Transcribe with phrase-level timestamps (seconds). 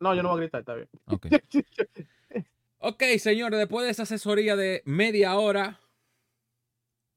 [0.00, 0.88] No, yo no voy a gritar, está bien.
[1.06, 1.26] Ok.
[2.82, 5.78] Ok, señores, después de esa asesoría de media hora,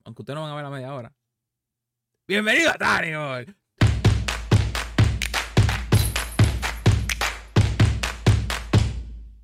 [0.03, 1.13] aunque ustedes no van a ver la media hora,
[2.27, 3.55] bienvenido a Tani hoy.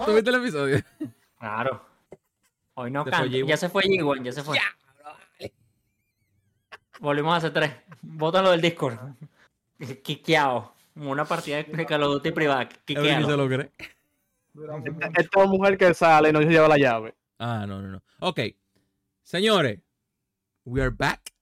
[0.05, 0.83] ¿Tuviste el episodio?
[1.39, 1.85] Claro.
[2.73, 3.23] Hoy no canta.
[3.23, 3.47] G1.
[3.47, 4.57] Ya se fue G1, ya se fue.
[4.57, 5.49] Ya.
[6.99, 7.71] Volvimos a hacer tres.
[8.01, 8.97] Bótalo del Discord.
[10.03, 10.75] Quiqueado.
[10.93, 12.69] Como una partida de Call of Duty privada.
[12.85, 13.71] Si se lo cree.
[15.15, 17.15] Esta mujer que sale y no se lleva la llave.
[17.37, 18.03] Ah, no, no, no.
[18.19, 18.39] Ok.
[19.23, 19.79] Señores,
[20.65, 21.33] we are back.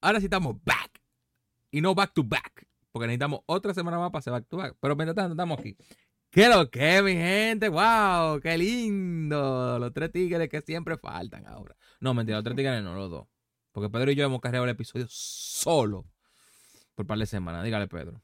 [0.00, 1.00] Ahora sí estamos back.
[1.70, 2.66] Y no back to back.
[2.90, 4.76] Porque necesitamos otra semana más para hacer back to back.
[4.80, 5.76] Pero mientras tanto, estamos aquí.
[6.30, 7.68] ¿Qué lo que, mi gente?
[7.68, 8.40] ¡Wow!
[8.40, 9.78] ¡Qué lindo!
[9.78, 11.76] Los tres tigres que siempre faltan ahora.
[12.00, 13.26] No, mentira, los tres tigres no, los dos.
[13.70, 16.06] Porque Pedro y yo hemos cargado el episodio solo.
[16.94, 17.64] Por par de semanas.
[17.64, 18.22] Dígale, Pedro.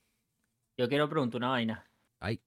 [0.78, 1.84] Yo quiero preguntar una vaina.
[2.20, 2.40] Ay.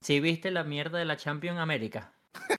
[0.00, 2.14] Si viste la mierda de la Champions América.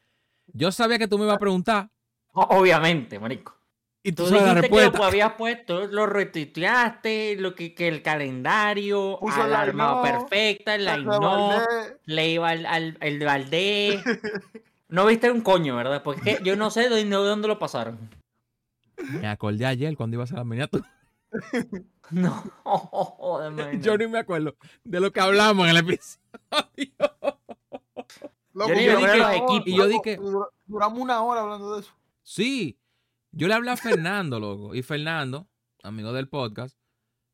[0.53, 1.89] Yo sabía que tú me ibas a preguntar.
[2.33, 3.57] Obviamente, marico.
[4.05, 5.07] Y tú, Tú sabes la dijiste que lo respuesta.
[5.07, 10.83] habías puesto, lo retuiteaste, lo que, que el calendario, Puso el alarma no, perfecta, el
[10.83, 14.03] La line le iba al, al el de Valdés.
[14.89, 16.03] No viste un coño, ¿verdad?
[16.03, 17.97] Porque es que yo no sé de dónde, de dónde lo pasaron.
[18.95, 20.87] Me acordé ayer cuando iba a la miniatura.
[22.11, 22.31] No,
[22.63, 23.79] joder.
[23.81, 26.19] Yo ni me acuerdo de lo que hablamos en el episodio.
[28.53, 29.63] loco, Yo vi una los equipos.
[29.67, 31.91] Y yo dije- dura- Duramos una hora hablando de eso.
[32.23, 32.77] Sí,
[33.31, 34.75] yo le hablé a Fernando, loco.
[34.75, 35.47] Y Fernando,
[35.81, 36.77] amigo del podcast,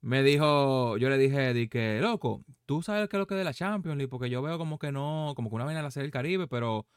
[0.02, 3.40] me dijo, yo le dije, di que, loco, tú sabes qué es lo que es
[3.40, 5.84] de la Champions League, porque yo veo como que no, como que una vaina de
[5.84, 6.88] la Serie del Caribe, pero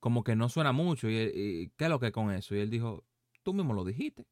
[0.00, 1.08] como que no suena mucho.
[1.08, 2.54] Y, y ¿qué es lo que es con eso?
[2.54, 3.04] Y él dijo,
[3.42, 4.26] tú mismo lo dijiste.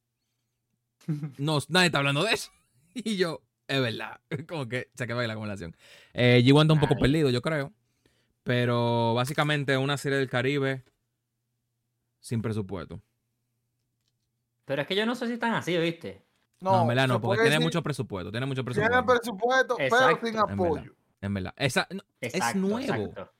[1.39, 2.51] No, nadie está hablando de eso.
[2.95, 4.21] Y yo, es verdad.
[4.49, 5.77] Como que se quedó ahí la conversación.
[6.13, 7.01] Eh, G1 está un poco Ay.
[7.03, 7.73] perdido, yo creo.
[8.43, 10.83] Pero básicamente una serie del Caribe
[12.19, 13.01] sin presupuesto.
[14.65, 16.25] Pero es que yo no sé si están así, ¿viste?
[16.61, 18.31] No, en verdad se no, porque tiene decir, mucho presupuesto.
[18.31, 19.07] Tiene mucho Tiene presupuesto.
[19.07, 20.55] presupuesto, Exacto, pero sin en verdad.
[20.55, 20.95] apoyo.
[21.21, 21.55] En verdad.
[21.57, 22.81] Esa, no, Exacto, nuevo.
[22.81, 23.33] exacto.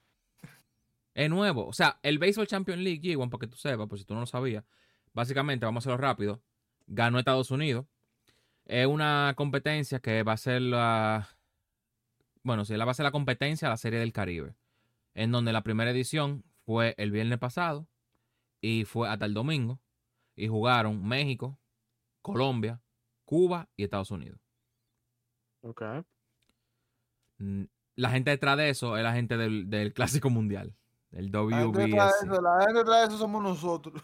[1.15, 1.67] es nuevo.
[1.67, 4.21] O sea, el Baseball Champions League, G1, para que tú sepas, por si tú no
[4.21, 4.65] lo sabías,
[5.13, 6.43] básicamente, vamos a hacerlo rápido,
[6.91, 7.87] ganó Estados Unidos.
[8.67, 11.29] Es una competencia que va a ser la...
[12.43, 14.55] Bueno, sí, la va a ser la competencia a la Serie del Caribe.
[15.15, 17.87] En donde la primera edición fue el viernes pasado
[18.61, 19.81] y fue hasta el domingo.
[20.37, 21.59] Y jugaron México,
[22.23, 22.81] Colombia,
[23.25, 24.41] Cuba y Estados Unidos.
[25.63, 25.83] Ok.
[27.39, 27.65] Mm,
[27.97, 30.75] La gente detrás de eso es la gente del, del Clásico Mundial.
[31.13, 32.33] El La gente detrás de WBC.
[32.33, 34.03] eso, la gente detrás de eso somos nosotros.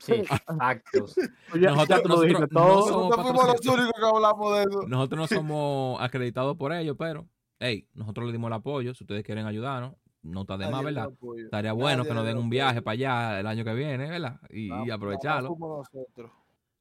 [0.00, 0.22] Sí,
[1.60, 2.88] ya- Nosotros- nosotros dijiste no todo.
[2.88, 4.82] somos- Nosotros fuimos los únicos que hablamos de eso.
[4.88, 7.26] Nosotros no somos acreditados por ellos, pero,
[7.60, 8.94] hey, nosotros le dimos el apoyo.
[8.94, 11.08] Si ustedes quieren ayudarnos, no está de más, ¿verdad?
[11.44, 12.50] Estaría bueno Nadie que nos den un apoyo.
[12.50, 14.40] viaje para allá el año que viene, ¿verdad?
[14.50, 15.56] Y, aprovecharlo.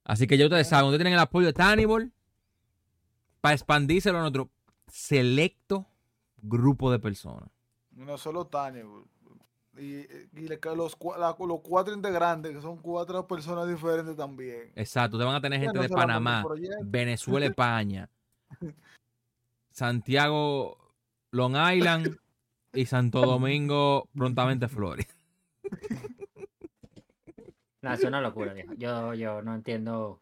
[0.04, 2.12] Así que ya ustedes saben, ustedes tienen el apoyo de Tannibal
[3.42, 4.50] para expandírselo a nuestro
[4.88, 5.86] selecto
[6.42, 7.50] grupo de personas.
[7.92, 8.84] No solo Tania.
[9.80, 14.72] Y, y le- los, la- los cuatro integrantes, que son cuatro personas diferentes también.
[14.76, 16.44] Exacto, ustedes van a tener gente no de Panamá.
[16.84, 18.10] Venezuela, España,
[19.72, 20.78] Santiago,
[21.32, 22.18] Long Island
[22.74, 25.08] y Santo Domingo, prontamente Florida.
[27.82, 28.74] No, es una locura, viejo.
[28.74, 30.20] Yo, yo no entiendo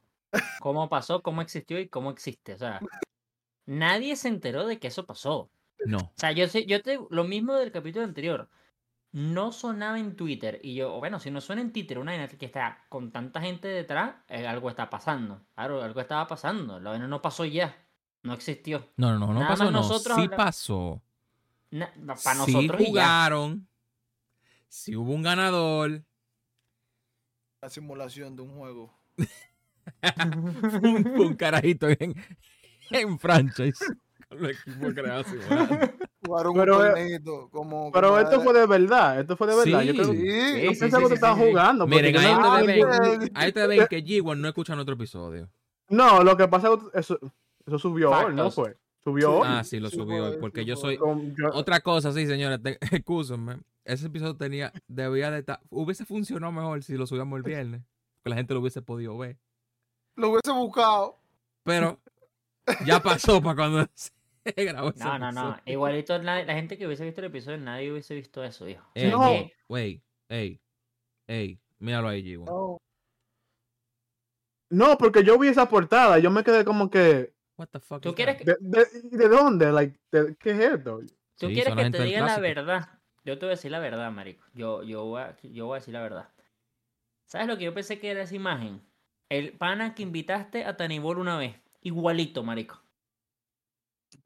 [0.59, 2.53] cómo pasó, cómo existió y cómo existe.
[2.53, 2.81] O sea,
[3.65, 5.49] nadie se enteró de que eso pasó.
[5.85, 8.49] No, O sea, yo sé, yo te, lo mismo del capítulo anterior.
[9.15, 10.59] No sonaba en Twitter.
[10.61, 13.69] Y yo, bueno, si no suena en Twitter una vaina que está con tanta gente
[13.69, 15.41] detrás, eh, algo está pasando.
[15.55, 16.81] Claro, algo estaba pasando.
[16.81, 17.73] La vaina no pasó ya.
[18.23, 18.91] No existió.
[18.97, 19.79] no, no, no, no Nada pasó, más no.
[19.79, 21.01] nosotros Sí pasó.
[21.71, 23.65] Para sí nosotros jugaron.
[24.67, 26.03] Sí hubo un ganador.
[27.61, 28.93] La simulación de un juego.
[30.83, 32.21] un, un carajito en,
[32.91, 33.79] en franchise.
[34.29, 35.75] Con el equipo creado simulando.
[36.25, 37.91] Jugaron Pero, un eh, torneito como...
[37.91, 39.19] Pero como esto fue de verdad.
[39.19, 39.81] Esto fue de verdad.
[39.81, 39.87] Sí.
[39.87, 41.85] Yo, creo- Sí, yo Sí, pensaba que sí, te estabas jugando.
[41.87, 45.49] Miren, ahí no ustedes vi- ven, ahí ustedes ven que G1 no escucha nuestro episodio.
[45.89, 47.19] No, lo que pasa es que eso,
[47.67, 48.75] eso subió hoy, ¿no fue?
[49.03, 49.47] Subió hoy.
[49.47, 50.97] Ah, sí, lo subió hoy, porque sí, yo soy...
[50.97, 53.59] Con- yo- Otra cosa, sí, señores, te- excúsenme.
[53.83, 57.83] Ese episodio tenía, debía de estar, hubiese funcionado mejor si lo subíamos el viernes,
[58.23, 59.37] que la gente lo hubiese podido ver.
[60.15, 61.19] Lo hubiese buscado.
[61.63, 61.99] Pero
[62.83, 63.87] ya pasó para cuando
[64.55, 65.57] ese No, no, no.
[65.65, 68.85] Igualito la, la gente que hubiese visto el episodio, nadie hubiese visto eso, hijo.
[68.93, 69.27] Ey, No.
[69.27, 70.61] ey, wey, ey,
[71.27, 72.45] ey, míralo ahí, G1.
[72.45, 72.77] No,
[74.69, 76.19] No, porque yo vi esa portada.
[76.19, 77.33] Yo me quedé como que.
[77.57, 78.45] What the fuck ¿Tú is quieres that?
[78.45, 79.71] que- ¿De, de, de dónde?
[79.71, 80.99] Like, de- ¿Qué es esto?
[81.37, 82.89] Tú Sí, quieres que te diga la verdad.
[83.23, 84.45] Yo te voy a decir la verdad, marico.
[84.53, 86.29] Yo, yo, voy a, yo voy a decir la verdad.
[87.25, 88.81] ¿Sabes lo que yo pensé que era esa imagen?
[89.29, 91.55] El pana que invitaste a Tanibol una vez.
[91.81, 92.81] Igualito, marico.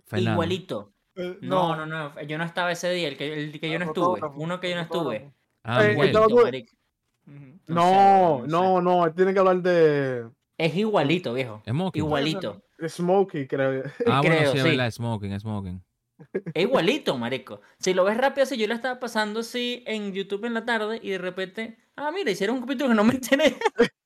[0.10, 0.32] Fernando.
[0.34, 0.94] Igualito.
[1.16, 2.22] Eh, No, no, no.
[2.24, 3.08] Yo no estaba ese día.
[3.08, 4.20] El que, el que yo no estuve.
[4.36, 5.32] Uno que yo no estuve.
[5.64, 6.76] Ah, Eh, Igualito, marico.
[7.28, 7.60] Ujú.
[7.68, 10.28] No No, sé, no, no no, tiene que hablar de
[10.58, 11.62] Es igualito, viejo.
[11.68, 12.04] Smoking.
[12.04, 12.64] Igualito.
[12.88, 13.84] Smokey, creo.
[14.08, 14.70] Ah, bueno, sí, es sí.
[14.70, 15.84] verdad, smoking, smoking.
[16.54, 17.62] Es igualito, marico.
[17.78, 21.00] Si lo ves rápido así, yo la estaba pasando así en YouTube en la tarde
[21.04, 23.56] y de repente, ah, mira, hicieron un capítulo que no me enteré.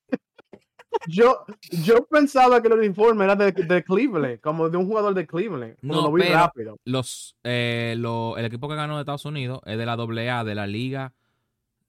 [1.07, 1.45] Yo,
[1.84, 5.78] yo pensaba que el uniforme era de, de Cleveland, como de un jugador de Cleveland.
[5.81, 6.78] Como No, lo vi pero- rápido.
[6.86, 10.56] Los, eh, lo- el equipo que ganó de Estados Unidos es de la AA de
[10.56, 11.13] la Liga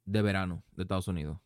[0.05, 1.39] de Verano de Estados Unidos.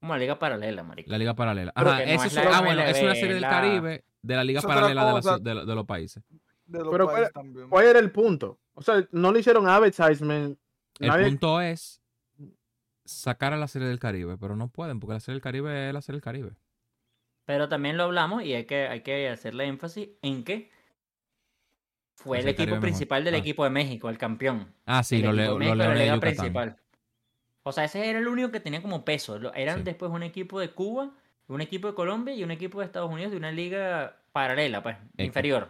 [0.00, 1.10] Como la liga paralela, marico.
[1.10, 1.72] La Liga Paralela.
[1.74, 4.04] Ajá, que no eso es es, la ah, bueno, es una serie del la- Caribe
[4.22, 5.38] de la Liga Paralela de, cosa.
[5.38, 6.22] de lo- de los países.
[6.64, 7.68] De los Pero países ¿cuál- también.
[7.68, 8.58] ¿Cuál era el punto?
[8.74, 10.58] O sea, no le hicieron advertisement.
[10.98, 12.00] El Nadie- punto es
[13.04, 15.92] sacar a la serie del Caribe, pero no pueden porque la serie del Caribe es
[15.94, 16.52] la serie del Caribe.
[17.50, 20.70] Pero también lo hablamos y hay que, hay que hacerle énfasis en que
[22.14, 22.80] fue el equipo mejor.
[22.80, 23.38] principal del Ah.
[23.38, 24.72] equipo de México, el campeón.
[24.86, 26.76] Ah, sí, el equipo leo- México de la liga principal.
[27.64, 29.36] O sea, ese era el único que tenía como peso.
[29.40, 29.82] Lo- Eran Sí.
[29.82, 31.10] después un equipo de Cuba,
[31.48, 34.96] un equipo de Colombia y un equipo de Estados Unidos de una liga paralela, pues,
[35.18, 35.66] inferior.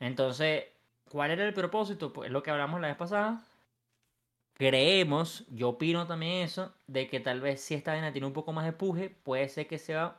[0.00, 0.64] Entonces,
[1.10, 2.14] ¿cuál era el propósito?
[2.14, 3.42] Pues es lo que hablamos la vez pasada.
[4.54, 8.54] Creemos, yo opino también eso, de que tal vez si esta vaina tiene un poco
[8.54, 10.16] más de puje, puede ser que sea,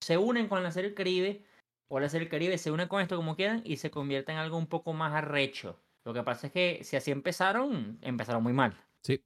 [0.00, 1.44] se unen con la serie del Caribe,
[1.88, 4.38] o la serie del Caribe se unen con esto como quieran y se convierta en
[4.38, 5.78] algo un poco más arrecho.
[6.04, 8.76] Lo que pasa es que si así empezaron, empezaron muy mal.
[9.02, 9.22] Sí.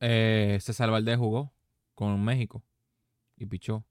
[0.00, 1.52] Eh, César Valdés jugó
[1.94, 2.62] con México
[3.36, 3.84] y pichó.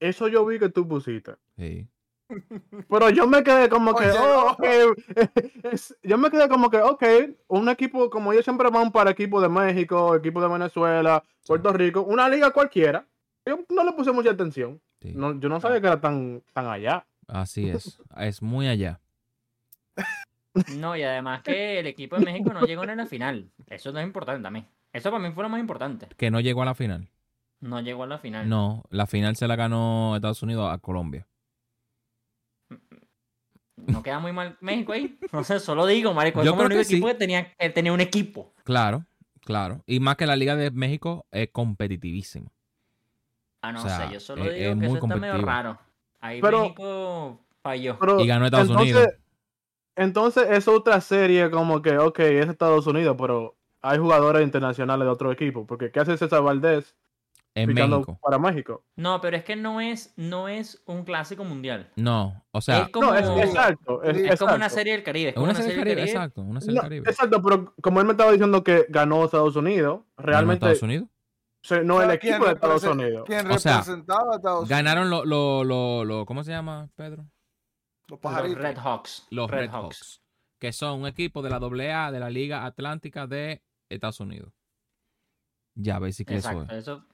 [0.00, 1.36] Eso yo vi que tú pusiste.
[1.56, 1.88] Sí.
[2.88, 4.52] Pero yo me quedé como que, Oye, oh, no.
[4.52, 4.64] ok.
[5.72, 7.04] Es- yo me quedé como que, ok,
[7.48, 12.02] un equipo, como ellos siempre van para equipos de México, equipos de Venezuela, Puerto Rico,
[12.02, 13.06] una liga cualquiera.
[13.46, 14.80] Yo no le puse mucha atención.
[15.04, 15.12] Sí.
[15.14, 17.06] No, yo no sabía que era tan, tan allá.
[17.28, 18.00] Así es.
[18.16, 19.00] es muy allá.
[20.76, 23.50] No, y además que el equipo de México no llegó ni a la final.
[23.66, 24.66] Eso no es importante también.
[24.92, 26.06] Eso para mí fue lo más importante.
[26.16, 27.08] Que no llegó a la final.
[27.60, 28.48] No llegó a la final.
[28.48, 31.26] No, la final se la ganó Estados Unidos a Colombia.
[33.76, 35.18] ¿No queda muy mal México ahí?
[35.32, 36.40] No sé, solo digo, marico.
[36.40, 37.12] Es Yo como el creo único que equipo sí.
[37.14, 38.54] que tenía, que tenía un equipo.
[38.62, 39.04] Claro,
[39.40, 39.82] claro.
[39.86, 42.50] Y más que la Liga de México es competitivísima.
[43.66, 45.38] Ah, no O sea, sé, yo solo es- digo es que muy eso está medio
[45.38, 45.78] raro.
[46.20, 47.98] Ahí Pero- México falló.
[47.98, 49.14] Pero, Y ganó Estados entonces, Unidos.
[49.96, 55.10] Entonces es otra serie como que, ok, es Estados Unidos, pero hay jugadores internacionales de
[55.12, 55.66] otro equipo.
[55.66, 56.96] Porque ¿qué hace César Valdés
[57.54, 58.18] En México.
[58.20, 58.82] para México?
[58.96, 61.88] No, pero es que no es, no es un clásico mundial.
[61.94, 64.02] No, o sea, es como, No, es exacto.
[64.02, 65.28] Es, es como una serie del Caribe.
[65.28, 67.10] Es como una serie del Caribe, exacto, una serie No, del Caribe.
[67.10, 71.08] exacto, pero como él me estaba diciendo que ganó Estados Unidos, ¿Ganó realmente Estados Unidos?
[71.84, 73.24] No el ¿Sabes quién equipo de Estados Unidos.
[73.26, 74.68] ¿Quién O sea, representaba a Estados Unidos?
[74.68, 77.22] Ganaron los, lo, lo, lo- ¿cómo se llama, Pedro?
[77.22, 78.62] Los Los pajaritos.
[78.62, 79.26] Red Hawks.
[79.30, 80.20] Los Red, Hawks.
[80.58, 84.52] Que son un equipo de la AA de la Liga Atlántica de Estados Unidos.
[85.74, 86.82] Ya, basically eso Exacto, es.
[86.82, 87.04] eso,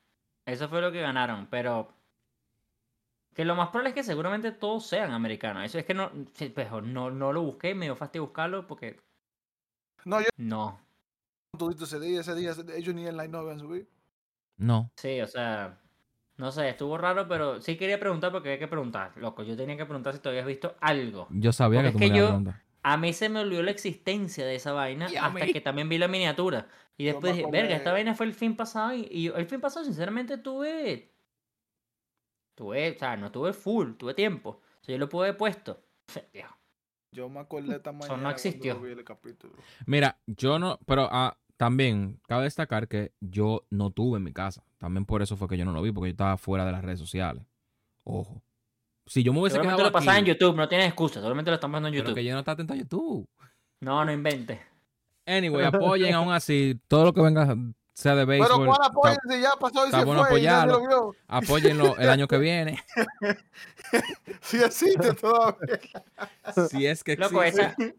[0.46, 1.92] eso fue lo que ganaron, pero
[3.34, 5.64] que lo más probable es que seguramente todos sean americanos.
[5.64, 6.10] Eso es que no,
[6.82, 9.00] no, no lo busqué, me dio fastidio buscarlo porque
[10.04, 10.78] No, yo no.
[11.80, 13.86] ese día, ese día, ellos ni en line no habían subido.
[14.60, 15.78] No, Sí, o sea,
[16.36, 19.42] no sé, estuvo raro, pero sí quería preguntar porque hay que preguntar, loco.
[19.42, 21.26] Yo tenía que preguntar si tú habías visto algo.
[21.30, 22.62] yo sabía Porque que tú es me que a yo- preguntar.
[22.82, 25.52] A mí se me olvidó la existencia de esa vaina hasta mí.
[25.52, 26.66] que también vi la miniatura.
[26.96, 28.94] Y después dije, verga, esta vaina fue el fin pasado.
[28.94, 31.10] Y, y yo el fin pasado, sinceramente, tuve.
[32.54, 34.62] Tuve, o sea, no tuve full, tuve tiempo.
[34.80, 35.82] O sea, yo lo pude haber puesto.
[37.12, 38.08] Yo me acordé esta mañana.
[38.16, 38.80] no cuando existió.
[38.80, 39.54] vi el capítulo.
[39.86, 44.62] Mira, yo no, pero ah, también cabe destacar que yo no tuve en mi casa.
[44.78, 46.82] También por eso fue que yo no lo vi, porque yo estaba fuera de las
[46.82, 47.42] redes sociales.
[48.02, 48.40] Ojo.
[49.04, 51.16] Si yo me hubiese quedado lo pasaba en YouTube, no tienes excusa.
[51.16, 52.14] Seguramente lo están pasando en pero YouTube.
[52.14, 53.28] que yo no estaba atento a YouTube.
[53.80, 54.58] No, no inventes.
[55.26, 57.54] Anyway, apoyen aún así todo lo que venga
[57.92, 58.66] sea de Pero béisbol.
[58.66, 60.80] ¿cuál está- apoyo si ya pasó y está se bueno fue y nadie apoyarlo.
[60.80, 61.16] lo vio?
[61.28, 62.78] Apóyenlo el año que viene.
[64.40, 65.78] Sí existe todavía.
[66.70, 67.74] si es que Loco, existe.
[67.78, 67.94] esa.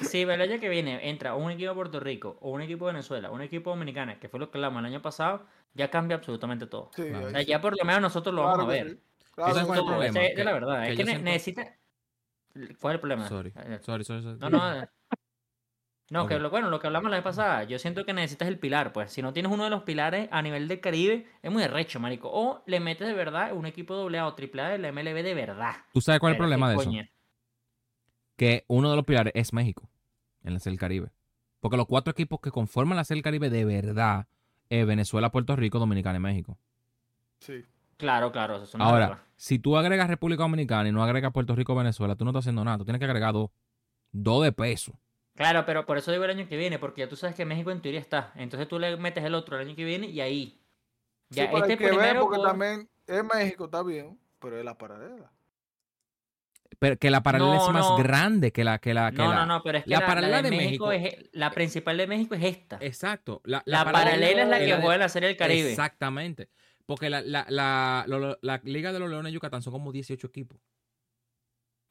[0.00, 2.92] Si el año que viene entra un equipo de Puerto Rico o un equipo de
[2.94, 6.66] Venezuela, un equipo dominicano, que fue lo que hablamos el año pasado, ya cambia absolutamente
[6.66, 6.90] todo.
[6.96, 7.26] Sí, Claro.
[7.26, 7.46] O ahí sea, sí.
[7.46, 8.92] ya por lo menos nosotros lo Claro vamos a que ver.
[8.94, 9.00] sí.
[9.34, 10.82] Claro que fue el problema, es que- la verdad.
[10.84, 11.62] que es que ne- siento- necesita.
[12.80, 13.28] ¿Cuál es el problema?
[13.28, 13.52] Sorry.
[13.56, 14.38] Eh, Sorry, sorry, sorry.
[14.38, 14.82] No, no.
[14.82, 14.88] eh.
[16.10, 16.40] No, que Ok.
[16.42, 19.10] lo, bueno, lo que hablamos la vez pasada, yo siento que necesitas el pilar, pues.
[19.10, 22.28] Si no tienes uno de los pilares a nivel del Caribe, es muy recho, marico.
[22.30, 25.22] O le metes de verdad un equipo doble A o triple A de la MLB
[25.22, 25.74] de verdad.
[25.94, 26.90] ¿Tú sabes cuál es el problema ¿qué de eso?
[28.36, 29.88] Que uno de los pilares es México.
[30.42, 31.10] en la Serie del Caribe.
[31.60, 34.26] Porque los cuatro equipos que conforman la Serie del Caribe de verdad
[34.68, 36.58] es Venezuela, Puerto Rico, Dominicana y México.
[37.38, 37.64] Sí.
[37.96, 38.56] Claro, claro.
[38.56, 39.22] Eso es una Ahora, regla.
[39.36, 42.42] si tú agregas República Dominicana y no agregas Puerto Rico o Venezuela, tú no estás
[42.42, 42.76] haciendo nada.
[42.78, 43.50] Tú tienes que agregar dos.
[44.12, 44.92] Dos de peso.
[45.34, 47.70] Claro, pero por eso digo el año que viene, porque ya tú sabes que México
[47.70, 48.32] en teoría está.
[48.36, 50.60] Entonces tú le metes el otro el año que viene y ahí.
[51.30, 54.64] Ya, este hay que ver primero porque por- también es México, está bien, pero es
[54.64, 55.32] la paralela.
[56.84, 57.96] Pero que la paralela No, es más no.
[57.96, 60.00] grande que la que la que No, la- no, no, pero es que la la,
[60.00, 62.76] la paralela de de México, México- es la principal de México es esta.
[62.80, 63.40] Exacto.
[63.44, 65.70] La, La paralela es la que de- juega en la Serie del Caribe.
[65.70, 66.50] Exactamente.
[66.86, 70.58] Porque la, la, lo- lo- Liga de los Leones de Yucatán son como 18 equipos.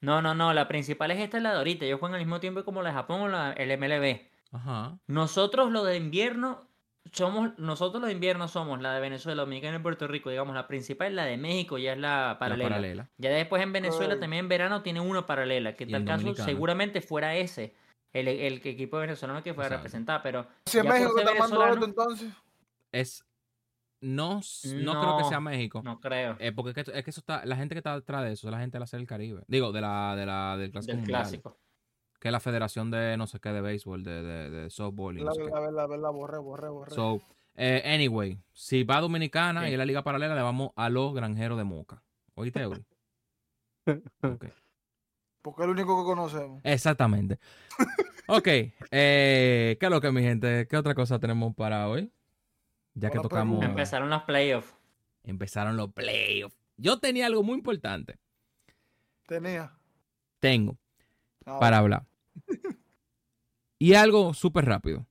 [0.00, 1.84] No, no, no, la principal es esta, la de ahorita.
[1.86, 4.28] Ellos juegan al mismo tiempo como la de Japón o la, el MLB.
[4.52, 4.98] Ajá.
[5.06, 6.68] Nosotros los de invierno
[7.12, 10.66] somos, nosotros los de invierno somos la de Venezuela, Dominicana y Puerto Rico, digamos, la
[10.66, 13.08] principal, la de México ya es la La paralela.
[13.18, 14.20] Ya después en Venezuela Ay.
[14.20, 16.46] también en verano tiene una paralela, que en tal en caso Dominicana.
[16.46, 17.74] seguramente fuera ese,
[18.12, 21.86] el, el equipo venezolano que fuera a representar, pero Si por México que está mandando
[21.86, 22.32] entonces.
[22.92, 23.24] Es.
[24.00, 25.80] No, no, creo que sea México.
[25.82, 26.36] no creo.
[26.38, 28.48] Eh, porque es que, es que eso está, la gente que está detrás de eso
[28.48, 29.44] es la gente de la Serie del Caribe.
[29.48, 31.22] Digo, de la, de la, del clásico del mundial.
[31.22, 31.58] clásico.
[32.24, 35.20] Que es la federación de no sé qué de béisbol, de, de, de softball y
[35.20, 35.44] no La sé qué.
[35.44, 36.94] verdad, la verdad, la verdad, borré, borré, borré.
[36.94, 37.20] So,
[37.54, 39.68] eh, anyway, si va a Dominicana Sí.
[39.68, 42.02] y es la liga paralela, le vamos a los granjeros de Moca.
[42.34, 42.82] ¿Oíste, Eury?
[44.22, 44.46] Ok.
[45.42, 46.62] Porque es lo único que conocemos.
[46.64, 47.38] Exactamente.
[48.26, 50.66] Ok, eh, ¿qué es lo que, mi gente?
[50.66, 52.10] ¿Qué otra cosa tenemos para hoy?
[52.94, 53.62] Ya que tocamos.
[53.62, 54.74] Empezaron los playoffs.
[55.24, 56.56] Empezaron los playoffs.
[56.78, 58.16] Yo tenía algo muy importante.
[59.26, 59.74] Tenía.
[60.40, 60.78] Tengo
[61.44, 62.06] Ah, para hablar.
[63.78, 65.06] Y algo súper rápido.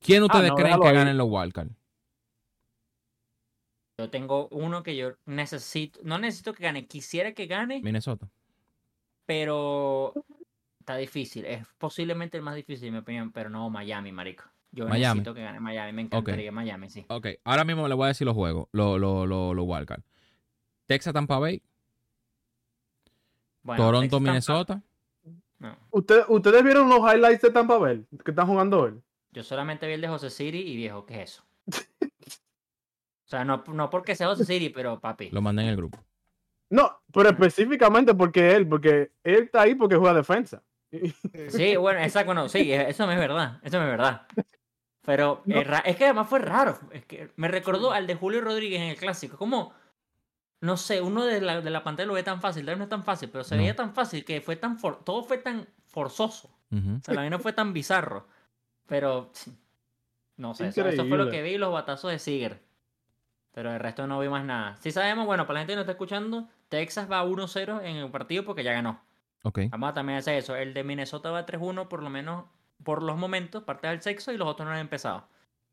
[0.00, 1.72] ¿Quién ustedes no, creen que ganen los wildcards?
[3.98, 8.28] Yo tengo uno que yo necesito, no necesito que gane, quisiera que gane, Minnesota.
[9.26, 10.14] pero
[10.80, 11.44] está difícil.
[11.44, 14.44] Es posiblemente el más difícil, en mi opinión, pero no Miami, marico.
[14.72, 15.18] Yo Miami.
[15.20, 17.04] necesito que gane Miami, me encantaría Miami, sí.
[17.08, 20.04] Ok, ahora mismo le voy a decir los juegos, los los los los wildcards.
[20.86, 21.62] Texas, Tampa Bay,
[23.62, 24.82] Bueno, Toronto, Texas, Tampa- Minnesota.
[25.60, 25.76] No.
[25.90, 29.00] ¿Ustedes, ¿Ustedes vieron los highlights de Tampa Bay que están jugando hoy?
[29.30, 31.44] Yo solamente vi el de José City y viejo, ¿qué es eso?
[32.04, 35.30] o sea, no, no porque sea José City, pero papi.
[35.30, 35.98] Lo mandé en el grupo.
[36.70, 40.62] No, pero específicamente porque él, porque él está ahí porque juega defensa.
[41.48, 44.26] Sí, bueno, exacto, no, sí, e- eso no es verdad, eso no es verdad.
[45.02, 45.60] Pero No.
[45.60, 48.80] es, ra- es que además fue raro, es que me recordó al de Julio Rodríguez
[48.80, 49.72] en el clásico, como,
[50.60, 52.84] no sé, uno de la, de la pantalla lo ve tan fácil, tal vez no
[52.84, 53.62] es tan fácil, pero se No.
[53.62, 56.96] veía tan fácil que fue tan, for- todo fue tan forzoso, Ujú.
[56.96, 58.26] o sea, la vaina fue tan bizarro,
[58.86, 59.30] pero,
[60.36, 62.62] no sé, eso, eso fue lo que vi, los batazos de Seager,
[63.52, 64.76] pero el resto no vi más nada.
[64.76, 68.10] Sí sabemos, bueno, para la gente que no está escuchando, Texas va 1-0 en el
[68.10, 69.00] partido porque ya ganó.
[69.42, 69.60] Ok.
[69.70, 70.54] Vamos a también hacer eso.
[70.54, 72.44] El de Minnesota va 3-1 por lo menos
[72.84, 75.26] por los momentos, parte del sexo, y los otros no han empezado.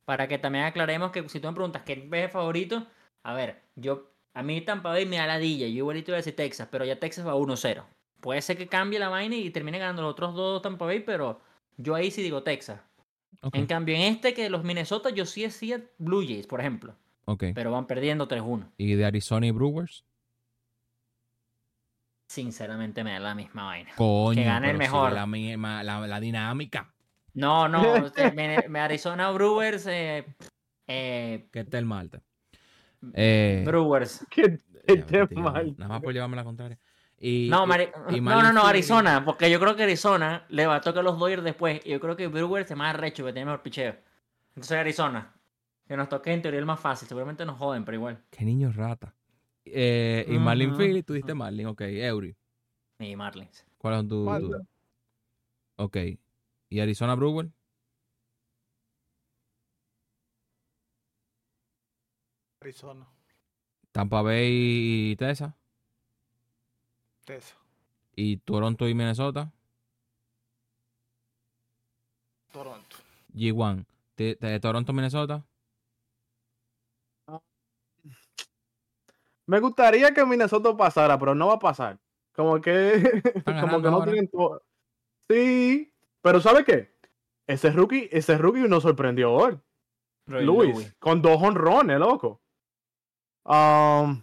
[0.05, 2.87] Para que también aclaremos que si tú me preguntas qué ves favorito,
[3.23, 6.35] a ver, yo a mí Tampa Bay me da ladilla, yo igualito voy a decir
[6.35, 7.83] Texas, pero ya Texas va 1-0.
[8.21, 11.39] Puede ser que cambie la vaina y termine ganando los otros dos Tampa Bay, pero
[11.77, 12.79] yo ahí sí digo Texas.
[13.53, 17.45] En cambio, en este que los Minnesota, yo sí decía Blue Jays, por ejemplo, ok.
[17.53, 18.71] pero van perdiendo 3-1.
[18.77, 20.03] ¿Y de Arizona y Brewers?
[22.29, 23.91] Sinceramente me da la misma vaina.
[23.95, 24.43] Coño.
[24.43, 25.13] gane el mejor.
[25.13, 26.93] La, misma- la, la dinámica.
[27.33, 27.81] No, no,
[28.35, 30.25] me, me Arizona Brewers, eh,
[30.87, 32.21] eh, Que está el martes.
[33.13, 34.25] Eh, Brewers.
[34.29, 35.75] Qué, qué mal.
[35.77, 36.79] Nada más por llevarme la contraria.
[37.19, 40.75] Y, No, y- Mari- y no, no, Arizona, porque yo creo que Arizona le va
[40.75, 41.81] a tocar a los Dodgers después.
[41.85, 43.95] Y yo creo que Brewers es más arrecho, que tiene mejor picheo.
[44.49, 45.33] Entonces Arizona,
[45.87, 47.07] que nos toque en teoría el más fácil.
[47.07, 48.23] Seguramente nos joden, pero igual.
[48.29, 49.13] Qué niño rata.
[49.65, 50.77] Eh, y Marlin Ujú.
[50.79, 51.81] Philly, tú diste Marlin, ok.
[51.81, 52.33] Eury,
[52.99, 53.65] Y Marlins.
[53.77, 54.25] ¿cuáles son tus?
[54.25, 54.51] Marlins.
[54.57, 54.67] tus-
[55.75, 55.97] Ok.
[56.69, 57.49] ¿Y Arizona Brewer?
[62.71, 63.07] Arizona.
[63.93, 65.53] Tampa Bay y Texas.
[67.25, 67.55] Tesa.
[68.15, 69.51] ¿Y Toronto y Minnesota?
[72.51, 72.97] Toronto.
[73.33, 73.85] G1.
[74.15, 75.45] Te- te- Toronto, Minnesota.
[79.45, 81.97] Me gustaría que Minnesota pasara, pero no va a pasar.
[82.35, 84.11] Como que, como que no ahora.
[84.11, 84.61] tienen todo.
[85.29, 86.97] Sí, pero ¿sabe qué?
[87.47, 89.57] Ese rookie, ese rookie nos sorprendió hoy.
[90.25, 90.95] Luis, Louis.
[90.99, 92.41] con dos honrones, loco.
[93.47, 94.21] Um,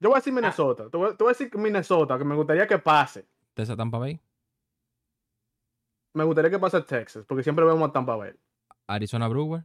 [0.00, 0.36] yo voy a decir Ah.
[0.36, 0.90] Minnesota.
[0.90, 3.26] Te, voy, te voy a decir Minnesota, que me gustaría que pase.
[3.54, 4.20] Texas, Tampa Bay.
[6.14, 8.32] Me gustaría que pase Texas, porque siempre vemos a Tampa Bay.
[8.88, 9.64] Arizona Brewer.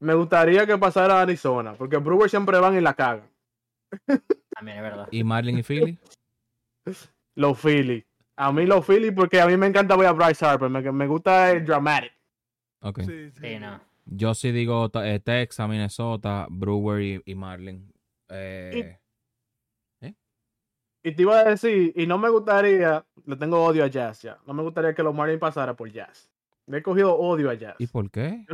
[0.00, 3.28] Me gustaría que pasara Arizona, porque Brewers siempre van y la cagan.
[4.54, 5.08] También es verdad.
[5.10, 5.98] Y Marlin y Philly.
[7.34, 8.04] Los Phillies.
[8.38, 10.68] A mí los Phillies, porque a mí me encanta ver a Bryce Harper.
[10.68, 12.12] Me, me gusta el dramatic.
[12.82, 13.00] Ok.
[13.00, 13.40] Sí, sí.
[13.40, 13.80] Sí, no.
[14.06, 17.92] Yo sí digo eh, Texas, Minnesota, Brewer y, y Marlin.
[18.28, 18.98] Eh,
[21.02, 24.38] Y te iba a decir, y no me gustaría, le tengo odio a Jazz ya.
[24.44, 26.28] No me gustaría que los Marlins pasara por Jazz.
[26.66, 27.76] Le he cogido odio a Jazz.
[27.78, 28.44] ¿Y por qué?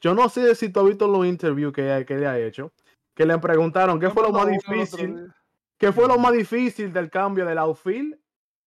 [0.00, 2.72] Yo no sé si tú has visto los interviews que, que le ha hecho.
[3.14, 5.32] Que le preguntaron qué Yo fue lo más difícil.
[5.78, 8.18] ¿Qué fue lo más difícil del cambio del outfield?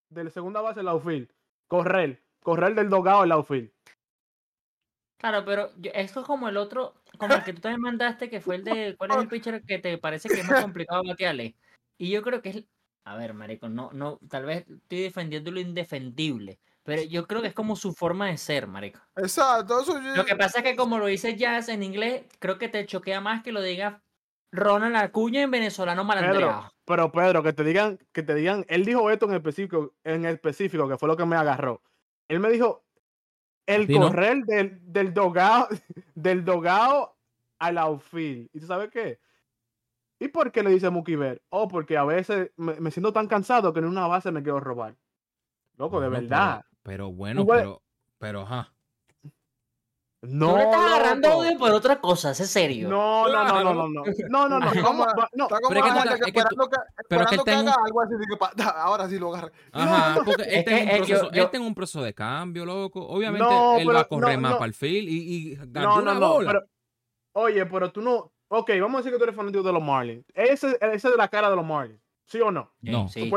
[0.09, 1.29] De la segunda base al outfield.
[1.67, 2.23] Correr.
[2.39, 3.69] Correr del dogado al outfield.
[5.17, 8.41] Claro, pero yo- esto es como el otro, como el que tú también mandaste, que
[8.41, 11.55] fue el de cuál es el pitcher que te parece que es más complicado batearle.
[11.97, 12.63] Y yo creo que es,
[13.05, 17.47] a ver, marico, no, no, tal vez estoy defendiendo lo indefendible, pero yo creo que
[17.49, 18.99] es como su forma de ser, marico.
[19.15, 22.57] Exacto, eso yo- Lo que pasa es que como lo dice Jazz en inglés, creo
[22.57, 24.01] que te choquea más que lo diga
[24.51, 26.69] Ronald Acuña en venezolano malandreado.
[26.85, 30.87] pero Pedro, que te digan, que te digan, él dijo esto en específico, en específico,
[30.87, 31.81] que fue lo que me agarró.
[32.27, 32.84] Él me dijo
[33.65, 34.01] el no.
[34.01, 35.67] correr del, del dogado,
[36.15, 37.15] del dogado
[37.59, 38.49] al outfield.
[38.53, 39.19] ¿Y tú sabes qué?
[40.19, 41.41] ¿Y por qué le dice Mookie Betts?
[41.49, 44.59] Oh, porque a veces me, me siento tan cansado que en una base me quiero
[44.59, 44.95] robar.
[45.77, 46.63] Loco, de verdad.
[46.83, 47.81] Pero, pero bueno, pero,
[48.17, 48.73] pero, ajá.
[50.27, 51.29] No, Tú le estás agarrando
[51.59, 52.89] por otra cosa, es serio.
[52.89, 54.03] No, no, no, no, no, no.
[54.29, 54.67] No, no, no.
[54.71, 55.43] Está ¿cómo no.
[55.45, 56.77] Está como Pero es que que tú- esperando que,
[57.07, 59.51] pero que que tengo- haga algo así, que ahora sí lo agarra.
[59.71, 63.05] Ajá, porque Es este que, es un yo- este es un proceso de cambio, loco.
[63.07, 64.57] Obviamente No, él va a correr no, más no.
[64.57, 66.37] para el field y, y No, ganó no, una no.
[66.39, 66.61] Pero,
[67.33, 68.31] oye, pero tú no.
[68.47, 70.23] Ok, vamos a decir que tú eres fanático de los Marlins.
[70.33, 71.99] Ese, ese es la cara de los Marlins.
[72.27, 72.71] ¿Sí o no?
[72.81, 73.07] No.
[73.07, 73.29] sí, sí.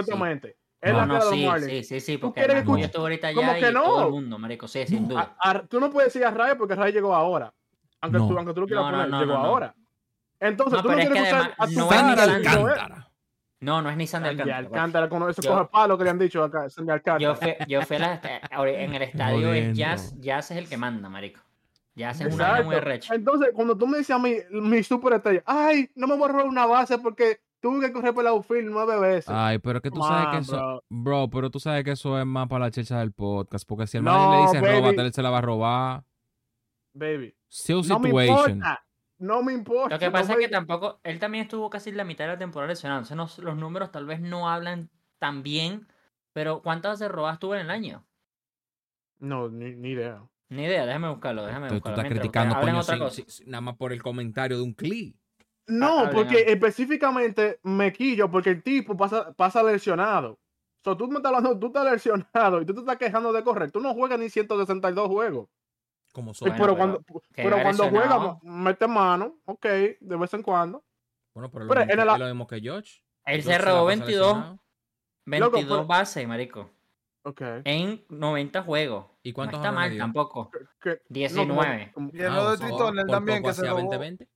[0.81, 1.71] Es No, la No, cara no, de los sí, Marlins.
[1.73, 4.07] sí, sí, sí, ¿Tú porque yo estoy ahorita ¿Cómo allá que y todo no?
[4.07, 5.35] el mundo, marico, sí, sin duda.
[5.41, 7.53] A- a- tú no puedes decir a Ray porque Ray llegó ahora.
[8.01, 8.29] Aunque, No.
[8.29, 9.75] tú, aunque tú lo quieras No, no, poner, no, llegó ahora.
[10.39, 13.09] Entonces, No, tú no quieres además a tu diciendo, Alcántara.
[13.61, 14.59] No, no es ni Sandy Alcántara.
[14.61, 14.67] pues.
[14.73, 16.71] Alcántara, con eso Yo- coge palo que le han dicho acá.
[16.71, 17.19] Sandy Alcántara.
[17.19, 19.77] Yo fui, yo fui a la, en el estadio es.
[19.77, 21.41] Jazz, Jazz es el que manda, marico.
[21.97, 23.17] Jazz es una muy recha.
[23.17, 26.47] Entonces, cuando tú me dices a mí, mi superestrella, ay, no me voy a robar
[26.47, 29.29] una base porque tuve que correr por el outfield nueve veces.
[29.29, 30.85] Ay, pero que tú sabes que eso, bro.
[30.89, 33.97] bro, pero tú sabes que eso es más para la checha del podcast, porque si
[33.99, 34.81] el No, man le dice baby.
[34.81, 36.05] róbate, él se la va a robar.
[36.93, 37.35] Baby.
[37.51, 38.51] Still No me situation.
[38.59, 38.85] importa.
[39.19, 39.95] No me importa.
[39.97, 42.39] Lo que no pasa es que tampoco, él también estuvo casi la mitad de la
[42.39, 45.89] temporada lesionado, entonces no- los números tal vez no hablan tan bien,
[46.33, 48.05] pero ¿cuántas veces robas tú en el año?
[49.19, 50.23] No, ni, ni idea.
[50.51, 52.03] Ni idea, déjame buscarlo, déjame Entonces tú buscarlo.
[52.03, 53.15] estás mientras criticando, ustedes hablan coño, otra sin- cosa.
[53.33, 55.17] sin- sin- nada más por el comentario de un clip.
[55.69, 56.49] No, hablen, porque hablen.
[56.49, 60.39] específicamente me quillo porque el tipo pasa, pasa lesionado.
[60.85, 63.71] So, tú me estás hablando, tú estás lesionado y tú te estás quejando de correr.
[63.71, 65.49] Tú no juegas ni 162 juegos.
[66.13, 66.49] Como son.
[66.49, 69.65] Bueno, pero, pero cuando, pero cuando juega, mete mano, ok,
[70.01, 70.83] de vez en cuando.
[71.35, 73.03] Bueno, pero, pero lo, mismo, el- es lo mismo que George.
[73.27, 74.59] Él se la robó pasa 22, lesionado.
[75.27, 76.71] 22 pero- bases, marico,
[77.25, 77.43] Ok.
[77.65, 79.07] en 90 juegos.
[79.23, 80.03] ¿Y No cuántos está honrones mal dio?
[80.03, 80.51] tampoco.
[80.55, 81.93] No, como- 19.
[81.93, 83.77] como- Y el Ah, no o de sea, por también, que se robó.
[83.77, 84.29] 20-20.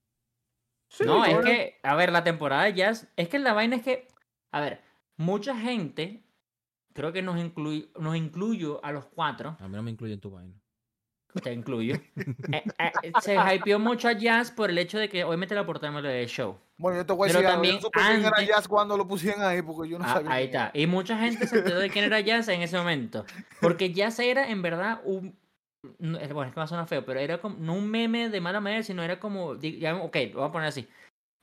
[0.92, 3.82] Sí, No, es que, a ver, la temporada de Jazz, es que la vaina es
[3.82, 4.08] que,
[4.50, 4.80] a ver,
[5.16, 6.22] mucha gente,
[6.92, 10.20] creo que nos, incluy, nos incluyo a los cuatro, A mí no me incluye en
[10.20, 10.54] tu vaina.
[11.42, 15.54] te incluyo, eh, eh, se hypeó mucho a Jazz por el hecho de que obviamente
[15.54, 16.58] la portada de show.
[16.76, 18.96] Bueno, yo te voy a Pero decir también Yo supe quién era antes- Jazz cuando
[18.98, 20.30] lo pusieron ahí, porque yo no Ah, sabía.
[20.32, 20.70] ahí está.
[20.74, 23.24] Y mucha gente se enteró de quién era Jazz en ese momento.
[23.62, 25.38] Porque Jazz era en verdad un.
[25.98, 27.56] Bueno, es que va a sonar feo, pero era como.
[27.58, 29.54] No un meme de mala manera, sino era como.
[29.56, 30.88] di- ya, Ok, lo voy a poner así.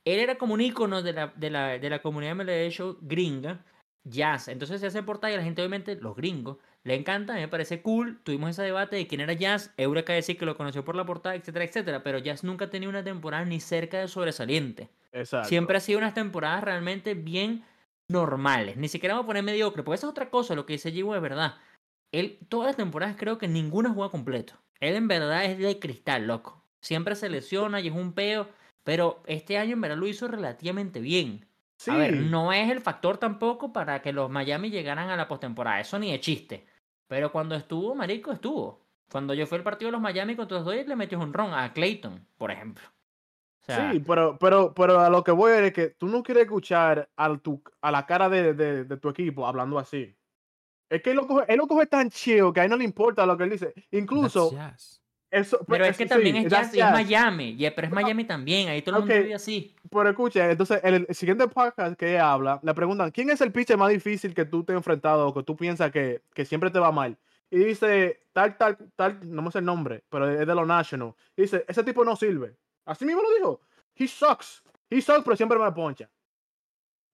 [0.06, 3.64] Él era como un icono de la, de la, de la comunidad MLB Show gringa.
[4.02, 4.48] Jazz.
[4.48, 8.18] Entonces se hace portada y la gente, obviamente, los gringos, le encanta, me parece cool.
[8.22, 9.74] Tuvimos ese debate de quién era Jazz.
[9.76, 12.02] Eureka decir que lo conoció por la portada, etcétera, etcétera.
[12.02, 14.88] Pero Jazz nunca ha tenido una temporada ni cerca de sobresaliente.
[15.12, 15.48] Exacto.
[15.50, 17.62] Siempre ha sido unas temporadas realmente bien
[18.08, 18.78] normales.
[18.78, 21.14] Ni siquiera vamos a poner mediocre, porque esa es otra cosa, lo que dice Gigo
[21.14, 21.56] es verdad.
[22.12, 24.54] Él, todas las temporadas creo que ninguna juega completo.
[24.80, 26.64] Él en verdad es de cristal, loco.
[26.80, 28.48] Siempre se lesiona y es un peo,
[28.84, 31.46] pero este año en verdad lo hizo relativamente bien.
[31.76, 31.90] Sí.
[31.90, 35.80] A ver, no es el factor tampoco para que los Miami llegaran a la postemporada,
[35.80, 36.66] eso ni de chiste.
[37.06, 38.80] Pero cuando estuvo, marico, estuvo.
[39.10, 41.52] Cuando yo fui al partido de los Miami contra los Dodgers, le metió un ron
[41.52, 42.84] a Clayton, por ejemplo.
[43.62, 46.44] O sea, Sí, pero, pero, pero a lo que voy es que tú no quieres
[46.44, 50.14] escuchar a, tu, a la cara de, de, de tu equipo hablando así.
[50.90, 52.84] Es que él lo, coge, él lo coge tan chido que a él no le
[52.84, 53.72] importa lo que él dice.
[53.92, 55.00] Incluso, jazz.
[55.30, 55.64] eso.
[55.68, 56.92] Pero es eso que sí, también es jazz y es jazz.
[56.92, 57.56] Miami.
[57.58, 58.68] y- pero es Miami también.
[58.68, 59.20] Ahí todo el mundo Ok.
[59.22, 59.74] vive así.
[59.88, 63.52] Pero escucha, entonces, en el siguiente podcast que ella habla, le preguntan, ¿quién es el
[63.52, 66.70] pitcher más difícil que tú te has enfrentado o que tú piensas que, que siempre
[66.70, 67.16] te va mal?
[67.52, 71.14] Y dice, tal, tal, tal, no me sé el nombre, pero es de los Nationals.
[71.36, 72.56] Y dice, ese tipo no sirve.
[72.84, 73.60] Así mismo lo dijo.
[73.94, 74.62] He sucks.
[74.88, 76.08] He sucks, pero siempre me poncha.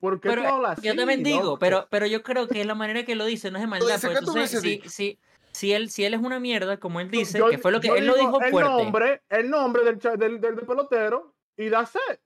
[0.07, 0.87] ¿Por qué Pero tú hablas así?
[0.87, 1.59] yo también digo, loco?
[1.59, 3.87] pero, pero yo creo que es la manera que lo dice, no es de maldad.
[3.89, 5.19] dices, Porque ¿qué tú entonces, si, si,
[5.51, 7.89] si, él, si él es una mierda, como él dice, Yo- que fue lo que
[7.89, 8.71] él lo dijo el fuerte.
[8.71, 12.21] Nombre, el nombre del, del, del, del pelotero y da set.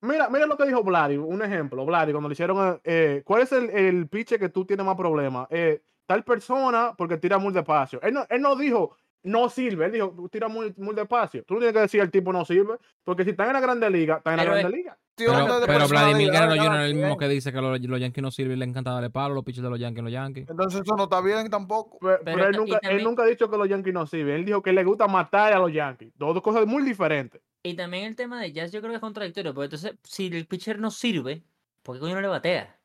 [0.00, 1.84] Mira, mira lo que dijo Vladi, un ejemplo.
[1.84, 5.48] Vladi, cuando le hicieron, eh, ¿cuál es el, el pitcher que tú tienes más problemas?
[5.50, 8.00] Eh, tal persona porque tira muy despacio.
[8.02, 11.44] Él no, él no dijo no sirve, él dijo tira muy, muy despacio.
[11.44, 13.88] Tú no tienes que decir el tipo no sirve, porque si están en la grande
[13.90, 14.98] liga, están en la Pero grande liga.
[15.14, 16.80] Pero, Cuestión de pero Vladimir Guerrero Jr.
[16.80, 19.10] es el mismo que dice que los, los Yankees no sirven y le encanta darle
[19.10, 20.48] palo a los pitchers de los Yankees, los Yankees.
[20.48, 21.98] Entonces eso no está bien tampoco.
[22.00, 24.36] Pero, Pero pero él, nunca, él nunca ha dicho que los Yankees no sirven.
[24.36, 26.12] Él dijo que le gusta matar a los Yankees.
[26.16, 27.40] Dos dos cosas muy diferentes.
[27.62, 30.46] Y también el tema de Jazz yo creo que es contradictorio, porque entonces, si el
[30.46, 31.42] pitcher no sirve,
[31.82, 32.76] ¿por qué coño no le batea?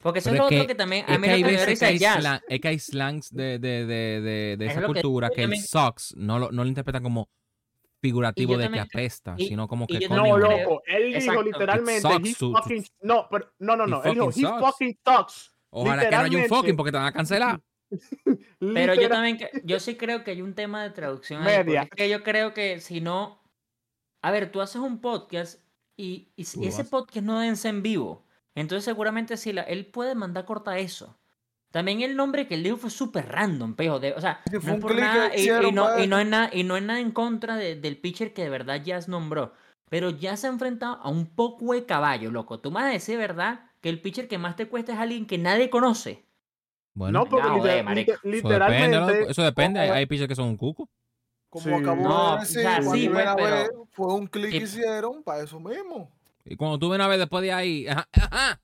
[0.00, 1.42] Porque eso Pero es lo es otro que- que también, a Es mí que hay
[1.42, 2.18] que veces que hay, es Jazz.
[2.24, 5.44] slang- es que hay slangs de, de, de, de, de Es esa que cultura que
[5.44, 7.28] el sucks no lo, no lo interpretan como
[8.00, 10.82] figurativo de que apesta, y- sino como que No, creo- loco.
[10.86, 12.02] Él dijo literalmente.
[13.02, 14.02] No, pero, no, no, no.
[14.04, 14.60] Él dijo, fucking he sucks".
[14.60, 15.54] fucking sucks.
[15.70, 17.60] Ojalá que no haya un fucking porque te van a cancelar.
[18.60, 21.82] Pero yo también, que- yo sí creo que hay un tema de traducción Media.
[21.82, 23.42] es que yo creo que si no,
[24.22, 25.60] a ver, tú haces un podcast
[25.96, 30.78] y, ese podcast no dense en vivo, entonces seguramente si la, él puede mandar corta
[30.78, 31.17] eso.
[31.70, 34.00] También el nombre que él dijo fue súper random, pejo.
[34.00, 36.64] De, o sea, no fue es un por nada, y, no, y, es nada, y
[36.64, 39.52] no es nada en contra de- del pitcher que de verdad Jazz nombró.
[39.90, 42.58] Pero ya se ha enfrentado a un poco de caballo, loco.
[42.60, 43.60] Tú me vas a decir, ¿verdad?
[43.80, 46.24] Que el pitcher que más te cuesta es alguien que nadie conoce.
[46.94, 49.30] Bueno, No, porque joder, eso depende, literalmente.
[49.30, 49.80] eso depende.
[49.80, 50.88] Hay, pitchers que son un cuco.
[51.48, 51.72] Como Sí.
[51.72, 54.50] acabó No, de decir, o sea, cuando sí, pues, a pero- ver, fue un clic
[54.50, 56.10] que hicieron para eso mismo.
[56.44, 58.60] Y cuando tú ven a ver después de ahí, ajá, ajá,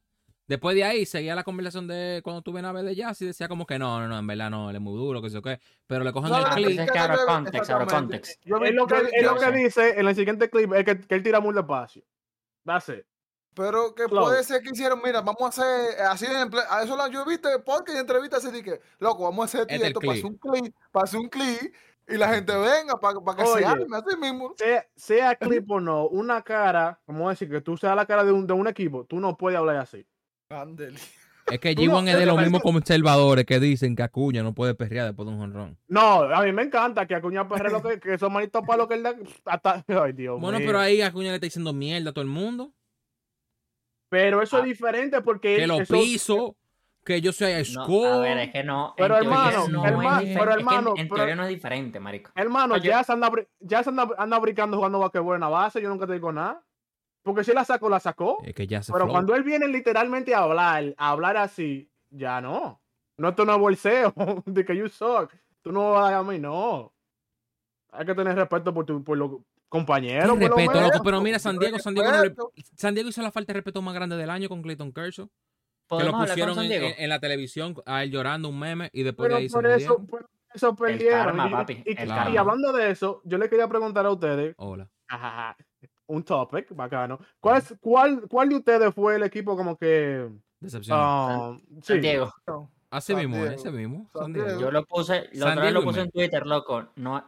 [0.46, 3.26] después de ahí seguía la conversación de cuando tú ven a ver de Jazz y
[3.26, 5.34] decía como que no, no, no, en verdad no, él es muy duro, que sé
[5.34, 5.60] yo qué.
[5.86, 6.68] Pero le cogen No, el no, clip.
[6.70, 7.94] Entonces, que Exactamente, context, exactamente.
[7.94, 8.42] context.
[8.44, 10.98] Yo Es lo que, yo- es lo que dice en el siguiente clip, es que,
[11.00, 12.02] que él tira muy despacio.
[12.64, 13.04] That's it.
[13.56, 16.96] Pero que puede ser que hicieron, mira, vamos a hacer así en ple- a eso
[16.96, 19.74] la yo he visto podcast y entrevistas así de que, loco, vamos a hacer Este
[19.76, 21.72] es el esto, hacer un clip, hacer un clip
[22.08, 23.60] y la gente venga para, que Oye.
[23.60, 24.54] se arme así mismo.
[24.58, 28.24] Sea, sea clip o no, una cara, vamos a decir que tú seas la cara
[28.24, 30.04] de un, de un equipo, tú no puedes hablar así.
[31.50, 34.42] Es que Tú G1 no- es de los mismos parece- conservadores que dicen que Acuña
[34.42, 35.78] no puede perrear después de un jonrón.
[35.88, 38.88] No, a mí me encanta que Acuña Perre lo que, que esos manitos para lo
[38.88, 39.14] que él da.
[39.44, 40.66] Hasta, ay, Dios Bueno, mío.
[40.66, 42.72] pero ahí Acuña le está diciendo mierda a todo el mundo.
[44.08, 44.60] Pero eso Ah.
[44.60, 45.56] es diferente porque.
[45.56, 46.56] Que lo eso- piso,
[47.04, 48.94] que yo soy a No, a ver, es que no.
[48.96, 50.30] Pero, hermano, no herma- es pero, diferente.
[50.30, 52.30] Es que en- hermano, en, pero- teoría no es diferente, marico.
[52.34, 52.88] Hermano, Oye.
[52.88, 53.30] ya se anda,
[53.60, 56.63] ya se anda, anda brincando jugando basquetbol en la base, yo nunca te digo nada.
[57.24, 58.38] Porque si la sacó, la sacó.
[58.44, 59.12] Es que ya se Pero flow.
[59.12, 62.80] cuando él viene literalmente a hablar, a hablar así, ya no.
[63.16, 64.14] No, esto no es bolseo
[64.46, 65.32] de que you suck.
[65.62, 66.92] Tú no vas a mí, no.
[67.92, 69.30] Hay que tener respeto por, tu, por los
[69.68, 70.26] compañeros.
[70.28, 72.52] Lo respeto, loco, pero mira, San Diego, San Diego.
[72.76, 75.26] San Diego hizo la falta de respeto más grande del año con Clayton Kershaw.
[75.26, 75.32] Que
[75.86, 76.86] ¿Podemos lo pusieron en, Diego?
[76.86, 79.54] en- en la televisión a él llorando un meme y después Pero de ahí se
[79.54, 81.24] por eso, por eso perdieron.
[81.26, 82.40] karma, Y- papi, y, el y karma.
[82.40, 84.88] hablando de eso, yo le quería preguntar a ustedes, Hola.
[85.08, 85.56] ajaja,
[86.06, 87.18] un topic bacano.
[87.40, 90.28] ¿Cuál, es- cuál, ¿Cuál de ustedes fue el equipo como que...
[90.60, 90.98] Decepción.
[91.00, 92.32] ah, San sí, Diego.
[92.90, 93.50] Así San mismo, Diego.
[93.52, 94.10] ese mismo.
[94.12, 94.46] San San Diego.
[94.48, 94.60] Diego.
[94.62, 96.88] Yo lo puse, lo, San otra vez lo puse en Twitter, loco.
[96.96, 97.24] No,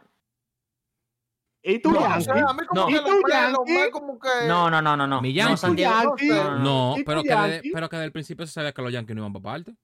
[1.63, 2.23] ¿Y tú, No, o Yankee?
[2.23, 2.87] sea, a mí como No.
[2.87, 3.33] que ¿Y los tú, pelos,
[3.67, 3.73] Yankee?
[3.73, 4.29] me como que...
[4.47, 5.05] no, no, no, no.
[5.07, 5.21] no.
[5.21, 5.57] Mi No, Yankee.
[5.57, 5.93] San Diego.
[6.17, 6.29] Yankee.
[6.29, 8.81] No, no, No, ¿Y pero que, de- pero que desde el principio se sabía que
[8.81, 9.75] los Yankees no iban para parte.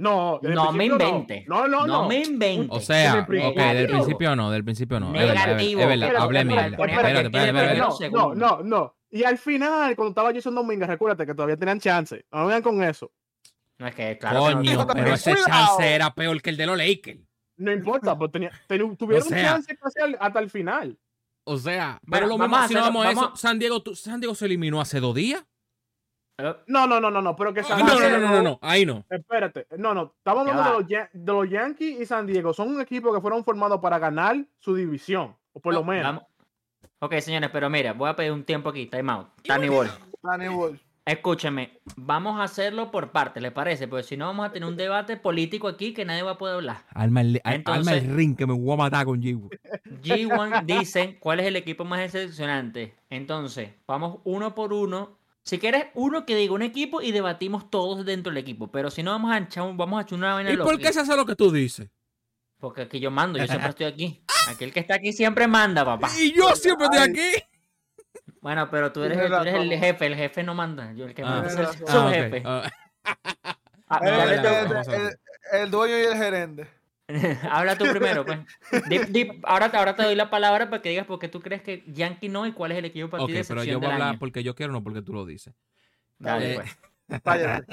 [0.00, 1.44] No, No me invente.
[1.46, 1.86] No, no, no.
[1.86, 2.68] No me invente.
[2.74, 4.34] O sea, ok, del principio.
[4.34, 5.12] no, del principio no.
[5.12, 5.82] Negativo.
[5.82, 6.64] es verdad, hablé mierda.
[6.86, 8.96] espérate, Espérate, no, no, no.
[9.10, 12.24] Y al final, cuando estaba Jason Dominguez, recuérdate que todavía tenían chance.
[12.32, 13.12] No vengan con eso.
[13.78, 14.50] No es que, claro.
[14.50, 14.56] no.
[14.56, 17.20] Coño, pero ese chance era peor que el de los Lakers.
[17.58, 18.50] No importa, pues tenía,
[18.98, 20.98] tuvieron sea, chance casi al- hasta el final.
[21.44, 24.34] O sea, pero lo mismo, si no vamos a eso, San Diego, tú- San Diego
[24.34, 25.44] se eliminó hace dos días.
[26.66, 28.58] No, no, no, no, no, pero que No, San no, no, Diego- no, no, no,
[28.62, 29.04] ahí no.
[29.10, 32.52] Espérate, no, no, estamos hablando de los, Yan- de los Yankees y San Diego.
[32.52, 36.04] Son un equipo que fueron formados para ganar su división, o por lo menos.
[36.04, 36.24] vamos.
[37.00, 38.86] Ok, señores, pero mira, voy a pedir un tiempo aquí.
[38.86, 39.28] Time out.
[39.42, 39.88] Tani Ball.
[40.22, 40.78] Danny Boy.
[41.06, 43.88] Escúcheme, vamos a hacerlo por partes, ¿les parece?
[43.88, 46.56] Porque si no, vamos a tener un debate político aquí que nadie va a poder
[46.56, 46.76] hablar.
[46.94, 49.40] Alma el, al- Entonces- alma el ring que me voy a matar con G.
[50.02, 52.94] G1 dicen cuál es el equipo más decepcionante.
[53.08, 55.18] Entonces, vamos uno por uno.
[55.44, 58.70] Si quieres, uno que diga un equipo y debatimos todos dentro del equipo.
[58.70, 61.00] Pero si no, vamos a echar, vamos a echar una vaina ¿Y por qué se
[61.00, 61.88] hace lo que tú dices?
[62.58, 64.22] Porque aquí yo mando, yo siempre estoy aquí.
[64.48, 66.10] Aquel que está aquí siempre manda, papá.
[66.18, 67.42] Y yo siempre estoy aquí.
[68.42, 70.92] Bueno, pero tú eres, Tienes tú eres el jefe, el jefe no manda.
[70.94, 71.26] Yo el que Ah.
[71.26, 72.42] manda es el.
[72.46, 74.76] Ah, El, el- ver.
[74.94, 76.68] el- el dueño y el gerente.
[77.50, 78.38] Habla tú primero, pues.
[78.88, 81.40] Di- di- ahora, te- ahora te doy la palabra para que digas por qué tú
[81.40, 83.80] crees que Yankee no y cuál es el equipo para ok, ti pero decepción yo
[83.80, 84.18] voy a hablar año.
[84.18, 85.54] porque yo quiero, no porque tú lo dices.
[86.18, 86.78] Dale, Eh, pues.
[87.24, 87.66] Cállate,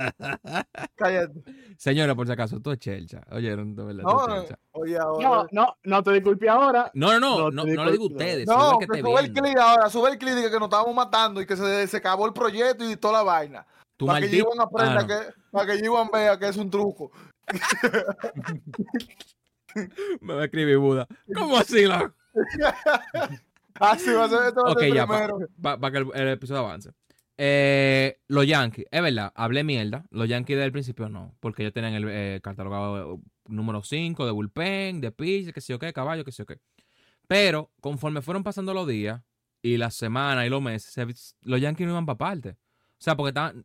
[0.95, 1.43] cállate.
[1.77, 3.21] Señora, por si acaso, tú es chelcha.
[3.29, 4.59] Oyeron, de verdad, tú No, no, chelcha.
[4.71, 5.49] oye, No, ahora.
[5.51, 6.89] no, no te disculpe ahora.
[6.95, 9.07] No, no, no, No, no, te no, lo digo a ustedes, No, que que esté
[9.07, 11.85] sube el clip ahora, sube el clip de que nos estábamos matando y que se,
[11.87, 13.67] se acabó el proyecto y toda la vaina.
[13.95, 14.43] Tu para que
[14.79, 15.07] Ah, no.
[15.07, 15.15] que,
[15.51, 15.81] para que
[16.13, 17.11] vea que es un truco.
[20.21, 21.07] Me va a escribir Buda.
[21.35, 22.13] ¿Cómo así, loco?
[23.79, 26.11] Así va a ser, esto va Ok, ya, para primero.
[26.13, 26.89] que el, el episodio avance.
[27.37, 30.05] Eh, los Yankees, es verdad, hablé mierda.
[30.09, 34.25] Los Yankees desde el principio no, porque ellos tenían el eh, catalogado eh, número 5
[34.25, 36.59] de bullpen, de pitch, que sé yo qué, caballo, que sé yo qué.
[37.27, 39.21] Pero conforme fueron pasando los días
[39.61, 42.49] y las semanas y los meses, se- los Yankees no iban para parte.
[42.51, 42.55] O
[42.97, 43.63] sea, porque estaban.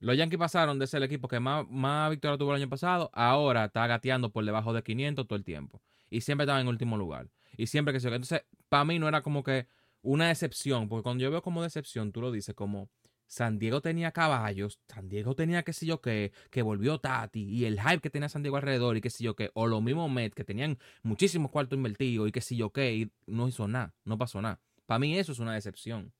[0.00, 3.10] Los Yankees pasaron de ser el equipo que más, más victorias tuvo el año pasado,
[3.12, 5.82] ahora está gateando por debajo de 500 todo el tiempo.
[6.08, 7.28] Y siempre estaba en último lugar.
[7.56, 9.66] Y siempre que se Entonces, para mí no era como que
[10.00, 12.88] una decepción, porque cuando yo veo como decepción, tú lo dices como
[13.26, 17.66] San Diego tenía caballos, San Diego tenía qué sé yo qué, que volvió Tati, y
[17.66, 20.10] el hype que tenía San Diego alrededor, y qué sé yo qué, o los mismos
[20.10, 23.94] Mets que tenían muchísimos cuartos invertidos, y qué sé yo qué, y no hizo nada,
[24.04, 24.58] no pasó nada.
[24.86, 26.12] Para mí eso es una decepción.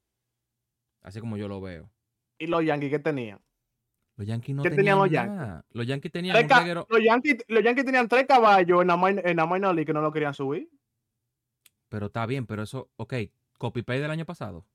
[1.00, 1.90] Así como yo lo veo.
[2.38, 3.40] ¿Y los Yankees qué tenían?
[4.20, 5.64] Los Yankees no ¿Qué tenían tenían los nada.
[5.72, 8.88] Los Yankees tenían Tres un ca- reguero- los, Yankees, los Yankees tenían tres caballos en
[8.88, 10.68] la, en la minor league que no lo querían subir.
[11.88, 13.14] Pero está bien, pero eso, ok,
[13.56, 14.66] copy paste del año pasado.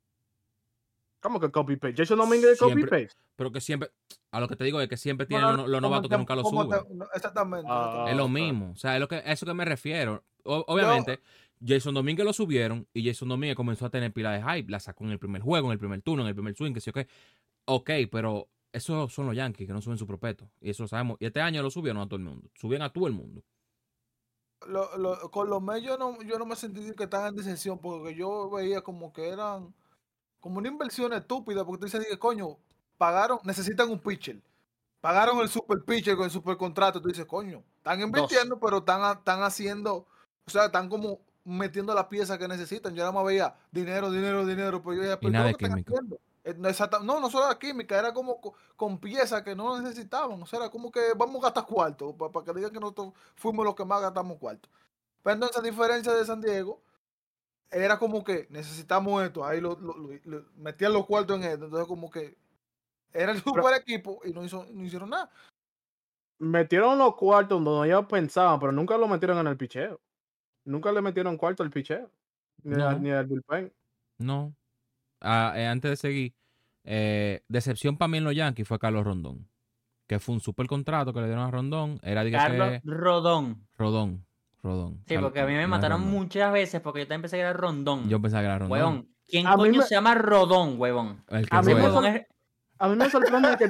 [1.19, 1.95] ¿Cómo que copy paste?
[1.95, 3.09] Jason Domínguez de copy paste.
[3.35, 3.91] Pero que siempre,
[4.31, 6.17] a lo que te digo es que siempre tienen no, los, los ¿cómo novatos que
[6.17, 6.69] nunca lo suben.
[6.69, 7.67] te- exactamente.
[7.69, 8.07] Ah.
[8.09, 8.31] Es lo ok.
[8.31, 8.71] mismo.
[8.71, 10.23] O sea, es lo que, a eso que me refiero.
[10.43, 11.19] O- obviamente,
[11.63, 14.71] Jason Domínguez lo subieron y Jason Domínguez comenzó a tener pila de hype.
[14.71, 16.81] La sacó en el primer juego, en el primer turno, en el primer swing, que
[16.81, 17.07] sí o qué.
[17.65, 20.49] Ok, pero esos son los Yankees que no suben su propeto.
[20.61, 21.17] Y eso lo sabemos.
[21.19, 22.49] Y este año lo subieron a todo el mundo.
[22.55, 23.41] Subían a todo el mundo.
[24.67, 27.77] Lo- lo- con los Mets yo no, yo no me sentí que estaban en decepción
[27.77, 29.73] porque yo veía como que eran
[30.39, 32.57] como una inversión estúpida porque tú dices, coño,
[32.97, 34.41] pagaron, necesitan un pitcher.
[35.01, 36.99] Pagaron el super pitcher con el super contrato.
[37.01, 40.07] Tú dices, coño, están invirtiendo, pero están, están haciendo,
[40.45, 42.93] o sea, están como metiendo las piezas que necesitan.
[42.95, 45.69] Yo nada más veía dinero, dinero, dinero, pero yo decía, pero ¿qué nada de están
[46.45, 50.41] Eh, no, no, solo la química, era como co- con piezas que no necesitaban.
[50.41, 53.65] O sea, era como que vamos a gastar cuarto, para que digan que nosotros fuimos
[53.65, 54.69] los que más gastamos cuarto.
[55.23, 56.81] Pero entonces, a diferencia de San Diego,
[57.71, 61.65] era como que necesitamos esto, ahí lo, lo- lo- lo- metían los cuartos en esto.
[61.65, 62.37] Entonces, como que
[63.11, 65.31] era el super equipo y no, hizo, no hicieron nada.
[66.37, 69.99] Metieron los cuartos donde ellos pensaban, pero nunca lo metieron en el picheo.
[70.65, 72.09] Nunca le metieron cuarto al picheo.
[72.63, 72.89] Ni, No.
[72.89, 73.73] al, ni al bullpen.
[74.19, 74.53] No.
[75.25, 76.33] Ah, eh, antes de seguir,
[76.83, 79.47] eh, decepción para mí en los Yankees fue Carlos Rondón.
[80.07, 81.99] Que fue un super contrato que le dieron a Rondón.
[82.03, 83.67] Era diga Carlos que Rodón.
[83.75, 84.25] Rodón.
[84.61, 85.03] Rodón.
[85.07, 86.19] Sí, porque a mí me mataron Rondón.
[86.19, 88.07] muchas veces porque yo también pensé que era Rondón.
[88.09, 88.71] Yo pensaba que era Rondón.
[88.77, 89.09] Huevón.
[89.27, 91.23] ¿Quién A coño me- se llama Rodón, huevón?
[91.29, 92.25] El que huevón es-
[92.77, 93.69] a mí me sorprende que,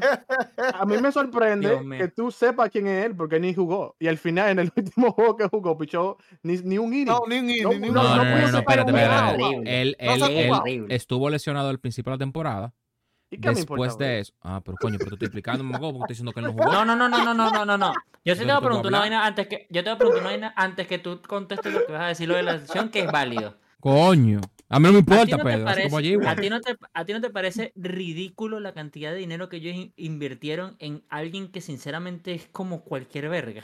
[0.74, 3.96] a mí me sorprende que tú sepas quién es él porque ni jugó.
[4.00, 7.06] Y al final, en el último juego que jugó, pichó ni, ni un inning.
[7.06, 7.94] No, ni un inning.
[7.94, 9.44] No, no, no, no, no espérate, espérate.
[9.66, 12.74] Él, él, estuvo lesionado al principio de la temporada.
[13.30, 14.34] ¿Y qué Después de eso.
[14.42, 16.72] Ah, pero coño, pero tú estás explicando, porque estoy diciendo que él no jugó.
[16.72, 17.94] No, no, no, no, no, no, no, no.
[18.24, 19.68] Yo sí te voy a preguntar una vaina antes que.
[19.70, 22.08] Yo te voy a preguntar una vaina antes que tú contestes lo que vas a
[22.08, 23.58] decir lo de la lesión, que es válido.
[23.80, 24.42] Coño.
[24.68, 25.70] A mí no me ¿A importa, no te Pedro.
[25.70, 28.74] Así como allí, parece, a ti no te, a ti no te parece ridículo la
[28.74, 33.64] cantidad de dinero que ellos in- invirtieron en alguien que sinceramente es como cualquier verga?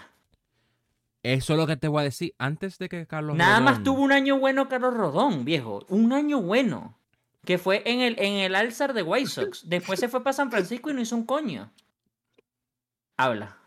[1.23, 2.33] Eso es lo que te voy a decir.
[2.37, 5.85] Antes de que Carlos Nada más tuvo un año bueno Carlos Rodón, viejo.
[5.87, 6.97] Un año bueno.
[7.45, 9.67] Que fue en el, en el alzar de White Sox.
[9.67, 11.71] Después se fue para San Francisco y no hizo un coño.
[13.17, 13.57] Habla.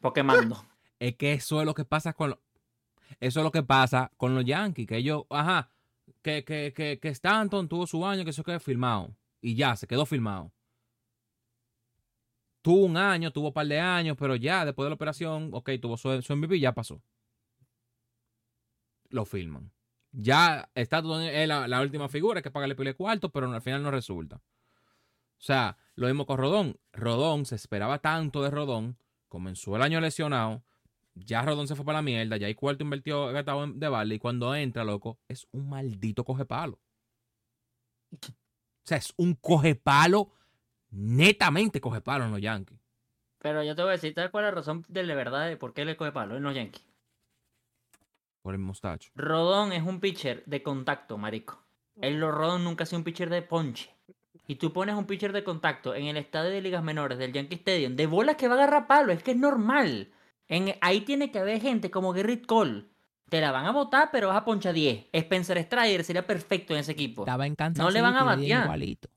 [0.00, 0.64] Porque mando.
[0.98, 2.38] Es que eso es lo que pasa con los...
[3.20, 4.86] Eso es lo que pasa con los Yankees.
[4.86, 5.70] Que ellos, ajá,
[6.28, 9.16] que, que, que, que Stanton tuvo su año, que eso quedó filmado.
[9.40, 10.52] Y ya, se quedó filmado.
[12.60, 15.70] Tuvo un año, tuvo un par de años, pero ya, después de la operación, ok,
[15.80, 17.02] tuvo su, su MVP, ya pasó.
[19.08, 19.72] Lo filman.
[20.10, 23.90] Ya Stanton es la, la última figura, que pagarle pile cuarto, pero al final no
[23.90, 24.36] resulta.
[24.36, 26.78] O sea, lo mismo con Rodón.
[26.92, 30.64] Rodón se esperaba tanto de Rodón, comenzó el año lesionado,
[31.24, 34.18] ya Rodón se fue para la mierda, ya hay cuarto invertido gastado de vale, y
[34.18, 36.78] cuando entra, loco, es un maldito cogepalo.
[38.12, 38.18] O
[38.84, 40.32] sea, es un cogepalo,
[40.90, 42.78] netamente cogepalo en los Yankees.
[43.38, 45.56] Pero yo te voy a decir, ¿sabes cuál es la razón de la verdad de
[45.56, 46.84] por qué le coge palo en los Yankees?
[48.42, 49.10] Por el mostacho.
[49.14, 51.62] Rodón es un pitcher de contacto, marico.
[52.00, 53.94] El Rodón nunca ha sido un pitcher de ponche.
[54.46, 57.56] Y tú pones un pitcher de contacto en el estadio de ligas menores del Yankee
[57.56, 60.10] Stadium, de bolas que va a agarrar palo, es que es normal.
[60.48, 62.84] En, ahí tiene que haber gente como Gerrit Cole.
[63.28, 65.06] Te la van a votar, pero vas a ponchar 10.
[65.12, 67.22] Spencer Strider sería perfecto en ese equipo.
[67.22, 68.64] Estaba en Kansas No le van a batear.
[68.64, 69.08] igualito.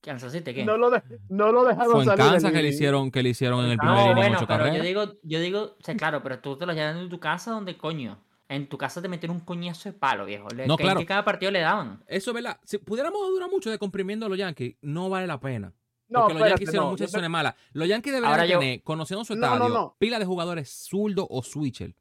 [0.00, 0.64] Kansas City, ¿qué?
[0.64, 2.24] No lo, de- no lo dejaron Fue en salir.
[2.32, 4.74] Kansas que le hicieron, que le hicieron en el primer No, inning bueno, ocho pero
[4.74, 7.50] yo digo, yo digo, o sea, claro, pero tú te lo llevas en tu casa
[7.52, 8.18] donde coño.
[8.48, 10.48] En tu casa te metieron un coñazo de palo, viejo.
[10.54, 11.00] Le- No, que, claro.
[11.00, 12.02] que cada partido le daban.
[12.06, 12.60] Eso es verdad.
[12.64, 15.72] Si pudiéramos durar mucho de comprimiendo a los Yankees, no vale la pena.
[16.14, 17.54] No, Porque los espérate, Yankees hicieron no, muchas decisiones malas.
[17.72, 19.96] Los Yankees deberían Ahora yo- tener, conociendo su No, estadio, no, no.
[19.98, 21.94] pila de jugadores zurdo o switcher.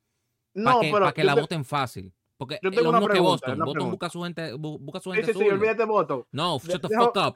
[0.53, 2.13] Para No, que, pero pa' que la te- voten fácil.
[2.37, 3.55] Porque yo es tengo lo una mismo que Boston.
[3.55, 5.55] una Boston busca su gente, bu- busca su Sí, gente sí, sí, zurda.
[5.57, 6.27] olvídate voto.
[6.31, 7.35] No, De- shut the fuck up.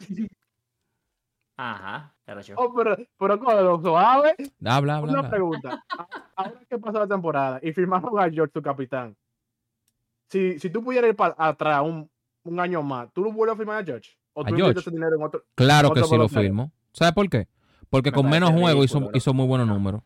[1.59, 2.55] Ajá, yo.
[2.57, 4.35] Oh, pero, pero con suave.
[4.63, 5.29] Habla, habla, Una habla.
[5.31, 5.83] pregunta.
[6.35, 9.15] Ahora que pasó la temporada y firmaron a George, tu capitán.
[10.29, 12.07] Si, si tú pudieras ir para atrás un,
[12.43, 14.11] un año más, ¿tú lo vuelves a firmar a George?
[14.37, 14.61] ¿O ¿A tú George?
[14.61, 15.45] inviertes ese dinero en otro?
[15.55, 16.71] Claro que Otro sí lo firmo.
[16.93, 17.47] ¿Sabes por qué?
[17.89, 19.73] Porque Me con menos juegos hizo, hizo muy buenos No.
[19.73, 20.03] números.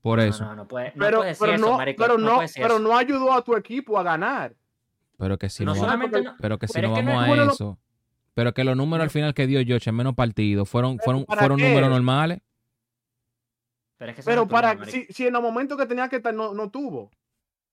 [0.00, 0.44] Por eso.
[0.44, 2.02] No, no, puede, Pero, puede ser pero, eso, no, marico.
[2.02, 2.82] pero, no, no, puede ser pero eso.
[2.82, 4.56] no ayudó a tu equipo a ganar.
[5.16, 7.52] Pero que si No no, solamente porque- no- pero que si pero vamos a bueno
[7.52, 7.78] eso.
[8.34, 11.42] Pero que los números al final que dio George en menos partidos fueron, fueron, ¿para
[11.42, 11.68] fueron qué?
[11.68, 12.40] números normales.
[13.98, 16.34] Pero es que Pero para problema, si, si en los momentos que tenía que estar
[16.34, 17.10] no, no tuvo.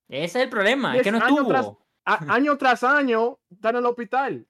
[0.08, 1.47] Ese es el problema, es que no estuvo.
[1.47, 1.71] tras-
[2.06, 4.47] A- año tras año está en el hospital.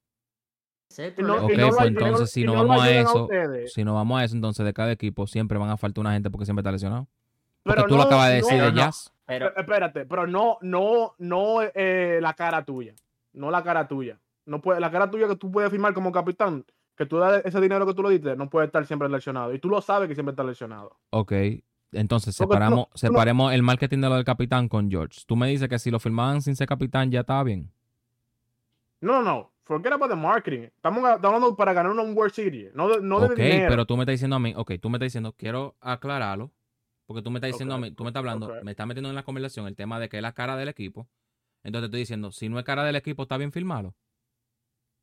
[1.18, 1.46] No-.
[1.46, 3.28] Ok, y no lo pues entonces si no lo vamos a eso,
[3.68, 6.30] si no vamos a eso, entonces de cada equipo siempre van a faltar una gente
[6.30, 7.08] porque siempre está lesionado.
[7.64, 8.74] Porque Pero tú lo acabas de no- decir de.
[8.74, 9.14] Jazz.
[9.26, 12.96] Pero, Eh, Espérate, pero no, no, no eh, la cara tuya.
[13.34, 14.18] No la cara tuya.
[14.46, 16.66] No puede, la cara tuya que tú puedes firmar como capitán,
[16.98, 19.54] que tú das ese dinero que tú le diste, no puede estar siempre lesionado.
[19.54, 20.98] Y tú lo sabes que siempre está lesionado.
[21.12, 21.34] Ok.
[21.92, 25.22] Entonces Porque tú no- separamos, no- separemos el marketing de lo del capitán con George.
[25.28, 27.70] Tú me dices que si lo firmaban sin ser capitán ya estaba bien.
[29.02, 29.52] No, no, no.
[29.70, 30.62] Forget about the marketing.
[30.76, 32.74] Estamos, hablando para ganar una World Series.
[32.74, 33.68] No de, no de dinero.
[33.70, 36.52] pero tú me estás diciendo a mí, ok, tú me estás diciendo, quiero aclararlo,
[37.06, 39.10] porque tú me estás diciendo Ok, a mí, tú me estás hablando, me estás metiendo
[39.10, 41.08] en la conversación el tema de que es la cara del equipo.
[41.64, 43.94] Entonces te estoy diciendo, si no es cara del equipo, está bien firmarlo.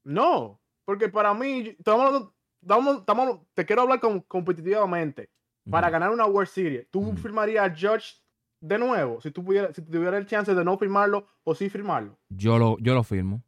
[0.04, 5.30] No, porque para mí, estamos estamos- estamos- te quiero hablar com- competitivamente.
[5.70, 7.16] Para ganar una World Series, ¿tú Ujú.
[7.16, 8.14] firmarías a George
[8.60, 9.20] de nuevo?
[9.20, 12.18] Si tú pudieras, si tuvieras el chance de no firmarlo o sí firmarlo.
[12.28, 13.42] Yo lo, yo lo firmo.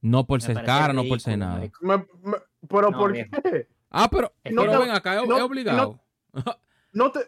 [0.00, 1.56] No por ser cara, no por ser nada.
[1.56, 1.84] marico.
[1.84, 3.30] Me- me- pero No, ¿por viejo.
[3.42, 3.68] qué?
[3.90, 6.00] Ah, pero, no- ven acá, es, no- es no- obligado.
[6.92, 7.20] No te,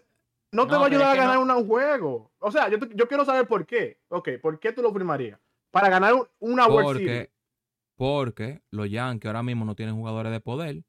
[0.52, 2.32] no te No, va a ayudar a ganar no- un juego.
[2.38, 4.00] O sea, yo, yo quiero saber por qué.
[4.08, 5.38] Ok, ¿por qué tú lo firmarías?
[5.70, 7.28] Para ganar un- una World Series.
[7.28, 7.32] Porque,
[7.96, 10.84] porque los Yankees ahora mismo no tienen jugadores de poder.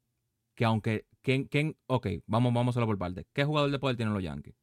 [0.54, 1.06] Que aunque.
[1.22, 1.76] ¿quién, quién?
[1.86, 3.26] Ok, vamos, vamos a hacerlo por parte.
[3.32, 4.54] ¿Qué jugador de poder tienen los Yankees?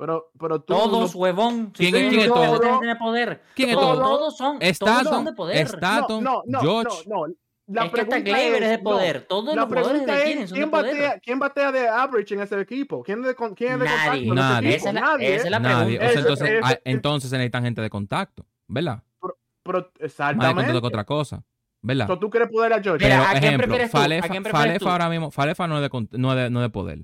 [0.00, 0.72] Pero, pero tú.
[0.72, 1.72] Todos, no- huevón.
[1.72, 2.60] ¿Quién es- quién es todos?
[2.80, 3.42] tienen poder.
[3.54, 4.08] ¿Quién es todos, todo?
[4.16, 5.78] todos son, todos son de poder.
[5.78, 7.02] No, no, no, George.
[7.06, 7.34] no, no.
[7.66, 8.82] La es que hasta pregunta es de no.
[8.82, 9.26] poder.
[9.28, 10.94] Todos La los quién son de ¿quién poder.
[10.96, 13.02] batea, ¿quién batea de average en ese equipo?
[13.02, 14.26] ¿Quién, de, quién es de Nadie.
[14.28, 14.68] contacto Nadie.
[14.70, 14.88] ese Esa equipo?
[14.88, 15.34] es la- Nadie.
[15.34, 15.76] esa es la Nadie.
[15.76, 15.94] pregunta.
[15.94, 19.02] O sea, Ese- entonces, ese- ah, entonces se necesitan gente de contacto, ¿verdad?
[19.20, 20.80] Pero, Más de contacto exactamente.
[20.80, 21.44] que otra cosa,
[21.82, 22.06] ¿verdad?
[22.06, 23.04] So, tú quieres poder a George.
[23.04, 23.98] Mira, Pero, ¿a quién ejemplo, prefieres tú?
[23.98, 24.90] ¿A Falefa, quién prefieres Falefa tú?
[24.90, 26.98] ahora mismo, Falefa no es de, no es de, no es de poder.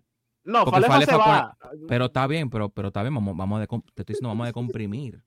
[0.47, 1.57] No, porque Falefa se va.
[1.89, 4.45] Pero está bien, pero, pero está bien, vamos, vamos a decom- te estoy diciendo, vamos
[4.45, 5.23] a decomprimir.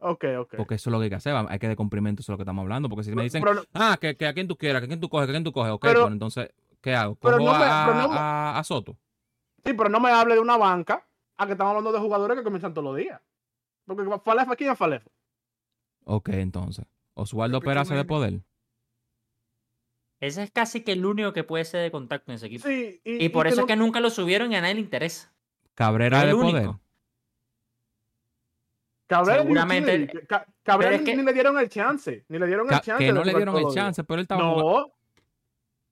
[0.00, 0.54] Ok, ok.
[0.56, 2.62] Porque eso es lo que hay que hacer, hay que decomprimir entonces lo que estamos
[2.62, 2.88] hablando.
[2.88, 5.00] Porque si me dicen, Pero ah, que, que a quién tú quieras, que a quién
[5.00, 7.14] tú coges, que a quién tú coges, ok, Pero- pues entonces, ¿qué hago?
[7.16, 8.96] pero ¿Cojo no me- a, no a- a Soto?
[9.64, 11.06] sí, pero no me hable de una banca
[11.36, 13.20] a que estamos hablando de jugadores que comienzan todos los días.
[13.86, 15.08] Porque Falefa, ¿quién es Falefa?
[16.04, 16.84] Ok, entonces.
[17.14, 18.40] Oswaldo Peraza de poder.
[20.22, 22.68] Ese es casi que el único que puede ser de contacto en ese equipo.
[22.68, 24.80] Sí, y, y por y eso es que nunca lo subieron y a nadie le
[24.80, 25.32] interesa.
[25.74, 26.58] Cabrera El de único.
[26.58, 26.70] poder.
[29.08, 30.26] Cabrera es seguramente-.
[30.26, 32.24] Ca- Cabrera es que- ni le dieron el chance.
[32.28, 33.04] Ni le dieron Ca- el chance.
[33.04, 34.72] que no le dieron el chance, pero él estaba jugando.
[34.88, 34.92] No.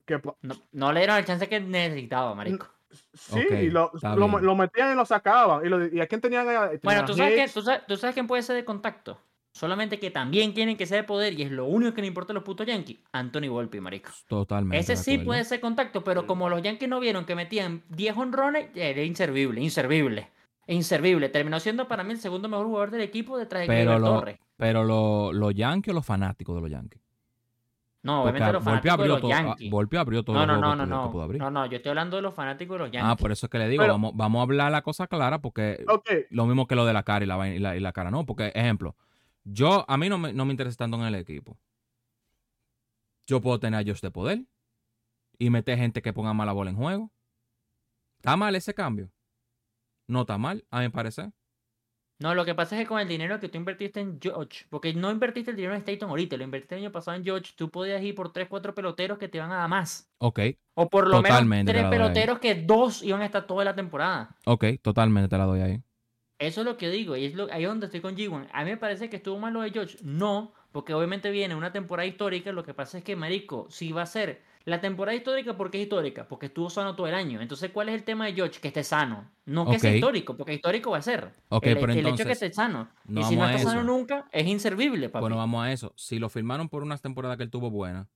[0.07, 2.69] Que, No, no le dieron el chance que necesitaba, marico.
[3.13, 5.65] sí, lo, lo, metían y lo sacaban.
[5.67, 6.49] ¿Y, lo- y a quién tenían?
[6.49, 6.79] ahí?
[6.83, 7.55] Bueno, Tenían ¿tú a sabes, que, Hicks.
[7.55, 9.21] tú, sabes, tú sabes quién puede ser de contacto.
[9.53, 12.33] Solamente que también quieren que sea de poder y es lo único que le importa
[12.33, 12.99] a los putos Yankees.
[13.13, 14.11] Anthony Volpi, marico.
[14.29, 14.79] Totalmente.
[14.79, 18.69] Ese sí puede ser contacto, pero como los Yankees no vieron que metían 10 honrones,
[18.75, 20.29] era inservible, inservible.
[20.69, 21.29] Inservible.
[21.31, 24.39] Terminó siendo para mí el segundo mejor jugador del equipo detrás de Pero lo- Torres.
[24.57, 27.03] Pero lo- los Yankees o los fanáticos de los Yankees.
[28.03, 29.71] No, Porque obviamente los fanáticos de los todo, ah, Yankees.
[29.71, 31.25] Volpi abrió todo No, los no, no, que no, pudo- que pudo no.
[31.25, 31.41] abrir.
[31.43, 33.11] No, no, yo estoy hablando de los fanáticos de los Yankees.
[33.13, 35.41] Ah, por eso es que le digo, Pero- vamos, vamos a hablar la cosa clara
[35.41, 35.85] porque
[36.31, 38.11] lo mismo que lo de la cara y la, vaina- y la, y la cara,
[38.13, 38.25] no.
[38.25, 38.95] Porque, ejemplo,
[39.45, 41.59] yo, a mí no me, no me interesa tanto en el equipo.
[43.27, 44.45] Yo puedo tener a Josh de poder
[45.39, 47.13] y meter gente que ponga mala bola en juego.
[48.19, 49.11] ¿Está mal ese cambio?
[50.09, 51.33] No está mal, a mi parecer.
[52.19, 54.93] No, lo que pasa es que con el dinero que tú invertiste en George, porque
[54.93, 57.71] no invertiste el dinero en Stanton ahorita, lo invertiste el año pasado en George, tú
[57.71, 60.13] podías ir por 3, 4 peloteros que te iban a dar más.
[60.19, 60.39] Ok,
[60.75, 62.29] O por lo Totalmente te menos la 3 doy ahí.
[62.29, 64.37] peloteros que dos iban a estar toda la temporada.
[64.45, 65.83] ok, totalmente te la doy ahí.
[66.41, 68.49] Eso es lo que digo, y es lo, ahí es donde estoy con G1.
[68.51, 69.99] A mí me parece que estuvo mal lo de George.
[70.03, 72.51] No, porque obviamente viene una temporada histórica.
[72.51, 75.79] Lo que pasa es que, Marico, si va a ser La temporada histórica, ¿por qué
[75.79, 76.27] es histórica?
[76.29, 77.43] Porque estuvo sano todo el año.
[77.43, 78.59] Entonces, ¿cuál es el tema de George?
[78.59, 79.31] Que esté sano.
[79.45, 81.31] No que sea histórico, porque histórico va a ser.
[81.51, 82.89] Ok, el, pero el hecho que esté sano.
[83.05, 85.21] no y si no está sano nunca, es inservible, papi.
[85.21, 85.93] Bueno, vamos a eso.
[85.97, 88.07] Si lo firmaron por unas temporadas que él tuvo buenas,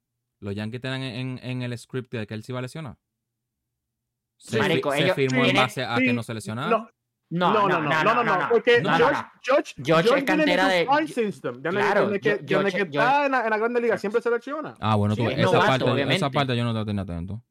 [0.40, 2.96] los Yankees te dan en, en el script de que él se iba a lesionar.
[4.38, 6.90] Se, Marico, se ellos firmó en base a que no se lesionara.
[7.30, 9.30] No, no, no, no, no, no, no, no, porque no, no, George, no.
[9.42, 11.62] George, George es viene cantera de- system.
[11.62, 14.74] Desde, Claro, desde que, George- que está en la, en la Grande Liga siempre selecciona.
[14.78, 17.02] Ah, bueno, tú, Sí, ves, es esa, novato, parte, esa parte yo no te tenía
[17.02, 17.42] atento.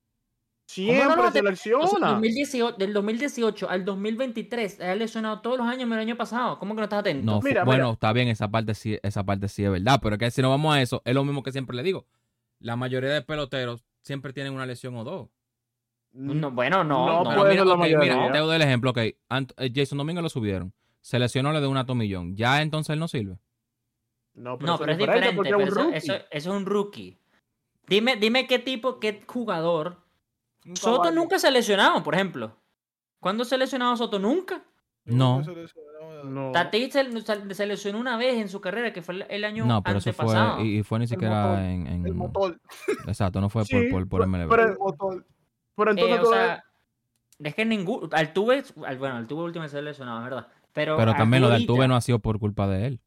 [0.65, 1.85] Siempre no, no, selecciona.
[1.85, 6.17] O sea, 2018, del 2018 al 2023, ha lesionado todos los años menos el año
[6.17, 6.57] pasado.
[6.57, 7.25] ¿Cómo que no estás atento?
[7.25, 7.93] No, Mira, bueno, mira.
[7.93, 10.49] está bien, esa parte sí, esa parte sí es verdad, pero es que si no
[10.49, 12.05] vamos a eso, es lo mismo que siempre le digo.
[12.59, 15.29] La mayoría de peloteros siempre tienen una lesión o dos.
[16.13, 17.07] No, bueno, no.
[17.07, 18.15] No no, puede mira, ser la ok, mayoría.
[18.17, 18.97] mira, te doy el ejemplo, ok.
[19.29, 20.73] Ant- eh, Jason Domingo lo subieron.
[21.01, 22.35] Se lesionó, le dio un atomillón.
[22.35, 23.37] Ya entonces él no sirve.
[24.35, 25.97] No, pero es diferente pero es un eso, rookie.
[25.97, 27.17] eso- eso es un rookie.
[27.87, 29.97] Dime, dime qué tipo, qué jugador.
[30.65, 31.15] Un Soto caballo.
[31.15, 32.55] nunca se ha lesionado, por ejemplo.
[33.19, 34.19] ¿Cuándo se ha lesionado Soto?
[34.19, 34.63] Nunca.
[35.05, 35.43] No.
[36.23, 36.51] No.
[36.53, 39.65] Tatis se, se- se lesionó una vez en su carrera, que fue el- el año
[39.65, 42.59] No, pero eso fue, y, y fue ni siquiera motor, en, en- El motor.
[43.07, 44.47] Exacto, no fue Sí, por, por, MLB.
[44.49, 45.25] pero- El motor.
[45.75, 46.63] Pero entonces Eh, o tú- sea,
[47.39, 48.09] es que ningún.
[48.11, 50.47] Altuve, al- bueno, Altuve último se lesionado, es verdad.
[50.73, 52.99] Pero, pero también lo del ahorita- Tuve no ha sido por culpa de él.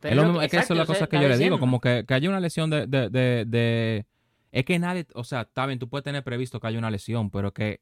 [0.00, 1.80] pero es, lo mismo- es que eso es la cosa que yo le digo, como
[1.80, 4.06] que, que haya una lesión de, de, de, de-
[4.50, 7.30] Es que nadie, o sea, está bien, tú puedes tener previsto que haya una lesión,
[7.30, 7.80] pero que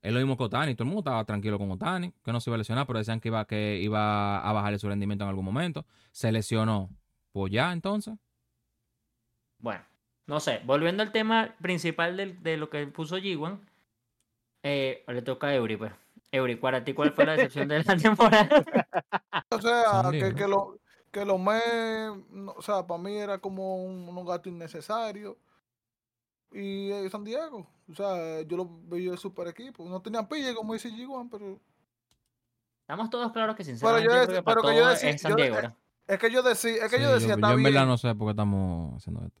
[0.00, 2.48] es lo mismo que Otani, todo el mundo estaba tranquilo con Otani, que no se
[2.48, 5.44] iba a lesionar, pero decían que iba, que iba a bajarle su rendimiento en algún
[5.44, 5.84] momento.
[6.12, 6.88] Se lesionó.
[7.32, 8.14] Pues ya, entonces.
[9.58, 9.82] Bueno,
[10.28, 10.60] no sé.
[10.64, 13.58] Volviendo al tema principal del- de, lo que puso G1,
[14.62, 15.92] eh, le toca a Eury, pues.
[16.30, 18.48] Eury, para ti, ¿cuál fue la decepción de la temporada?
[19.50, 20.78] O sea, que, que lo
[21.10, 21.58] que lo me,
[22.30, 25.38] no, o sea, para mí era como un, un gasto innecesario.
[26.52, 29.84] Y eh, San Diego, o sea, yo lo veía el super equipo.
[29.88, 31.58] No tenían pille como dice G1, pero
[32.82, 35.20] Estamos todos claros que sinceramente yo yo dec- creo que para pero que yo es
[35.20, 35.74] San yo de- Diego,
[36.06, 38.14] es que yo decía, es que Sí, yo decía, yo, yo en verdad no sé
[38.14, 39.40] por qué estamos haciendo esto.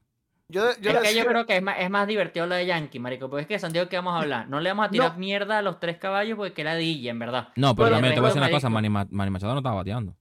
[0.50, 2.64] Yo, yo es que decía, yo creo que es más, es más divertido lo de
[2.64, 4.48] Yankee, marico, porque es que San Diego, ¿qué vamos a hablar?
[4.48, 5.18] No le vamos a tirar No.
[5.18, 7.48] mierda a los tres caballos porque que la DJ, en verdad.
[7.56, 9.58] No, pero Pero también te voy a decir una cosa, Manny, Ma- Manny Machado no
[9.58, 10.16] estaba bateando.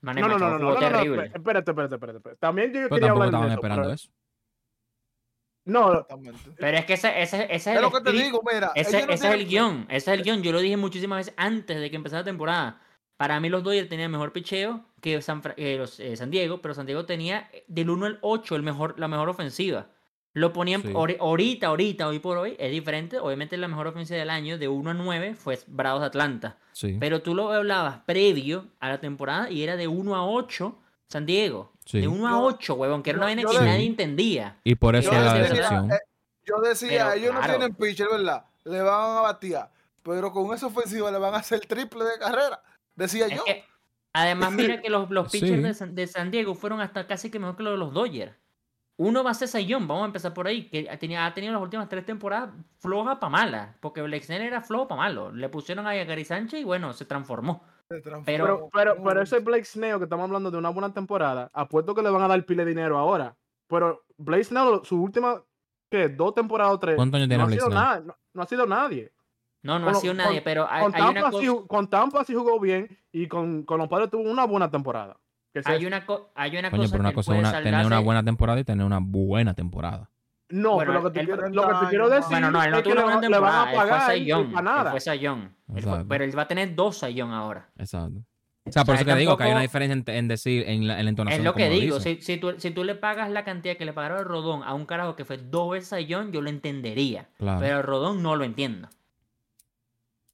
[0.00, 1.24] Manny No, no, no, Machado no, no, jugó no, no, terrible.
[1.34, 2.36] espérate, espérate, espérate.
[2.40, 4.08] También yo Pero quería hablar estaban de eso, esperando pero- eso.
[5.66, 6.06] No.
[6.56, 8.72] Pero es que ese, ese, ese es el Es lo que te digo, mira.
[8.74, 10.42] ese, ellos no ese es el guion, ese es el guion.
[10.42, 12.80] Yo lo dije muchísimas veces antes de que empezara la temporada.
[13.18, 16.74] Para mí los Dodgers tenían mejor picheo que San, eh, los, eh, San Diego, pero
[16.74, 19.86] San Diego tenía eh, del 1 al 8 el mejor, la mejor ofensiva.
[20.34, 20.88] Lo ponían Sí.
[20.88, 23.18] ori- ahorita, ahorita, hoy por hoy, es diferente.
[23.18, 26.58] Obviamente la mejor ofensiva del año de 1 a 9 fue Bravos de Atlanta.
[26.72, 30.78] Sí, Pero tú lo hablabas previo a la temporada y era de 1 a 8
[31.08, 31.72] San Diego.
[31.84, 32.00] sí.
[32.00, 34.58] De 1 a Yo- 8, huevón, que era una vaina que nadie entendía.
[34.62, 35.92] Y por eso Yo es la decía, decepción.
[35.92, 35.98] eh,
[36.46, 37.58] Yo decía, Pero, ellos no claro.
[37.58, 38.44] tienen pitcher, ¿verdad?
[38.64, 39.70] Le van a batear.
[40.02, 42.62] Pero con esa ofensiva le van a hacer triple de carrera.
[42.94, 43.44] Decía Es yo.
[43.44, 43.64] que,
[44.22, 45.62] además, mira que los, los pitchers Sí.
[45.62, 48.34] de, San, de San Diego fueron hasta casi que mejor que los de los Dodgers.
[49.00, 51.62] Uno va a ser Sayón, vamos a empezar por ahí, que tenía, ha tenido las
[51.62, 52.50] últimas tres temporadas
[52.80, 55.30] floja para mala, porque Blake Snell era flojo para malo.
[55.30, 57.62] Le pusieron ahí a Gary Sánchez y bueno, se transformó.
[57.88, 58.24] Se transformó.
[58.26, 59.38] Pero, pero, pero ese.
[59.38, 62.44] Blake Snell que estamos hablando de una buena temporada, apuesto que le van a dar
[62.44, 63.36] pile de dinero ahora.
[63.68, 65.44] Pero Blake Snell, su última,
[65.88, 66.08] ¿qué?
[66.08, 66.96] Dos temporadas o tres.
[66.96, 67.80] ¿Cuántos años tiene no, ha Blake sido Snell?
[67.80, 69.12] nada, no, no ha sido nadie.
[69.62, 71.66] No, no Con ha sido con- nadie, pero hay, Con hay una sí, cosa.
[71.66, 75.16] con Tampa sí jugó bien y con, con los padres tuvo una buena temporada.
[75.52, 77.86] Que Hay una, co- hay una Coño, cosa pero una que cosa puede es tener
[77.86, 80.08] una buena temporada y tener una buena temporada.
[80.50, 82.50] No, Bueno, pero lo que te él- quiero, 30 lo que te quiero decir Bueno,
[82.50, 83.62] no, él no es tuvo que una le, buena le van temporada.
[83.62, 84.90] a Él fue pagar Él nada.
[84.92, 85.56] fue Sayón.
[85.66, 86.04] Fue-.
[86.08, 87.68] Pero él va a tener dos Sayón ahora.
[87.76, 88.20] Exacto.
[88.64, 90.64] O sea, por O sea, eso que digo que hay una diferencia en, en decir,
[90.68, 91.40] en la, en la entonación.
[91.40, 92.00] Es lo que digo.
[92.00, 94.74] Si, si, tú, si tú le pagas la cantidad que le pagaron al Rodón a
[94.74, 97.28] un carajo que fue dos veces Sayón, yo lo entendería.
[97.38, 97.60] Claro.
[97.60, 98.88] Pero Rodón no lo entiendo.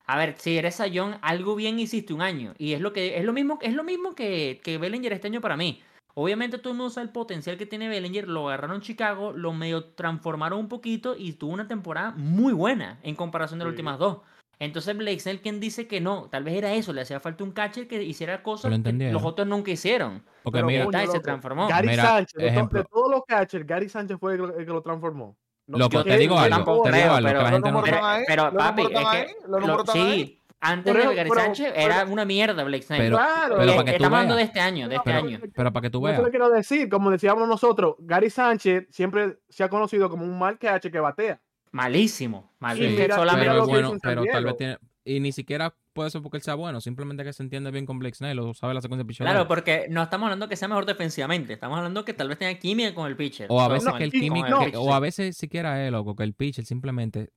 [0.06, 2.54] A ver, si eres Sayón, algo bien hiciste un año.
[2.58, 5.40] Y es lo que es lo mismo, es lo mismo que, que Bellinger este año
[5.40, 5.82] para mí.
[6.16, 8.28] Obviamente todo el mundo sabe el potencial que tiene Bellinger.
[8.28, 12.98] Lo agarraron en Chicago, lo medio transformaron un poquito y tuvo una temporada muy buena
[13.02, 13.74] en comparación de las Sí.
[13.76, 14.18] últimas dos.
[14.60, 17.50] Entonces Blake Snell, quien dice que no, tal vez era eso, le hacía falta un
[17.50, 19.14] catcher que hiciera cosas lo que entendieron.
[19.14, 20.22] los otros nunca hicieron.
[20.44, 21.66] Porque Pero, mira, se transformó.
[21.66, 22.78] Gary Mira, Sánchez, ejemplo.
[22.82, 25.36] de todos los catchers, Gary Sánchez fue el que lo transformó.
[25.66, 27.50] No- Loco, que- te digo que algo, tampoco- te digo creo, algo, que pero la
[27.50, 27.82] gente no...
[27.82, 32.04] Pero, pero, papi, es que lo- sí, antes Pero- de Gary pero- Sánchez pero- era
[32.04, 33.00] una mierda Blake Snell.
[33.02, 34.48] Pero, Claro, pero Eh, para que tú estamos hablando de veas.
[34.48, 35.40] este año, de este Pero, año.
[35.54, 36.24] pero para que tú Yo eso veas.
[36.24, 40.58] le quiero decir, como decíamos nosotros, Gary Sánchez siempre se ha conocido como un mal
[40.58, 41.40] catcher que batea.
[41.72, 42.98] Malísimo, malísimo.
[42.98, 44.78] mira- solamente Pero lo que bueno, pero tal vez tiene...
[45.04, 47.98] Y ni siquiera puede ser porque él sea bueno, simplemente que se entiende bien con
[47.98, 49.24] Blake Snell o sabe la secuencia de picheo.
[49.24, 52.54] Claro, porque no estamos hablando que sea mejor defensivamente, estamos hablando que tal vez tenga
[52.58, 53.46] química con el pitcher.
[53.48, 54.76] O a veces que el químico, no, pitcher.
[54.76, 57.30] o a veces siquiera él, loco, que el pitcher simplemente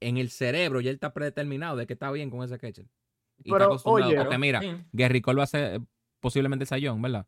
[0.00, 2.86] en el cerebro ya él está predeterminado de que está bien con ese catcher.
[3.42, 4.10] Y está acostumbrado.
[4.10, 4.70] oye, porque mira, Sí.
[4.92, 5.80] Gary Cole va a ser eh,
[6.20, 7.26] posiblemente el sayón, ¿verdad?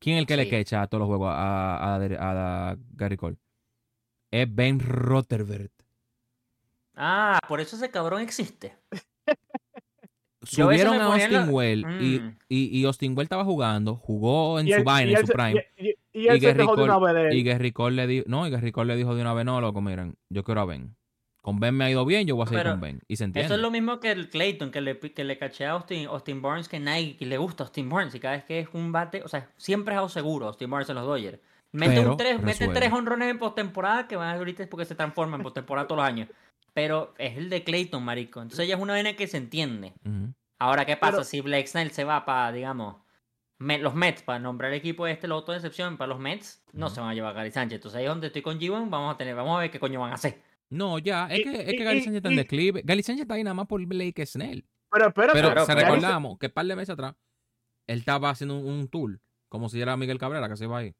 [0.00, 3.16] ¿Quién es el que le quecha a todos los juegos a, a, a- a Gary
[3.16, 3.36] Cole?
[4.30, 5.70] Es Ben Rotherberg.
[7.00, 8.74] Ah, por eso ese cabrón existe.
[9.26, 12.38] A Subieron a Austin la- Well y, Mm.
[12.48, 15.64] y, y Austin Well estaba jugando, jugó en su vaina, y en su prime.
[15.76, 15.94] Y, y-
[16.30, 17.34] y Gary Cole- una vez de él.
[17.34, 19.60] Y Gary Cole le dijo, no, y Gary Cole le dijo de una vez, no,
[19.60, 20.96] loco, miren, yo quiero a Ben.
[21.42, 23.00] Con Ben me ha ido bien, yo voy a seguir Pero con Ben.
[23.08, 23.46] Y se entiende.
[23.46, 26.40] Eso es lo mismo que el Clayton, que le, que le caché a Austin, Austin
[26.42, 28.14] Barnes, que nadie que le gusta a Austin Barnes.
[28.14, 30.88] Y cada vez que es un bate, o sea, siempre es algo seguro Austin Barnes
[30.88, 31.38] en los Dodgers.
[31.72, 34.94] Mete, Pero un tres, mete tres honrones en postemporada, que van ahorita es porque se
[34.94, 36.28] transforma en postemporada todos los años.
[36.78, 38.40] Pero es el de Clayton, marico.
[38.40, 39.94] Entonces ya es una vaina que se entiende.
[40.60, 42.98] Ahora, ¿qué pasa Pero- si Blake Snell se va para, digamos,
[43.58, 46.62] Me- los Mets, para nombrar el equipo este, los otros de excepción, para los Mets,
[46.72, 47.78] no se van a llevar a Gary Sánchez.
[47.78, 49.98] Entonces ahí es donde estoy con G1, vamos a tener, vamos a ver qué coño
[49.98, 50.40] van a hacer.
[50.70, 52.82] No, ya, es que, es que Gary Sánchez está en declive.
[52.84, 54.64] Gary Sánchez está ahí nada más por Blake Snell.
[54.92, 55.88] Pero espérate, Pero Claro, se claro.
[55.88, 57.16] recordamos que un par de meses atrás,
[57.88, 59.18] él estaba haciendo un, un tour,
[59.48, 60.94] como si era Miguel Cabrera que se iba ahí.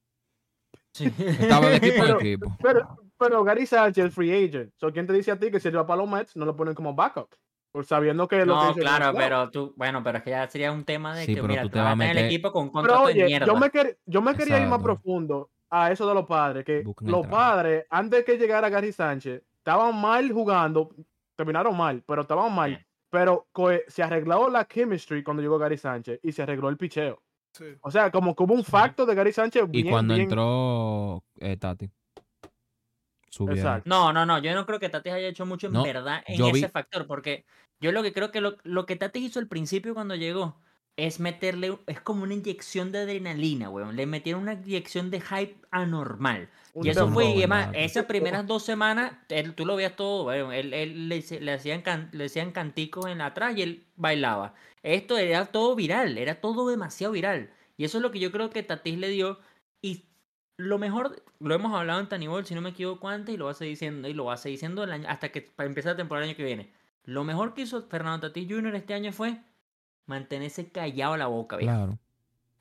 [0.99, 2.57] Estaba de equipo en Pero- equipo.
[2.61, 4.73] Pero, pero Gary Sánchez es free agent.
[4.77, 6.57] So, ¿Quién te dice a ti que si él va para los Mets no lo
[6.57, 7.29] ponen como backup?
[7.71, 10.85] Por sabiendo que lo No, claro, pero tú, bueno, pero es que ya sería un
[10.85, 12.65] tema de Sí, que, pero mira, tú te vas a tener el meter- equipo con
[12.65, 13.47] un Pero contrato de oye, mierda.
[13.47, 16.81] yo me, quer- yo me quería ir más profundo a eso de los padres, que
[16.83, 20.89] Busquen los padres, antes que llegara Gary Sánchez, estaban mal jugando,
[21.37, 22.77] terminaron mal, pero estaban mal.
[22.79, 22.85] Sí.
[23.11, 23.47] Pero
[23.89, 27.23] se arregló la chemistry cuando llegó Gary Sánchez y se arregló el picheo.
[27.53, 27.65] Sí.
[27.83, 31.23] O sea, como que hubo un facto de Gary Sánchez Y bien, cuando bien- entró
[31.39, 31.91] eh, Tati.
[33.49, 33.89] Exacto.
[33.89, 36.39] No, no, no, yo no creo que Tatis haya hecho mucho en No, verdad en
[36.39, 37.45] yo vi- ese factor, porque
[37.81, 40.57] yo lo que creo que lo, lo que Tatis hizo al principio cuando llegó
[40.97, 43.95] es meterle, es como una inyección de adrenalina, weón.
[43.95, 46.49] Le metieron una inyección de hype anormal.
[46.73, 50.25] Un Y eso fue, y además, esas primeras dos semanas, él- tú lo veías todo,
[50.27, 50.53] weón.
[50.53, 54.55] Él, él le, le hacían can- le hacían canticos en atrás y él bailaba.
[54.83, 57.51] Esto era todo viral, era todo demasiado viral.
[57.77, 59.39] Y eso es lo que yo creo que Tatis le dio.
[59.81, 60.08] Y
[60.59, 63.53] lo mejor, lo hemos hablado en Tanibol, si no me equivoco antes, y lo va
[63.53, 65.93] a seguir diciendo, y lo va a seguir diciendo el año, hasta que para empezar
[65.93, 66.73] la temporada el año que viene.
[67.05, 68.75] Lo mejor que hizo Fernando Tatis Jr.
[68.75, 69.41] este año fue
[70.07, 71.73] mantenerse callado la boca, viejo.
[71.73, 71.99] Claro.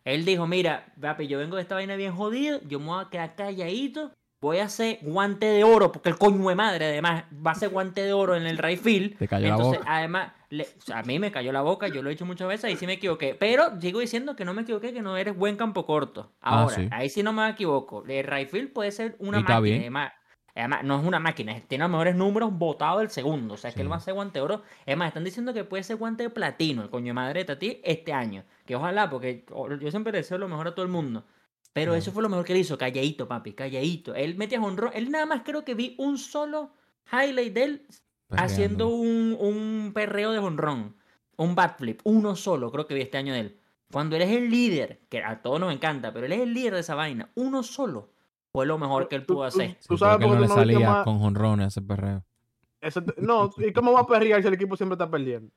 [0.05, 3.09] Él dijo, mira, papi, yo vengo de esta vaina bien jodido, yo me voy a
[3.09, 7.51] quedar calladito, voy a hacer guante de oro, porque el coño de madre, además, va
[7.51, 9.17] a hacer guante de oro en el right field.
[9.17, 9.91] Te cayó la Entonces, boca.
[9.95, 12.47] además, le- o sea, a mí me cayó la boca, yo lo he hecho muchas
[12.47, 13.35] veces, ahí sí me equivoqué.
[13.35, 16.31] Pero sigo diciendo que no me equivoqué, que no eres buen campo corto.
[16.41, 16.87] Ah, Ahora, sí.
[16.91, 18.03] ahí sí no me equivoco.
[18.07, 19.59] El right field puede ser una Y máquina.
[19.59, 19.81] bien.
[19.81, 20.11] Además,
[20.55, 23.55] además, no es una máquina, tiene los mejores números votados del segundo.
[23.55, 23.89] O sea, que él Sí.
[23.89, 24.61] va a hacer guante de oro.
[24.85, 27.45] Es más, están diciendo que puede ser guante de platino, el coño de madre de
[27.45, 28.43] Tati, este año.
[28.65, 29.45] Que ojalá, porque
[29.81, 31.23] yo siempre deseo lo mejor a todo el mundo.
[31.81, 34.15] Pero eso fue lo mejor que él hizo, calladito, papi, calladito.
[34.15, 34.91] Él metía honrón.
[34.93, 36.71] Él nada más creo que vi un solo
[37.11, 37.85] highlight de él
[38.29, 40.95] haciendo un, un perreo de honrón.
[41.37, 43.59] Un bat flip, uno solo, creo que vi este año de él.
[43.91, 46.73] Cuando él es el líder, que a todos nos encanta, pero él es el líder
[46.73, 48.09] de esa vaina, uno solo
[48.51, 49.77] fue lo mejor que él Tú- pudo tú- hacer.
[49.87, 51.81] Tú Sí, sabes porque por qué le tú no viste salía más- con jonrones ese
[51.83, 52.23] perreo.
[53.17, 55.51] No, ¿y cómo va a perrear si el equipo siempre está perdiendo?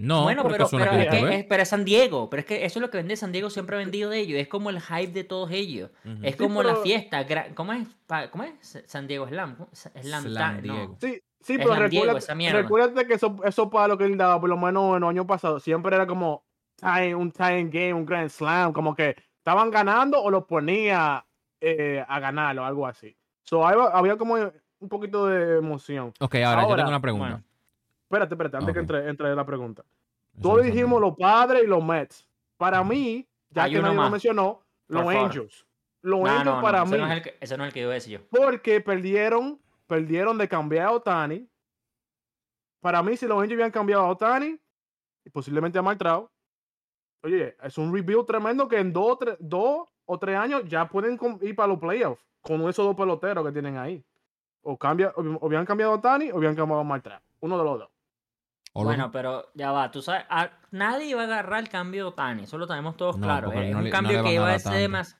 [0.00, 2.64] No, bueno, pero, no pero, es que es, pero es San Diego, pero es que
[2.64, 4.80] eso es lo que vende San Diego, siempre ha vendido de ellos, es como el
[4.80, 5.90] hype de todos ellos.
[6.22, 7.86] Es Sí, como la fiesta, ¿cómo es?
[8.30, 8.82] ¿Cómo es?
[8.86, 9.56] San Diego Slam.
[9.72, 10.62] Slam, Slam Ta- no.
[10.74, 10.96] Diego.
[11.00, 12.18] Sí, sí, Es pero Diego,
[12.52, 15.26] recuérdate, que eso, eso para lo que él daba, por lo menos en los años
[15.26, 16.44] pasados, siempre era como
[16.80, 21.26] tie- un tie game, un grand slam, como que estaban ganando o lo ponía
[21.60, 23.14] eh, a ganar o algo así.
[23.42, 26.14] So, había como un poquito de emoción.
[26.20, 27.26] Ok, ahora, yo tengo una pregunta.
[27.26, 27.44] bueno.
[28.10, 28.74] Espérate, espérate, antes Ok.
[28.74, 29.84] que entre, entre la pregunta.
[30.42, 32.28] Todos no dijimos los padres y los Mets.
[32.56, 35.16] Para mí, ya Hay que nadie lo mencionó, los Por.
[35.16, 35.64] Angels.
[36.02, 37.68] Los No, Angels no, no, para ese mí, no es el que- ese no es
[37.68, 38.26] el que yo iba a decir yo.
[38.30, 41.48] porque perdieron, perdieron de cambiar a Otani.
[42.80, 44.58] Para mí, si los Angels hubieran cambiado a Otani,
[45.24, 46.30] y posiblemente a Maltrao,
[47.22, 50.88] oye, es un rebuild tremendo que en dos, o tres- dos o tres años ya
[50.88, 54.02] pueden ir para los playoffs con esos dos peloteros que tienen ahí.
[54.62, 57.20] O, cambia, o, o hubieran cambiado a Otani o hubieran cambiado a Maltrao.
[57.40, 57.89] Uno de los dos.
[58.72, 62.42] Bueno, pero ya va, tú sabes, a- nadie iba a agarrar el cambio de Otani,
[62.44, 63.52] eso lo tenemos todos No, claro.
[63.52, 65.16] Es no un le- cambio que iba a, ser demas-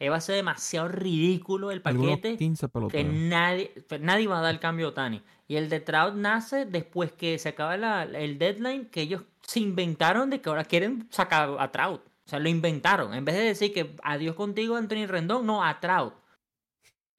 [0.00, 4.52] iba a ser demasiado ridículo el paquete 15 que nadie, pues, nadie iba a dar
[4.54, 5.22] el cambio de Otani.
[5.46, 9.60] Y el de Trout nace después que se acaba la- el deadline que ellos se
[9.60, 12.00] inventaron de que ahora quieren sacar a Trout.
[12.26, 13.12] O sea, lo inventaron.
[13.12, 16.14] En vez de decir que adiós contigo, Anthony Rendón, no, a Trout.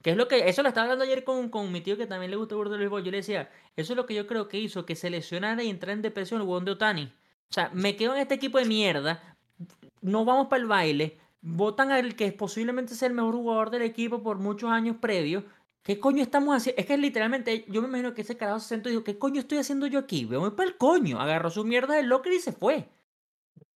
[0.05, 2.29] Que es lo que, eso lo estaba hablando ayer con, con mi tío que también
[2.29, 2.89] le gusta el del.
[3.03, 5.69] Yo le decía, eso es lo que yo creo que hizo que se lesionara y
[5.71, 7.11] entrara en depresión el de Otani.
[7.49, 9.35] O sea, me quedo en este equipo de mierda,
[10.01, 14.21] no vamos para el baile, votan al que posiblemente sea el mejor jugador del equipo
[14.21, 15.43] por muchos años previos.
[15.81, 16.79] ¿Qué coño estamos haciendo?
[16.79, 19.39] Es que literalmente, yo me imagino que ese carajo se sentó y dijo, ¿qué coño
[19.39, 20.25] estoy haciendo yo aquí?
[20.25, 21.19] Voy para el coño.
[21.19, 22.89] Agarró su mierda del locker y se fue.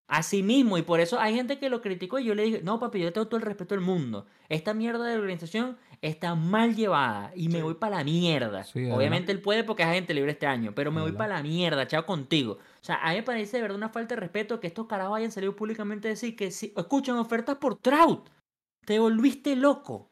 [0.10, 2.80] Así mismo, y por eso hay gente que lo criticó y yo le dije, no
[2.80, 4.26] papi, yo tengo todo el respeto del mundo.
[4.50, 8.64] Esta mierda de organización está mal llevada y me voy para la mierda.
[8.64, 11.43] Sí, Obviamente él puede porque es agente libre este año, pero me voy para la
[11.43, 12.54] mierda, chao contigo.
[12.54, 15.18] O sea, a mí me parece de verdad una falta de respeto que estos carajos
[15.18, 18.30] hayan salido públicamente a decir que si escuchan ofertas por Trout,
[18.86, 20.10] te volviste loco.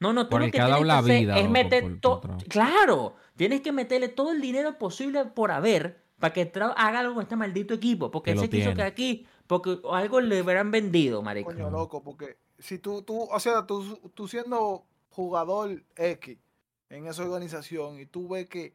[0.00, 1.50] No, no, tú Por lo que que ha dado tienes que la hacer vida, es
[1.50, 2.22] meter todo.
[2.48, 7.14] Claro, tienes que meterle todo el dinero posible por haber para que Trout haga algo
[7.14, 10.70] con este maldito equipo, porque Que él se quiso quedar aquí, porque algo le hubieran
[10.70, 11.50] vendido, marico.
[11.50, 16.38] Coño, loco, porque si tú, tú, o sea, tú, tú siendo jugador X
[16.90, 18.74] en esa organización y tú ves que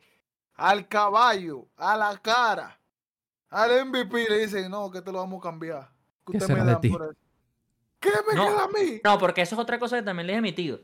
[0.55, 2.79] al caballo, a la cara,
[3.49, 5.89] al MVP le dicen, no, que te lo vamos a cambiar.
[6.25, 6.89] Que ¿Qué usted será me de da ti?
[6.89, 7.15] por eso".
[7.99, 8.47] ¿Qué me No.
[8.47, 9.01] queda a mí?
[9.03, 10.79] No, porque eso es otra cosa que también les he emitido.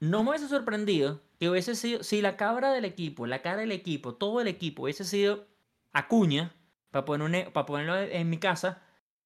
[0.00, 3.72] No me hubiese sorprendido que hubiese sido, si la cabra del equipo, la cara del
[3.72, 5.46] equipo, todo el equipo hubiese sido
[5.92, 6.52] Acuña,
[6.90, 8.82] para poner para ponerlo en mi casa,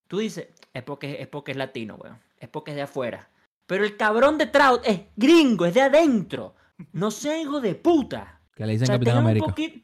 [0.06, 2.20] tú dices, es porque, es porque es latino, weón.
[2.38, 3.28] Es porque es de afuera.
[3.68, 6.56] Pero el cabrón de Trout es gringo, es de adentro.
[6.92, 8.40] No sea hijo de puta.
[8.56, 9.46] Que le O dicen sea, Capitán tengan un América.
[9.46, 9.80] poquito.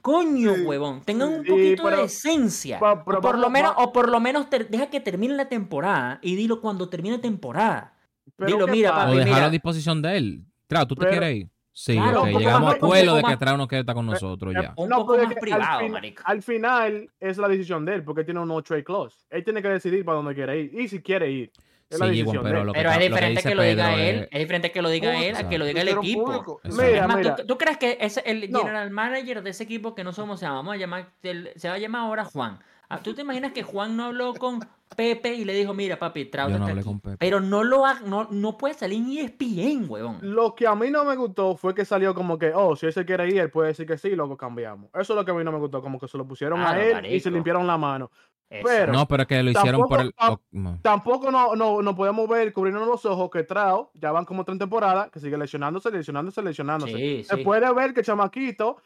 [0.00, 1.02] Coño, Sí, huevón.
[1.04, 2.78] Tengan un poquito pero- de esencia.
[3.04, 6.36] pero o por lo menos, o por lo menos deja que termine la temporada y
[6.36, 7.92] dilo cuando termine temporada.
[8.38, 9.02] Dilo, ¿qué mira, pasa?
[9.02, 10.44] O papi, dejarlo a disposición de él.
[10.68, 11.48] Claro, ¿tú te quieres ir?
[11.72, 14.72] Sí, Claro, Llegamos a acuerdo de que Trout no quiere estar con nosotros ya.
[14.76, 16.22] Un No, poco más privado, al, fin- marico.
[16.24, 19.18] al final es la decisión de él, porque tiene un no trade clause.
[19.28, 21.52] Él tiene que decidir para dónde quiere ir y si quiere ir.
[21.88, 23.62] Es la Sí, decisión de pero lo que Pero es está- lo que diferente lo
[23.62, 24.16] diga Pedro él.
[24.16, 26.60] es- Es diferente que lo diga él a que lo diga el equipo.
[26.64, 27.36] Mira, Es más, mira.
[27.36, 28.60] ¿tú, tú crees que ese, el No.
[28.60, 31.74] general manager de ese equipo que no somos, se, llama, vamos a llamar, se va
[31.74, 32.58] a llamar ahora Juan?
[32.88, 34.60] Ah, ¿Tú te imaginas que Juan no habló con
[34.96, 36.88] Pepe y le dijo, mira, papi, Trout no está hablé aquí"?
[36.88, 37.16] con Pepe.
[37.18, 40.18] Pero no lo ha- no, no puede salir E ESPN, huevón.
[40.22, 42.92] Lo que a mí no me gustó fue que salió como que, oh, si él
[42.92, 44.88] se quiere ir, él puede decir que sí, luego cambiamos.
[44.94, 46.80] Eso es lo que a mí no me gustó, como que se lo pusieron Claro,
[46.80, 48.10] a él y se limpiaron la mano.
[48.48, 50.12] Pero- No, pero que lo hicieron por el.
[50.14, 50.78] Tampoco- oh, no.
[50.82, 54.58] Tampoco no, no, no podemos ver, cubrirnos los ojos, que Trao ya van como tres
[54.58, 56.92] temporadas, que sigue lesionándose, lesionándose, lesionándose.
[56.94, 57.42] Sí, Se sí.
[57.44, 58.76] puede ver que Chamaquito,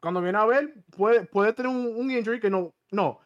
[0.00, 3.20] cuando viene a ver, puede, puede tener un, un injury que no, no.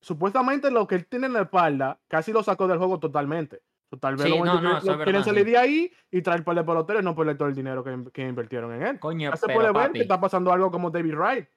[0.00, 3.62] Supuestamente lo que él tiene en la espalda casi lo sacó del juego totalmente.
[4.00, 5.50] Tal vez Sí, los no, Angels no, quieren- verdad, salir sí.
[5.50, 8.22] de ahí y traer par de peloteros y no perder todo el dinero que, que
[8.28, 9.00] invirtieron en él.
[9.00, 11.48] Coño, Ya se puede ver papi, que está pasando algo como David Wright.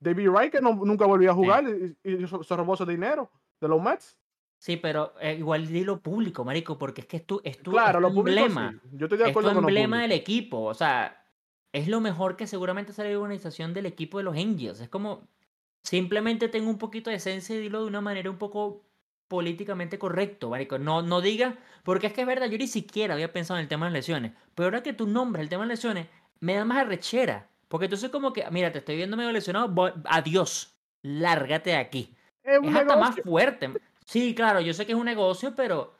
[0.00, 3.30] David Wright que no- nunca volvió a jugar y, y se robó ese dinero
[3.60, 4.16] de los Mets.
[4.60, 7.98] Sí, pero eh, igual dilo público, marico, porque es que es tu, es tu, Claro,
[7.98, 8.72] es lo tu público emblema.
[8.72, 8.88] sí.
[8.96, 10.62] Yo estoy de Es tu acuerdo con lo emblema del equipo.
[10.64, 11.24] O sea,
[11.72, 14.80] es lo mejor que seguramente sale de la organización del equipo de los Angels.
[14.80, 15.28] Es como,
[15.84, 18.84] simplemente tengo un poquito de esencia y dilo de una manera un poco
[19.28, 20.78] políticamente correcto, marico.
[20.78, 23.68] No, no diga, porque es que es verdad, yo ni siquiera había pensado en el
[23.68, 24.32] tema de las lesiones.
[24.54, 26.08] Pero ahora que tú nombras el tema de las lesiones,
[26.40, 27.48] me da más arrechera.
[27.68, 32.14] Porque entonces como que, mira, te estoy viendo medio lesionado, voy- adiós, lárgate de aquí.
[32.42, 33.70] Es un Es hasta más fuerte.
[34.06, 35.94] Sí, claro, yo sé que es un negocio, pero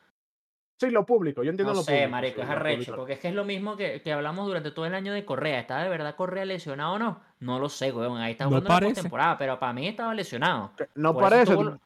[0.79, 1.43] Sí, lo público.
[1.43, 2.09] Yo entiendo no lo sé, público.
[2.11, 2.95] marico, sí, es arrecho, público.
[2.95, 5.59] porque es que es lo mismo que, que hablamos durante todo el año de Correa.
[5.59, 7.21] ¿Está de verdad Correa lesionado o no?
[7.41, 8.17] No lo sé, weón.
[8.21, 8.93] Ahí está No jugando la parece.
[8.95, 10.71] postemporada, pero para mí estaba lesionado.
[10.95, 11.53] No Por eso parece.
[11.53, 11.79] tuvo-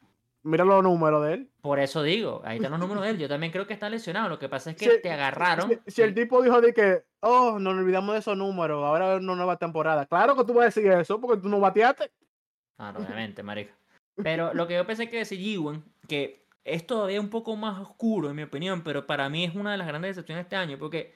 [0.44, 1.50] Mira los números de él.
[1.62, 3.18] Por eso digo, ahí están los números de él.
[3.18, 4.28] Yo también creo que está lesionado.
[4.28, 5.70] Lo que pasa es que te agarraron.
[5.86, 9.22] Si, si el tipo dijo de que, oh, nos olvidamos de esos números, ahora haber
[9.22, 10.04] una nueva temporada.
[10.04, 12.10] Claro que tú vas a decir eso porque tú no bateaste.
[12.76, 13.72] Ah, no, obviamente, marico.
[14.22, 18.28] Pero lo que yo pensé que decir Ewan, que es todavía un poco más oscuro,
[18.28, 20.78] en mi opinión, pero para mí es una de las grandes decepciones de este año,
[20.78, 21.14] porque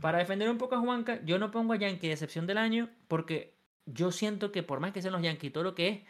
[0.00, 3.56] para defender un poco a Juanca, yo no pongo a Yankee decepción del año, porque
[3.86, 6.00] yo siento que por más que sean los Yankees, todo lo que es,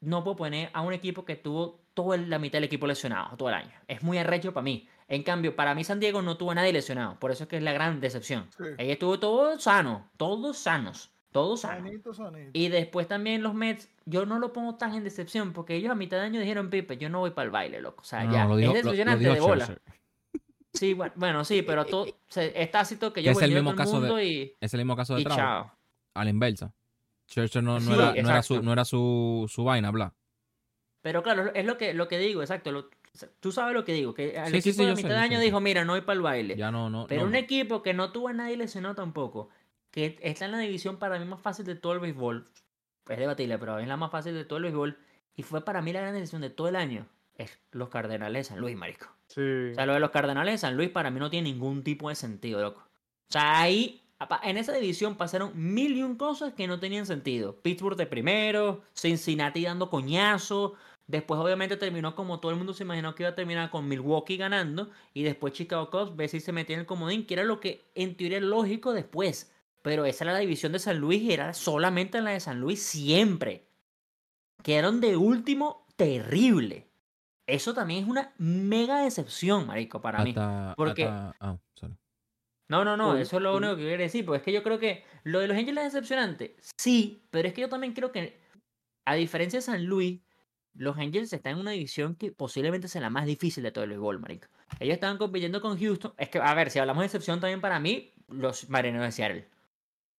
[0.00, 3.48] no puedo poner a un equipo que tuvo toda la mitad del equipo lesionado todo
[3.48, 3.72] el año.
[3.88, 4.88] Es muy arrecho para mí.
[5.08, 7.56] En cambio, para mí San Diego no tuvo a nadie lesionado, por eso es que
[7.56, 8.46] es la gran decepción.
[8.56, 8.64] Sí.
[8.78, 11.82] Ahí estuvo todo sano, todos sanos, todos sanos.
[11.88, 12.50] Sanito, sanito.
[12.52, 15.94] Y después también los Mets, yo no lo pongo tan en decepción, porque ellos a
[15.94, 18.02] mitad de año dijeron, Pipe, yo no voy para el baile, loco.
[18.02, 19.78] O sea, No, ya, lo dijo- es lo- lo decepcionante dijo de bola.
[20.74, 23.54] Sí, bueno, bueno, sí, pero todo, se- es tácito que yo es voy el a
[23.54, 25.38] mismo caso de- y, Es el mismo caso de y Trout.
[25.38, 25.72] chao.
[26.14, 26.72] A la inversa.
[27.28, 28.62] Scherzer no, no Sí, era, no era su, exacto.
[28.62, 30.14] no era su, su vaina, bla.
[31.02, 32.72] Pero claro, es lo que, lo que digo, exacto.
[32.72, 32.90] lo-
[33.40, 35.20] tú sabes lo que digo, que al Sí, equipo sí, de sé, mitad yo de
[35.20, 35.44] sé, año sé.
[35.44, 36.56] dijo, mira, no voy para el baile.
[36.56, 37.06] Ya no, no.
[37.06, 37.38] Pero no, un no.
[37.38, 39.50] equipo que no tuvo a nadie lesionado tampoco,
[39.90, 42.46] que está en la división para mí más fácil de todo el béisbol,
[43.08, 44.98] es debatible, pero es la más fácil de todo el béisbol,
[45.36, 47.06] y fue para mí la gran decisión de todo el año.
[47.36, 49.06] es los Cardenales de San Luis, marico.
[49.28, 49.70] Sí.
[49.70, 52.08] O sea, lo de los Cardenales de San Luis para mí no tiene ningún tipo
[52.08, 52.80] de sentido, loco.
[52.80, 54.02] O sea, ahí,
[54.42, 57.56] en esa división pasaron mil y un cosas que no tenían sentido.
[57.60, 60.74] Pittsburgh de primero, Cincinnati dando coñazo.
[61.06, 64.36] Después, obviamente, terminó como todo el mundo se imaginó que iba a terminar con Milwaukee
[64.36, 64.90] ganando.
[65.14, 67.90] Y después Chicago Cubs, ve si se metía en el comodín, que era lo que
[67.94, 69.52] en teoría era lógico después.
[69.82, 72.82] Pero esa era la división de San Luis y era solamente la de San Luis
[72.82, 73.64] siempre.
[74.62, 76.88] Quedaron de último terrible.
[77.46, 80.32] Eso también es una mega decepción, marico, para mí.
[80.76, 81.94] Porque- hasta- ah, sorry.
[82.68, 84.78] No, no, no, eso es lo único que quiero decir, porque es que yo creo
[84.78, 88.38] que lo de los Angels es decepcionante, sí, pero es que yo también creo que,
[89.06, 90.20] a diferencia de San Luis,
[90.74, 93.90] los Angels están en una división que posiblemente sea la más difícil de todo el
[93.90, 94.48] béisbol, marico.
[94.80, 97.80] Ellos estaban compitiendo con Houston, es que, a ver, si hablamos de excepción también para
[97.80, 99.48] mí, los Marineros de Seattle.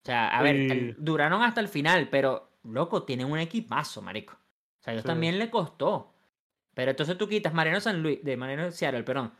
[0.01, 0.95] O sea, a ver, Sí.
[0.97, 4.33] duraron hasta el final, pero, loco, tienen un equipazo, marico.
[4.33, 5.07] O sea, a ellos Sí.
[5.07, 6.13] también le costó.
[6.73, 9.33] Pero entonces tú quitas Marineros San Luis, de Marineros de Seattle, perdón,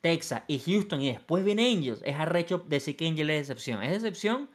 [0.00, 3.82] Texas y Houston y después viene Angels, es arrecho decir que Angels es decepción.
[3.82, 4.48] Es decepción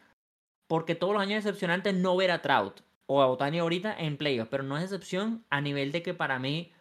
[0.67, 4.17] porque todos los años es decepcionante no ver a Trout o a Otani ahorita en
[4.17, 6.71] playoffs, pero no es decepción a nivel de que para mí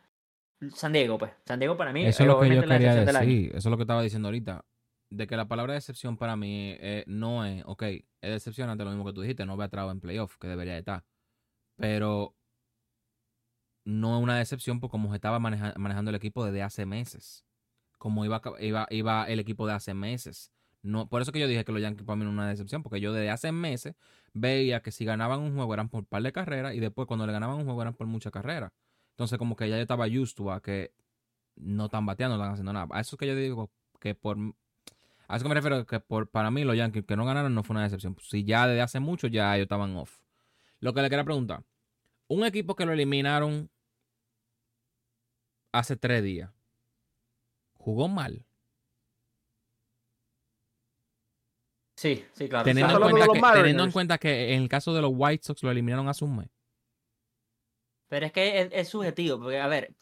[0.73, 3.15] San Diego, pues, San Diego para mí Eso es lo que yo quería decepción del
[3.29, 3.49] decir.
[3.51, 4.65] Eso es lo que estaba diciendo ahorita.
[5.11, 9.05] De que la palabra decepción para mí eh, no es, ok, es decepcionante lo mismo
[9.05, 11.05] que tú dijiste, no ve a Trau en playoff, que debería de estar.
[11.77, 12.35] Pero
[13.85, 17.45] no es una decepción por cómo se estaba maneja- manejando el equipo desde hace meses.
[17.99, 20.53] Como iba, iba, iba el equipo de hace meses.
[20.83, 23.01] No, por eso que yo dije que los Yankees para mí no una decepción, porque
[23.01, 23.95] yo desde hace meses
[24.35, 27.33] veía que si ganaban un juego eran por par de carreras y después cuando le
[27.33, 28.71] ganaban un juego eran por muchas carreras.
[29.13, 30.93] Entonces como que ya yo estaba used a que
[31.57, 32.89] no están bateando, no están haciendo nada.
[32.91, 33.71] A eso es que yo digo
[34.01, 34.37] que por...
[35.27, 37.63] A eso que me refiero que por, para mí los Yankees que no ganaron no
[37.63, 38.17] fue una decepción.
[38.21, 40.21] Si ya desde hace mucho ya ellos estaban off.
[40.81, 41.65] Lo que le quería preguntar.
[42.29, 43.71] Un equipo que lo eliminaron
[45.73, 46.51] hace tres días.
[47.85, 48.47] ¿Jugó mal?
[51.99, 52.65] Sí, sí, claro.
[52.65, 53.93] Teniendo, ¿Estás en cuenta, que, teniendo en Mariners?
[53.93, 56.49] cuenta que en el caso de los White Sox lo eliminaron hace un mes.
[58.09, 59.95] Pero es que es, es subjetivo, porque a ver,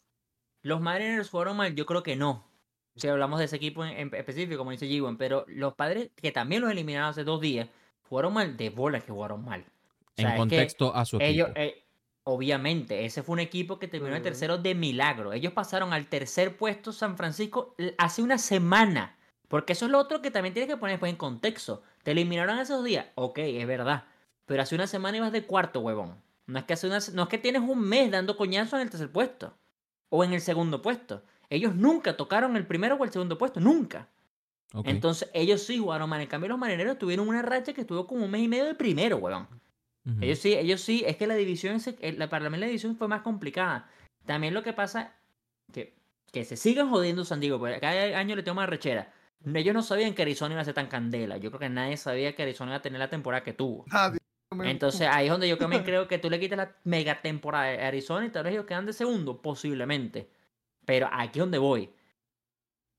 [0.63, 2.49] los Mariners fueron mal, yo creo que no.
[2.95, 6.31] Si hablamos de ese equipo en, en específico, como dice G1, pero los padres que
[6.31, 7.69] también los eliminaron hace dos días,
[8.03, 9.65] fueron mal de bolas que jugaron mal.
[10.07, 11.29] O sea, en contexto a su equipo.
[11.29, 11.82] ellos, eh,
[12.25, 14.25] obviamente, ese fue un equipo que terminó de Ujú.
[14.25, 15.33] tercero de milagro.
[15.33, 19.17] Ellos pasaron al tercer puesto San Francisco hace una semana.
[19.49, 21.83] Porque eso es lo otro que también tienes que poner después en contexto.
[22.03, 24.05] Te eliminaron esos días, ok, es verdad.
[24.47, 26.17] Pero hace una semana ibas de cuarto, huevón.
[26.47, 28.91] No es que, hace una, no es que tienes un mes dando coñazo en el
[28.91, 29.55] tercer puesto.
[30.09, 31.23] O en el segundo puesto.
[31.51, 34.09] Ellos nunca tocaron el primero o el segundo puesto, nunca.
[34.85, 36.21] Entonces ellos sí jugaron mal.
[36.23, 38.75] En cambio los marineros tuvieron una racha que estuvo como un mes y medio de
[38.75, 39.47] primero, huevón.
[40.21, 43.07] Ellos sí, ellos sí, es que la división, se- la, para mí la división fue
[43.07, 43.89] más complicada.
[44.27, 45.15] También lo que pasa,
[45.73, 45.95] que,
[46.33, 49.13] que se sigan jodiendo San Diego, porque cada año le tengo más rechera.
[49.55, 51.37] Ellos no sabían que Arizona iba a ser tan candela.
[51.37, 53.85] Yo creo que nadie sabía que Arizona iba a tener la temporada que tuvo.
[53.93, 54.19] Nadie.
[54.65, 57.89] Entonces ahí es donde yo también creo que tú le quitas la mega temporada a
[57.89, 60.31] Arizona y tal vez ellos quedan de segundo, posiblemente.
[60.85, 61.91] Pero aquí es donde voy.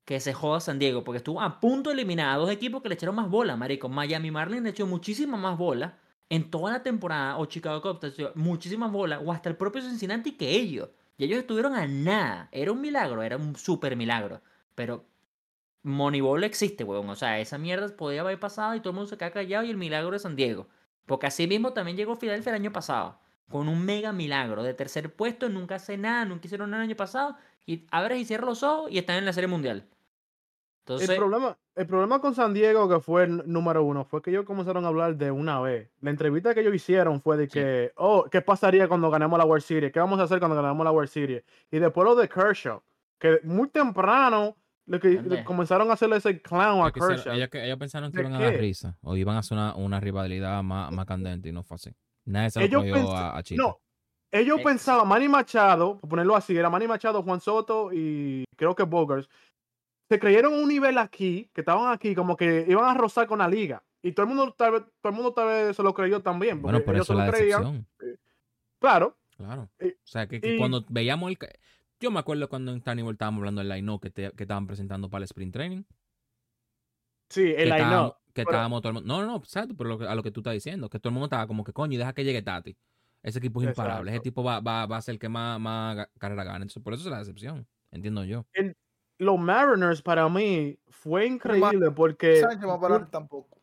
[0.05, 2.89] Que se joda San Diego, porque estuvo a punto de eliminar a dos equipos que
[2.89, 3.87] le echaron más bola, marico.
[3.87, 5.97] Miami Marlins le echó muchísima más bola
[6.29, 10.49] en toda la temporada, o Chicago Cubs muchísimas bolas, o hasta el propio Cincinnati que
[10.51, 10.89] ellos.
[11.17, 12.49] Y ellos estuvieron a nada.
[12.51, 14.41] Era un milagro, era un super milagro.
[14.75, 15.05] Pero
[15.83, 17.09] Moneyball existe, weón.
[17.09, 19.69] O sea, esa mierda podía haber pasado y todo el mundo se queda callado y
[19.69, 20.67] el milagro de San Diego.
[21.05, 23.19] Porque así mismo también llegó Filadelfia el año pasado.
[23.49, 24.63] Con un mega milagro.
[24.63, 27.35] De tercer puesto, nunca hace nada, nunca hicieron nada el año pasado.
[27.65, 29.87] Y abres y cierras los ojos y están en la serie mundial.
[30.85, 34.31] Entonces, El problema, el problema con San Diego, que fue el número uno, fue que
[34.31, 35.89] ellos comenzaron a hablar de una vez.
[36.01, 37.53] La entrevista que ellos hicieron fue de Sí.
[37.53, 39.93] que, oh, ¿qué pasaría cuando ganemos la World Series?
[39.93, 41.43] ¿Qué vamos a hacer cuando ganemos la World Series?
[41.71, 42.81] Y después lo de Kershaw,
[43.17, 47.33] que muy temprano le, que- le comenzaron a hacerle ese clown a Kershaw.
[47.33, 50.61] ellos pensaron que ¿De iban a dar risa o iban a hacer una, una rivalidad
[50.63, 51.91] más, más candente y no fue así.
[52.25, 53.43] Nadie se lo Ellos a, a.
[53.55, 53.79] No,
[54.31, 58.83] ellos pensaban, Manny Machado, por ponerlo así, era Manny Machado, Juan Soto y creo que
[58.83, 59.29] Bogers,
[60.13, 63.47] se creyeron un nivel aquí, que estaban aquí, como que iban a rozar con la
[63.47, 63.83] liga.
[64.01, 66.61] Y todo el mundo tal vez, todo el mundo tal vez se lo creyó también.
[66.61, 67.61] Porque bueno, por ellos eso se la creían.
[67.61, 67.87] decepción.
[68.79, 69.17] Claro.
[69.37, 69.69] Claro.
[69.81, 71.37] Y- o sea, que, que y- cuando veíamos el...
[71.99, 75.09] Yo me acuerdo cuando en Tannibal estábamos hablando del line que, te- que estaban presentando
[75.09, 75.83] para el sprint training.
[77.29, 78.11] Sí, que el know.
[78.33, 79.07] que pero- estábamos todo el mundo...
[79.17, 81.13] No, no, exacto, pero lo que- a lo que tú estás diciendo, que todo el
[81.13, 82.75] mundo estaba como que coño, y deja que llegue Tati.
[83.23, 86.09] Ese equipo es imparable, ese tipo va, va, va a ser el que más, más
[86.19, 86.57] carrera gane.
[86.57, 88.45] Entonces, por eso es la decepción, entiendo yo.
[89.23, 93.57] Los Mariners para mí fue increíble porque Sánchez más para adelante tampoco.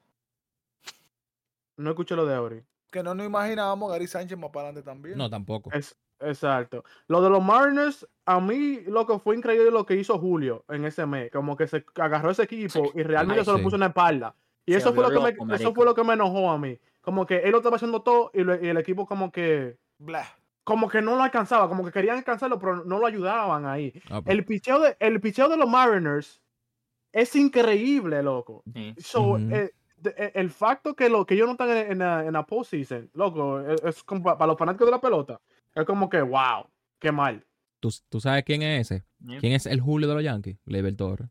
[1.77, 2.63] no escuché lo de Auri.
[2.91, 5.17] Que no nos imaginábamos Gary Sánchez más para adelante también.
[5.17, 5.71] No, tampoco.
[5.73, 6.85] Es, Exacto.
[7.07, 10.85] Lo de los Mariners, a mí lo que fue increíble lo que hizo Julio en
[10.85, 11.31] ese mes.
[11.33, 13.63] Como que se agarró ese equipo y realmente Ay, se lo sí.
[13.65, 14.35] puso en la espalda.
[14.67, 16.79] Y Se eso fue, lo que me, eso fue lo que me enojó a mí.
[17.01, 20.27] Como que él lo estaba haciendo todo y, lo- y el equipo como que Blah.
[20.65, 23.93] Como que no lo alcanzaba, como que querían alcanzarlo, pero no lo ayudaban ahí.
[24.11, 26.41] Ah, pues, El picheo de, el picheo de los Mariners
[27.13, 28.63] es increíble, loco.
[28.73, 28.95] Sí.
[28.99, 32.25] So, eh, de- eh, el facto que, lo, que ellos no están en, en la,
[32.25, 35.41] en la postseason, loco, es, es como pa- para los fanáticos de la pelota,
[35.75, 36.67] es como que, wow,
[36.99, 37.45] qué mal.
[37.81, 39.05] ¿tú, tú sabes quién es ese?
[39.41, 40.59] ¿Quién es el Julio de los Yankees?
[40.67, 41.29] Gleyber Torres.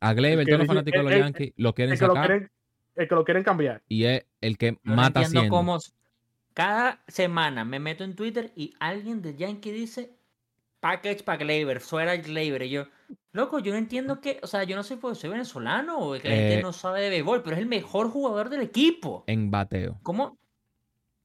[0.00, 2.06] A Gleyber, que todos los fanáticos de los el- el- Yankees lo quieren El que,
[2.06, 2.50] lo sacar quieren,
[2.96, 3.82] el que lo quieren cambiar.
[3.88, 5.56] y es el que Yo no mata entiendo haciendo.
[5.56, 5.78] cómo
[6.54, 10.14] cada semana me meto en Twitter y alguien de Yankee dice
[10.80, 12.62] package para Gleyber, fuera Gleyber.
[12.62, 12.86] Y yo,
[13.32, 16.28] loco, yo no entiendo que, o sea, yo no sé si soy venezolano o que
[16.28, 19.24] la gente Eh, no sabe de béisbol, pero es el mejor jugador del equipo.
[19.26, 19.98] En bateo.
[20.02, 20.38] ¿Cómo?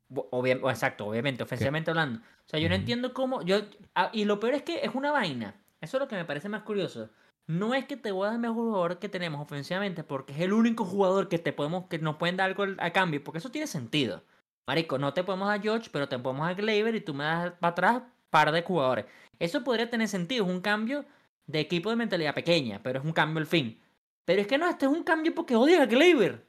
[0.09, 2.19] Obvia- exacto, obviamente, ofensivamente hablando.
[2.19, 3.41] O sea, yo no entiendo cómo.
[3.41, 3.61] Yo,
[3.95, 5.55] ah, y lo peor es que es una vaina.
[5.81, 7.09] Eso es lo que me parece más curioso.
[7.47, 10.39] No es que te voy a dar el mejor jugador que tenemos ofensivamente, porque es
[10.41, 13.39] el único jugador que te podemos, que nos pueden dar algo al- a cambio, porque
[13.39, 14.23] eso tiene sentido.
[14.67, 17.13] Marico, no te podemos dar a George, pero te podemos dar a Gleyber y tú
[17.13, 19.05] me das para atrás par de jugadores.
[19.39, 21.05] Eso podría tener sentido, es un cambio
[21.45, 23.79] de equipo de mentalidad pequeña, pero es un cambio al fin.
[24.25, 26.43] Pero es que no, este es un cambio porque odian a Gleyber.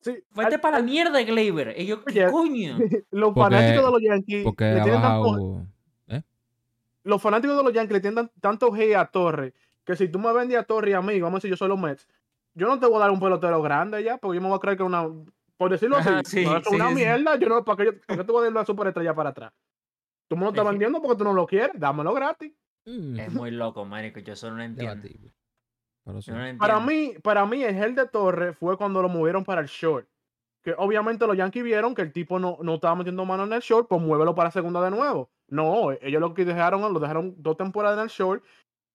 [0.00, 1.74] Sí, para la mierda, Gleyber.
[1.76, 2.78] Y yo, ¿qué coño?
[3.10, 5.66] los Porque- fanáticos de los Yankees Porque le tienen tanto, bajado.
[7.02, 9.52] los fanáticos de los Yankees le tienen tan- tanto hate a Torre
[9.84, 11.68] que si tú me vendes a Torre y a mí, vamos a decir yo soy
[11.68, 12.06] los Mets,
[12.54, 14.60] yo no te voy a dar un pelotero grande ya, porque yo me voy a
[14.60, 15.06] creer que una,
[15.60, 16.94] por decirlo así, Ajá, sí, no, es sí, una sí.
[16.94, 19.28] mierda, yo no, ¿para qué, yo- para qué te voy a dar una superestrella para
[19.28, 19.52] atrás?
[20.26, 22.50] Tú me lo estás vendiendo porque tú no lo quieres, dámelo gratis.
[22.86, 24.20] Mm, Es muy loco, marico.
[24.20, 24.62] Yo solo no
[24.96, 25.06] entiendo.
[26.06, 26.20] Pero.
[26.20, 26.58] Yo no entiendo.
[26.60, 30.08] Para mí, para mí, el gel de Torre fue cuando lo movieron para el short.
[30.62, 33.60] Que obviamente los Yankees vieron que el tipo no, no estaba metiendo mano en el
[33.60, 35.30] short, pues muévelo para segunda de nuevo.
[35.48, 38.42] No, ellos lo que dejaron, lo dejaron dos temporadas en el short.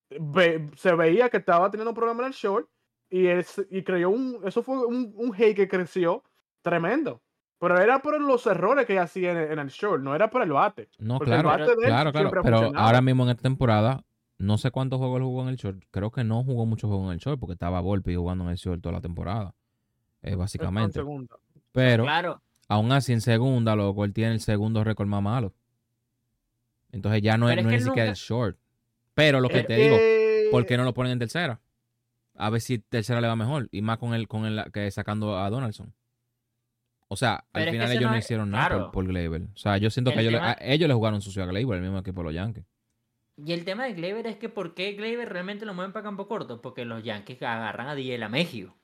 [0.10, 2.68] Ve- se veía que estaba teniendo problemas en el short
[3.12, 6.24] y, es, y creyó un, eso fue un, un hate que creció
[6.66, 7.22] tremendo.
[7.60, 10.52] Pero era por los errores que hacía en, en el short, no era por el
[10.52, 10.90] bate.
[11.00, 12.32] No, Porque el claro, bate de él claro, claro.
[12.44, 14.04] Pero ahora mismo en esta temporada,
[14.38, 15.82] no sé cuántos juegos él jugó en el short.
[15.90, 18.58] Creo que no jugó muchos juegos en el short porque estaba Volpi jugando en el
[18.58, 19.54] short toda la temporada.
[20.22, 21.02] eh, básicamente.
[21.72, 22.42] Pero Claro.
[22.68, 25.54] aún así en segunda, loco, él tiene el segundo récord más malo.
[26.92, 28.58] Entonces ya no es, Pero es no que es ni siquiera nunca- el short.
[29.14, 29.98] Pero lo que Eh, te digo,
[30.52, 31.60] ¿por qué no lo ponen en tercera?
[32.36, 33.70] A ver si tercera le va mejor.
[33.72, 35.94] Y más con el, con el que sacando a Donaldson.
[37.08, 38.92] O sea, Pero al final ellos no no es- hicieron nada por, claro.
[38.92, 39.42] por Gleyber.
[39.54, 41.78] O sea, yo siento que El ellos, le- a- ellos le jugaron sucio a Gleyber,
[41.78, 42.66] el mismo equipo de los Yankees.
[43.38, 46.28] Y el tema de Gleyber es que ¿por qué Gleyber realmente lo mueven para campo
[46.28, 46.62] corto?
[46.62, 48.76] Porque los Yankees agarran a DJ Lamegio.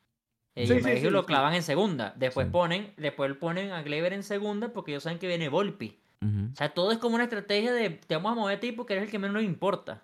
[0.56, 1.26] Y Sí, a sí, Lamegio sí, lo sí.
[1.28, 2.14] clavan en segunda.
[2.18, 2.52] Después Sí.
[2.52, 5.98] ponen, después ponen a Gleyber en segunda porque ellos saben que viene Volpi.
[6.24, 8.94] O sea, todo es como una estrategia de te vamos a mover a ti porque
[8.94, 10.04] eres el que menos nos importa.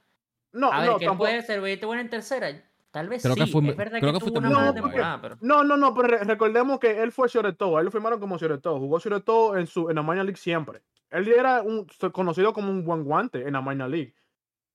[0.53, 2.49] no, A ver, no, ¿qué tampoco- puede servirte bueno en tercera?
[2.97, 3.39] Tal vez Creo sí.
[3.41, 4.73] que fue- es verdad creo que, que fue tuvo una bueno.
[4.73, 5.37] temporada, pero...
[5.41, 8.77] No, no, no, pero re- recordemos que él fue Shoreto, él lo firmaron como Shoreto,
[8.79, 10.81] jugó Shoreto en su en la minor league siempre.
[11.09, 14.13] Él era un, conocido como un buen guante en la minor league.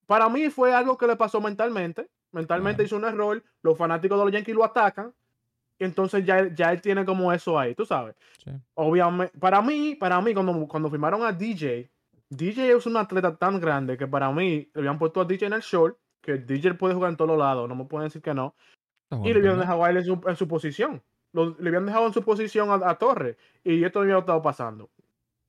[0.07, 4.25] Para mí fue algo que le pasó mentalmente, mentalmente hizo un error, los fanáticos de
[4.25, 5.13] los Yankees lo atacan,
[5.79, 8.15] y entonces ya, él- ya él tiene como eso ahí, tú sabes.
[8.45, 8.51] Sí.
[8.75, 11.91] Obviamente, para mí, para mí cuando, cuando firmaron a DJ,
[12.29, 15.53] DJ es un atleta tan grande que para mí le habían puesto a DJ en
[15.55, 18.55] el short, que DJ puede jugar en todos lados, no me pueden decir que no.
[19.11, 21.03] Está Y le habían dejado a él en su, en su posición.
[21.33, 23.37] Lo- le habían dejado en su posición a, a Torres.
[23.65, 24.89] Y esto no había estado pasando.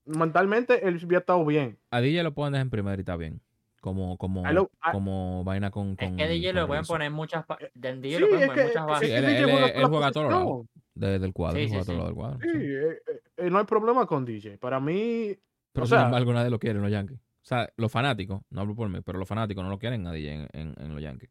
[0.06, 1.78] Mentalmente él había estado bien.
[1.92, 3.40] A DJ lo pueden dejar en primera y está bien.
[3.80, 7.14] Como, como, lo- a- como vaina con, Es con que DJ lo pueden poner en
[7.14, 7.46] muchas...
[7.74, 9.10] del DJ Sí, lo pueden es poner en que, muchas es bases.
[9.10, 10.46] que él- DJ él- juega él la juega a todos lados.
[10.46, 10.84] posición.
[10.96, 11.98] De- del cuadro, Sí, él juega sí, a todos sí.
[11.98, 12.40] lados del cuadro.
[12.42, 12.74] Sí, sí.
[12.74, 14.58] eh, eh, eh, no hay problema con DJ.
[14.58, 15.36] Para mí,
[15.74, 17.20] Pero o sin sea- embargo nadie lo quiere en los Yankees.
[17.44, 20.12] O sea, los fanáticos, no hablo por mí, pero los fanáticos no lo quieren a
[20.14, 21.30] DJ en, en- en los Yankees.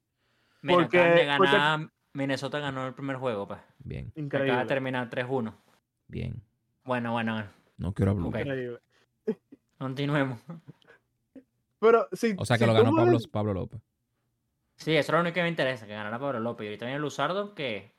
[0.61, 1.89] Mira, porque-.
[2.15, 3.61] Minnesota ganó el primer juego, pues.
[3.79, 4.67] Bien, Acaba de increíble.
[4.67, 5.55] terminar 3-1.
[6.09, 6.43] bien.
[6.85, 7.49] Bueno, bueno, bueno.
[7.79, 8.27] No quiero hablar.
[8.27, 8.79] Increíble.
[9.79, 10.39] Continuemos.
[11.79, 13.81] Pero si, O sea, que si lo ganó Pablo, Pablo López.
[14.77, 16.65] Sí, eso es lo único que me interesa, que ganara Pablo López.
[16.65, 17.93] Y ahorita viene Luzardo, que...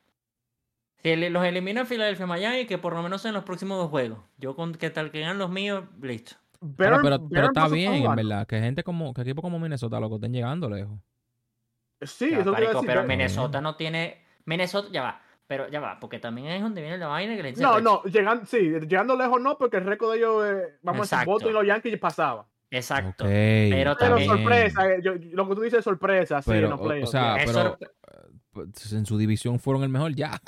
[1.01, 4.20] Si los elimina Philadelphia Miami, que por lo menos en los próximos dos juegos.
[4.38, 6.36] Yo con que tal que ganen los míos, listo.
[6.78, 8.47] Pero, pero Baron está bien, en verdad.
[8.47, 10.97] Que gente como, que equipos como Minnesota, loco, estén llegando lejos.
[12.01, 14.24] Sí, Ya, eso te iba a marico, decir, pero Bar- Minnesota no tiene...
[14.45, 15.22] Minnesota, ya va.
[15.47, 18.45] Pero ya va, porque también es donde viene la vaina que le No, no, llegando,
[18.45, 18.57] sí,
[18.88, 21.32] llegando lejos no, porque el récord de ellos, eh, vamos a decir, Exacto.
[21.32, 22.47] Boston y los Yankees pasaba.
[22.72, 23.26] Exacto.
[23.26, 26.72] Pero Pero también- sorpresa, eh, yo- lo que tú dices es sorpresa, sí, Pero, en
[26.72, 27.91] los o- o sea, pero- sorpre-
[28.51, 30.39] Pues, en su división fueron el mejor ya.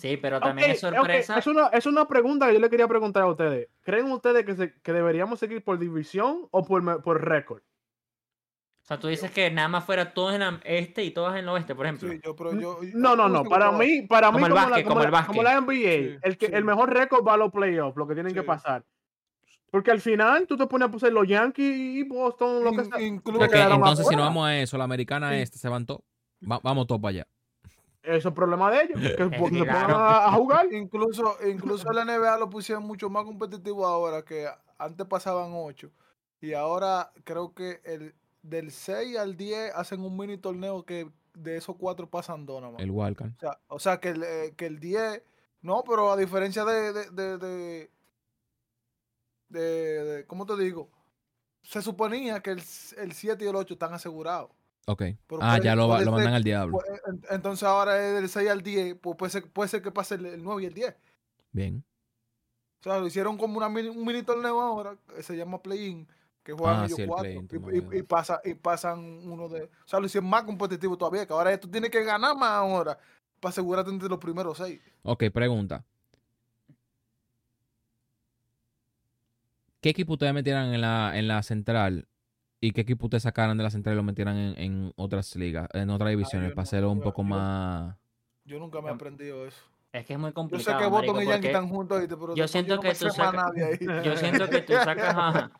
[0.00, 1.38] Sí, pero también es sorpresa.
[1.38, 3.68] Es, una, es una pregunta que yo le quería preguntar a ustedes.
[3.82, 7.62] ¿Creen ustedes que, se- que deberíamos seguir por división o por, por récord?
[8.80, 11.40] O sea, tú dices que nada más fuera todos en el este y todas en
[11.40, 12.10] el oeste, por ejemplo.
[12.10, 13.44] Sí, yo, pero yo, No, no, no.
[13.44, 15.74] Para mí, para Como mí el como, básquet, la, como el la- como la NBA,
[15.74, 16.52] Sí, el, que, sí.
[16.54, 18.84] el mejor récord va a los playoffs, lo que tienen que pasar.
[19.70, 23.00] Porque al final tú te pones a poner los Yankees y Boston, lo que sea.
[23.02, 25.36] incluso Ok, quedaron entonces, si no vamos a eso, la americana Sí.
[25.40, 26.00] este se van todos.
[26.50, 27.26] Va- vamos todos para allá.
[28.16, 29.00] Eso es problema de ellos.
[29.00, 30.72] Que, porque se pongan a, a jugar.
[30.72, 34.46] incluso, incluso la NBA lo pusieron mucho más competitivo ahora que
[34.78, 35.90] antes pasaban 8
[36.40, 41.56] y ahora creo que el del 6 al 10 hacen un mini torneo que de
[41.56, 42.82] esos cuatro pasan dos nada más.
[42.82, 43.32] El wildcard.
[43.36, 45.22] O sea, o sea que, el, eh, que el 10
[45.62, 47.90] no, pero a diferencia de de, de, de,
[49.48, 50.88] de- de- ¿cómo te digo?
[51.62, 52.62] Se suponía que el,
[52.98, 54.50] el 7 y el 8 están asegurados.
[54.90, 55.02] Ok.
[55.26, 56.78] Pero Ah, puede- ya lo, lo mandan ser- al diablo.
[57.06, 60.14] En- Entonces ahora es del 6 al 10, pues puede ser, puede ser que pase
[60.14, 60.94] el, el 9 y el 10.
[61.52, 61.84] Bien.
[62.80, 66.08] O sea, lo hicieron como una un mini torneo ahora, que se llama Play-In,
[66.42, 67.30] que juegan Ah, ellos sí, el cuatro.
[67.92, 69.64] y, pasa, y pasan uno de.
[69.64, 72.98] O sea, lo hicieron más competitivo todavía, que ahora tú tienes que ganar más ahora
[73.40, 74.80] para asegurarte entre los primeros seis.
[75.02, 75.84] Ok, pregunta.
[79.80, 82.08] ¿Qué equipo ustedes metieran en la, en la central
[82.60, 85.68] y qué equipo ustedes sacaran de la central y lo metieran en, en otras ligas,
[85.72, 87.96] en otras divisiones, yo para no, hacerlo un poco yo- más...
[88.44, 89.62] Yo nunca me he Yo- aprendido eso.
[89.92, 90.78] Es que es muy Yo sé complicado.
[90.80, 93.78] que Boston y Yankee están juntos, pero yo siento no que tú sacas- nadie ahí.
[94.04, 95.50] Yo siento que tú sacas a.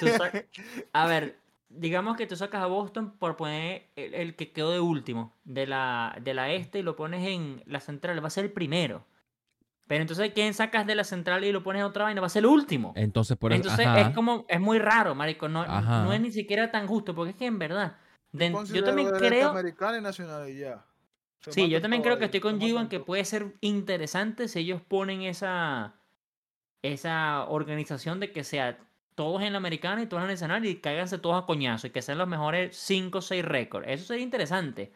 [0.00, 0.46] tú sac-
[0.94, 1.38] A ver,
[1.68, 5.66] digamos que tú sacas a Boston por poner el, el que quedó de último de
[5.66, 9.04] la, de la este y lo pones en la central, va a ser el primero.
[9.86, 12.20] Pero entonces, ¿quién sacas de la central y lo pones en otra vaina?
[12.20, 12.92] Va a ser el último.
[12.96, 13.62] Entonces, por eso...
[13.62, 14.00] Entonces ajá.
[14.00, 15.48] es como, es muy raro, marico.
[15.48, 16.02] No, Ajá.
[16.02, 17.96] no es ni siquiera tan justo, porque es que en verdad,
[18.32, 19.50] de- yo también creo.
[19.50, 20.84] americano y nacional y ya.
[21.40, 24.48] Se Sí, yo también creo que estoy con se Givo en que puede ser interesante
[24.48, 25.94] si ellos ponen esa,
[26.82, 28.78] esa organización de que sea
[29.14, 31.90] todos en la americana y todos en la nacional y cáiganse todos a coñazo y
[31.90, 33.86] que sean los mejores 5 o 6 récords.
[33.88, 34.92] Eso sería interesante.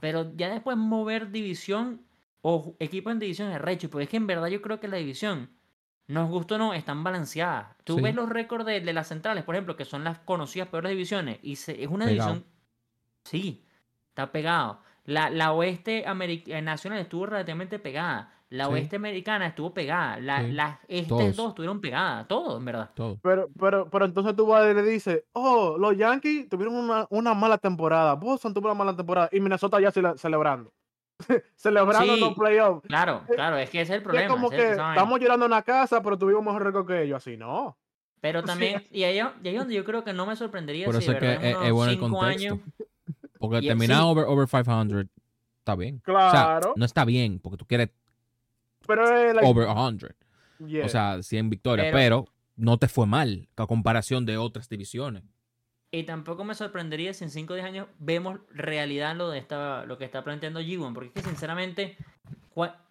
[0.00, 2.02] Pero ya después mover división
[2.46, 4.86] o ju- equipo en división es recho, porque es que en verdad yo creo que
[4.88, 5.48] la división,
[6.08, 7.74] nos gusta o no, están balanceadas.
[7.84, 8.02] Tú Sí.
[8.02, 11.38] ves los récords de, de las centrales, por ejemplo, que son las conocidas peores divisiones,
[11.42, 12.32] y se- es una Pegado.
[12.34, 12.52] división...
[13.24, 13.64] Sí,
[14.10, 14.80] está pegado.
[15.06, 18.30] La, la oeste ameri- eh, nacional estuvo relativamente pegada.
[18.50, 18.72] La Sí.
[18.74, 20.18] oeste americana estuvo pegada.
[20.20, 20.52] La, Sí.
[20.52, 21.36] Las estes Todos.
[21.36, 22.28] dos estuvieron pegadas.
[22.28, 22.90] Todo, en verdad.
[22.94, 23.18] Todo.
[23.22, 27.32] Pero, pero, pero entonces tú vas y le dices, oh, los Yankees tuvieron una, una
[27.34, 30.70] mala temporada, Boston tuvo una mala temporada y Minnesota ya cele- celebrando.
[31.56, 32.20] celebrando Sí.
[32.20, 32.86] los playoffs.
[32.86, 34.28] Claro, Eh, claro, es que ese es el Es problema.
[34.28, 37.16] como es que estamos llorando en la casa, pero tuvimos mejor récord que ellos.
[37.16, 37.76] Así, no.
[38.20, 38.46] Pero Sí.
[38.46, 41.12] también, y ahí, y ahí donde yo creo que no me sorprendería Por si eso
[41.12, 42.26] de es que en es, bueno el contexto.
[42.26, 42.58] años...
[43.38, 44.02] Porque terminar sí.
[44.06, 45.06] over, over 500
[45.58, 45.96] está bien.
[45.96, 46.62] O Claro.
[46.62, 47.90] sea, no está bien, porque tú quieres
[48.86, 49.04] pero
[49.34, 50.14] like, over 100.
[50.66, 50.86] yeah.
[50.86, 52.24] O sea, 100 victorias, Pero- pero,
[52.56, 55.24] no te fue mal a comparación de otras divisiones.
[55.96, 59.84] Y tampoco me sorprendería si en 5 o 10 años vemos realidad lo de esta,
[59.86, 61.96] lo que está planteando G1, porque es que sinceramente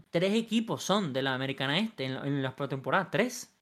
[0.10, 3.54] tres equipos son de la Americana Este en, la- en las pretemporadas, tres.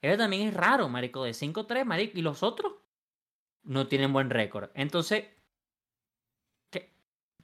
[0.00, 2.72] Eso también es raro, marico, de 5-3, marico, y los otros
[3.64, 4.70] no tienen buen récord.
[4.74, 5.24] Entonces,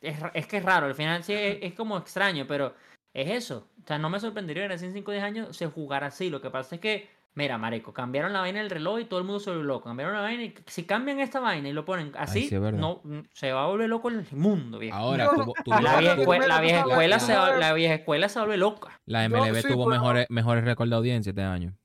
[0.01, 2.74] es, es que es raro, al final sí es, es como extraño, pero
[3.12, 3.68] es eso.
[3.82, 6.30] O sea, no me sorprendería que en 5 o 10 años se jugara así.
[6.30, 9.26] Lo que pasa es que Mira, marico, cambiaron la vaina del reloj y todo el
[9.26, 9.84] mundo se volvió loco.
[9.84, 13.20] Cambiaron la vaina y si cambian esta vaina y lo ponen así, sí no mm,
[13.34, 14.97] se va a volver loco el mundo, viejo.
[14.97, 15.28] Ahora,
[15.66, 18.99] la vieja escuela, la vieja escuela se va, la vieja escuela se vuelve loca.
[19.05, 21.76] la Yo- MLB sí, tuvo pero- mejores, mejores récords de audiencia este año.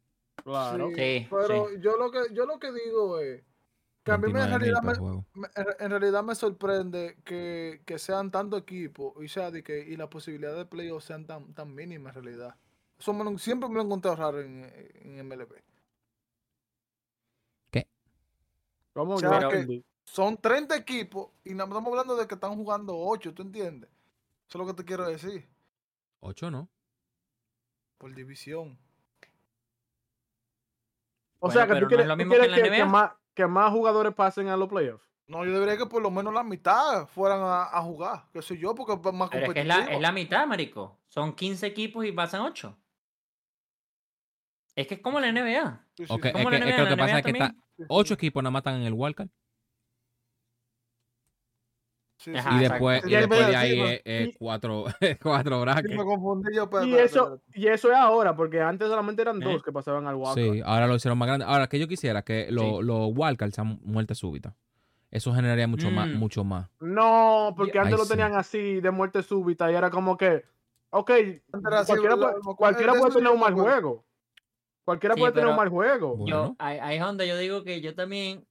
[0.44, 0.88] Claro.
[0.96, 1.76] Sí, Pero sí.
[1.82, 3.44] yo lo que yo lo que digo es
[4.04, 5.50] que a mí me- en 29 mil realidad me, me-
[5.86, 10.08] en realidad me sorprende que, que sean tanto equipos y sea de que y las
[10.08, 12.56] posibilidades de playoffs sean tan, tan mínimas en realidad.
[13.02, 14.64] Eso me lo- siempre me lo he encontrado raro en,
[15.02, 15.54] en MLB.
[18.94, 19.86] ¿Cómo O sea, yo Pero- que entendí?
[20.04, 23.90] son 30 equipos y estamos hablando de que están jugando 8, ¿tú entiendes?
[24.48, 25.48] Eso es lo que te quiero decir.
[26.20, 26.68] Ocho, ¿no?
[27.98, 28.78] Por división.
[31.40, 32.18] O Bueno, sea, que tú quieres, tú
[32.78, 35.08] que más, que más jugadores pasen a los playoffs.
[35.28, 38.58] No, yo debería que por lo menos la mitad fueran a, a jugar, que soy
[38.60, 39.54] yo, porque es más Pero es competitivo.
[39.54, 41.00] que es la, es la mitad, marico.
[41.08, 42.78] Son 15 equipos y pasan 8.
[44.76, 45.86] Es que es como la NBA.
[45.98, 46.28] Sí, sí, Ok, sí.
[46.30, 47.56] es que, es lo que pasa es que está,
[47.90, 49.28] ocho equipos nada más están en el wildcard.
[52.18, 52.48] Sí, sí.
[52.56, 54.86] Y después, y después de ahí pero- es, cuatro,
[55.24, 55.98] cuatro Sí, brackets.
[55.98, 59.24] me confundí yo, pero, Y pero- eso, pero- y eso es ahora, porque antes solamente
[59.24, 59.46] eran ¿Eh?
[59.46, 60.36] dos que pasaban al walk.
[60.38, 61.46] Sí, ahora lo hicieron más grande.
[61.48, 62.80] Ahora, que yo quisiera que los
[63.16, 64.56] wildcards sean muerte súbita.
[65.10, 66.14] Eso generaría mucho más, Mm.
[66.18, 66.70] mucho más.
[66.80, 68.12] No, porque Ay, antes lo sí.
[68.12, 70.46] tenían así de muerte súbita y era como que
[70.94, 71.10] Ok,
[71.50, 73.72] cualquiera, lo- puede, lo- cualquiera de puede tener un mal acuerdo.
[73.72, 74.06] juego.
[74.86, 76.16] Cualquiera Sí, puede tener un mal juego.
[76.18, 76.28] Bueno.
[76.48, 78.46] Yo, ahí, ahí es donde yo digo que yo también,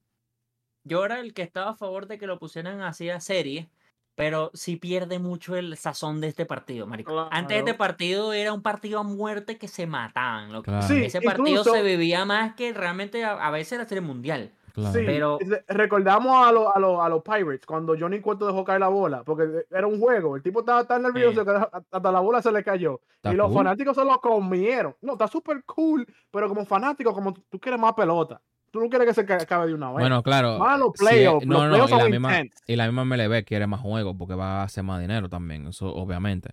[0.84, 3.68] yo era el que estaba a favor de que lo pusieran así a serie,
[4.16, 7.28] pero sí pierde mucho el sazón de este partido, marico.
[7.30, 7.78] Antes este Claro.
[7.78, 10.64] partido era un partido a muerte que se mataban, loco.
[10.64, 14.02] Claro, Sí, Ese partido incluso- se vivía más que realmente a, a veces la serie
[14.02, 14.52] mundial.
[14.72, 14.92] Claro.
[14.98, 18.64] Sí, Pero- re- recordamos a, los a, los a los Pirates cuando Johnny Cueto dejó
[18.64, 20.36] caer la bola, porque era un juego.
[20.36, 23.00] El tipo estaba tan nervioso que hasta la bola se le cayó.
[23.24, 23.56] Y los cool.
[23.56, 24.96] fanáticos se lo comieron.
[25.02, 28.40] No, está súper cool, pero como fanático, como tú quieres más pelota.
[28.72, 29.98] Tú no quieres que se ca- acabe de una vez.
[29.98, 30.58] Bueno, claro.
[30.58, 31.44] Más los sí, playoffs.
[31.44, 34.34] no, los no, playoffs y la misma, y la misma MLB quiere más juegos porque
[34.36, 36.50] va a hacer más dinero también, eso obviamente.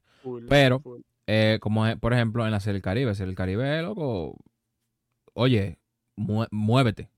[0.50, 1.02] Pero- full.
[1.30, 4.38] Eh, como es, por ejemplo en la Serie del Caribe, Serie del Caribe, loco,
[5.34, 5.78] oye,
[6.16, 7.10] muévete.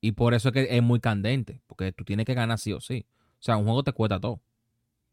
[0.00, 2.80] Y por eso es que es muy candente, porque tú tienes que ganar sí o
[2.80, 3.04] sí.
[3.34, 4.40] O sea, un juego te cuesta todo.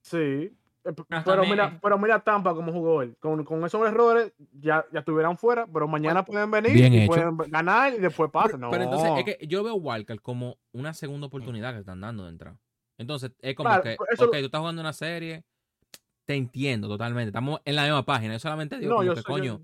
[0.01, 0.17] Sí.
[0.17, 0.93] Eh,
[1.25, 3.17] pero, mira, pero mira Tampa como jugó él.
[3.19, 7.07] Con, con esos errores ya, ya estuvieran fuera, pero mañana pueden venir Bien y hecho.
[7.07, 8.47] pueden ganar y después pasa.
[8.53, 8.71] Pero, No.
[8.71, 12.29] pero entonces es que yo veo Walker como una segunda oportunidad que están dando de
[12.29, 12.55] entrar.
[12.97, 15.43] Entonces es como Claro, que, eso- ok, tú estás jugando una serie,
[16.25, 17.27] te entiendo totalmente.
[17.29, 18.33] Estamos en la misma página.
[18.33, 19.61] Yo solamente digo No, como yo que, soy- coño,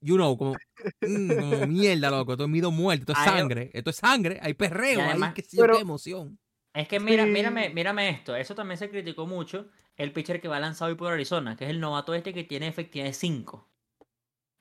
[0.00, 0.54] you know, como,
[1.00, 2.32] mm, como mierda, loco.
[2.32, 5.08] Esto es mido muerto, esto es Ay, sangre, esto es sangre, hay perreo, Y hay
[5.10, 6.38] además- que Pero- qué emoción.
[6.72, 7.30] Es que mira, Sí.
[7.30, 8.36] mírame, mírame esto.
[8.36, 9.68] Eso también se criticó mucho.
[9.96, 12.68] El pitcher que va lanzado hoy por Arizona, que es el novato este que tiene
[12.68, 13.68] efectividad de 5.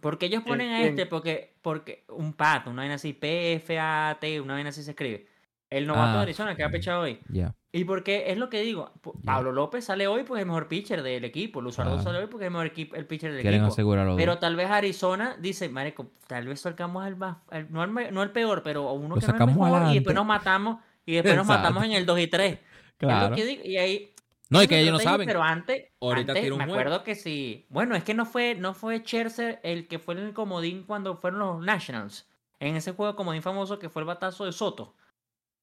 [0.02, 4.56] Porque ellos ¿Quién- ponen a este porque, porque un pat, una vaina así, P-F-A-T, una
[4.56, 5.28] vaina así se escribe.
[5.70, 6.16] El novato Ah.
[6.16, 7.20] de Arizona que ha pechado hoy.
[7.30, 7.54] Ya.
[7.72, 8.92] Y porque es lo que digo.
[9.24, 11.62] Pablo López sale hoy porque es el mejor pitcher del equipo.
[11.62, 12.04] Luzardo Claro.
[12.04, 13.74] sale hoy porque es el mejor equipo, el pitcher del Quieren equipo.
[13.74, 14.40] asegurar los Pero dos.
[14.40, 17.38] tal vez Arizona dice, Marico, tal vez sacamos al más,
[17.70, 17.82] no,
[18.22, 21.14] al peor, pero uno Lo que no es sacamos mejor y después nos matamos y
[21.14, 21.62] después nos Exacto.
[21.64, 22.60] matamos en el 2 y 3.
[22.98, 23.36] Claro.
[23.38, 24.14] y ahí
[24.50, 25.28] No, y que ellos no saben.
[25.28, 26.80] Pero antes, Ahorita antes un me juego.
[26.80, 27.68] acuerdo que sí.
[27.70, 31.16] Bueno, es que no fue, no fue Scherzer el que fue en el comodín cuando
[31.16, 32.28] fueron los Nationals.
[32.60, 34.96] En ese juego comodín famoso que fue el batazo de Soto.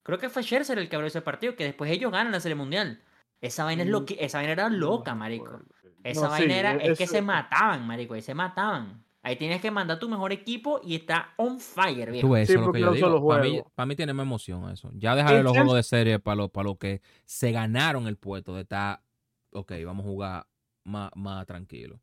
[0.07, 2.55] Creo que fue Scherzer el que abrió ese partido, que después ellos ganan la Serie
[2.55, 3.03] Mundial.
[3.41, 5.61] Esa vaina es Mm, loqui- esa vaina era loca, No, marico.
[6.05, 9.03] Esa No, vaina sí, era, es que eso- se mataban, marico, ahí se mataban.
[9.25, 12.29] Ahí tienes que mandar tu mejor equipo y está on fire, viejo.
[12.29, 13.09] Tú ves, Sí, eso es lo porque que yo no digo.
[13.09, 13.73] los Para mí, juegos.
[13.75, 14.91] para mí tiene más emoción eso.
[14.95, 18.17] Ya dejaré Y los juegos de serie para los para los que se ganaron el
[18.17, 19.03] puesto de estar,
[19.51, 20.47] ok, vamos a jugar
[20.85, 22.01] más, más tranquilo.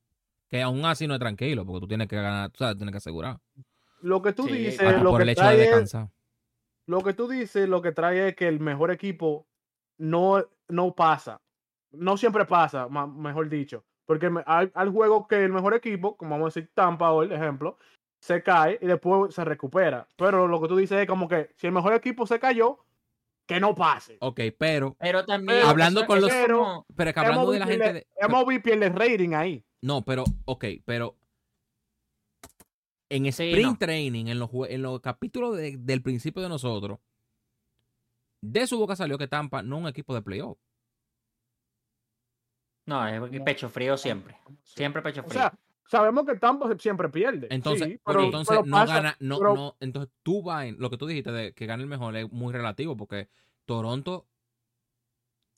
[0.50, 2.98] Que aún así no es tranquilo, porque tú tienes que ganar, tú sabes, tienes que
[2.98, 3.40] asegurar.
[4.02, 6.10] Lo que tú Sí, dices, hasta lo por que el hecho de es- descansar.
[6.88, 9.48] Lo que tú dices, lo que trae es que el mejor equipo
[9.98, 11.42] no, no pasa.
[11.92, 13.86] No siempre pasa, mejor dicho.
[14.06, 17.78] Porque hay, hay juegos que el mejor equipo, como vamos a decir Tampa hoy, ejemplo,
[18.22, 20.08] se cae y después se recupera.
[20.18, 22.80] Pero lo que tú dices es como que si el mejor equipo se cayó,
[23.46, 24.18] que no pase.
[24.22, 25.60] Ok, pero, Pero también.
[25.60, 28.60] Pero- Hablando eso- con los- pero es que hablando de la gente pierde, de, MLB
[28.62, 29.64] pierde rating ahí.
[29.82, 31.16] No, pero, ok, pero
[33.10, 33.78] en Sí, sprint no.
[33.78, 37.00] training, en los, en los capítulos de- del principio de nosotros,
[38.42, 40.58] de su boca salió que Tampa no es un equipo de playoff.
[42.86, 44.36] No, es pecho frío siempre.
[44.64, 45.40] Siempre pecho O frío.
[45.42, 45.54] sea,
[45.88, 47.48] sabemos que Tampa siempre pierde.
[47.50, 50.66] Entonces, sí, pero pero, entonces pero no pasa- gana, no, pero- no, entonces tú vas
[50.66, 53.30] en, lo que tú dijiste de que gane el mejor es muy relativo porque
[53.66, 54.28] Toronto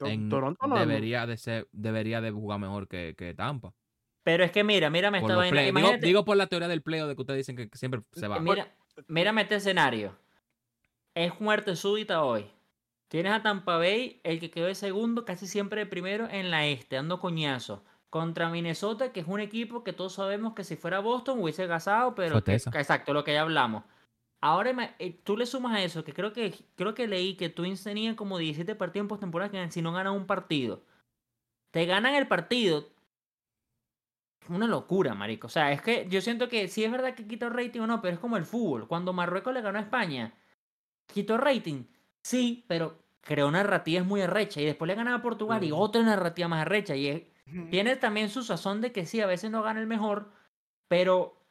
[0.01, 3.73] en- Toronto no debería de ser, debería de jugar mejor que, que Tampa.
[4.25, 5.55] Pero es que mira, mírame esta vaina.
[5.81, 8.39] digo, digo por la teoría del playoff de que ustedes dicen que siempre se va.
[8.39, 8.75] mira,
[9.07, 10.17] mírame este escenario.
[11.13, 12.47] Es muerte súbita hoy.
[13.07, 16.65] Tienes a Tampa Bay, el que quedó de segundo, casi siempre de primero en la
[16.65, 17.83] este, dando coñazo.
[18.09, 22.15] Contra Minnesota, que es un equipo que todos sabemos que si fuera Boston hubiese gasado,
[22.15, 23.83] pero que- exacto, lo que ya hablamos.
[24.41, 27.83] Ahora eh, tú le sumas a eso, que creo que creo que leí que Twins
[27.83, 30.81] tenía como 17 partidos en postemporada que si no ganan un partido.
[31.69, 32.87] Te ganan el partido.
[34.49, 35.47] Una locura, marico.
[35.47, 38.01] O sea, es que yo siento que sí es verdad que quitó rating o no,
[38.01, 38.87] pero es como el fútbol.
[38.87, 40.33] Cuando Marruecos le ganó a España,
[41.11, 41.85] quitó rating.
[42.21, 44.61] Sí, pero creó narrativas muy arrecha.
[44.61, 46.95] Y después le ganaba a Portugal y otra narrativa más arrecha.
[46.95, 47.23] Y es-
[47.69, 50.31] tiene también su sazón de que sí, a veces no gana el mejor,
[50.87, 51.41] pero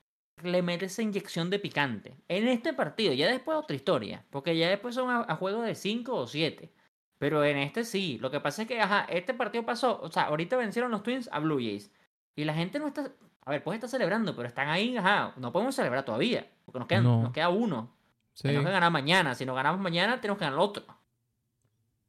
[0.43, 2.17] le mete esa inyección de picante.
[2.29, 5.75] En este partido, ya después otra historia, porque ya después son a, a juego de
[5.77, 6.73] 5 o 7.
[7.19, 10.25] Pero en este sí, lo que pasa es que, ajá, este partido pasó, o sea,
[10.25, 11.93] ahorita vencieron los Twins a Blue Jays.
[12.37, 13.11] Y la gente no está,
[13.45, 16.89] a ver, puede estar celebrando, pero están ahí, ajá, no podemos celebrar todavía, porque nos,
[16.89, 17.23] quedan, No.
[17.23, 17.95] nos queda uno.
[18.33, 18.43] Sí.
[18.49, 20.85] Tenemos que ganar mañana, si no ganamos mañana, tenemos que ganar el otro.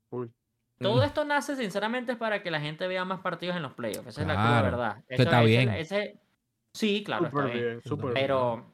[0.10, 0.32] Uy.
[0.80, 1.06] Todo Mm.
[1.06, 4.08] esto nace sinceramente es para que la gente vea más partidos en los playoffs.
[4.08, 5.04] Esa es la Claro, verdad.
[5.08, 5.70] está ese- bien.
[5.70, 6.20] ese-
[6.74, 7.82] sí, claro, está bien.
[8.14, 8.66] Pero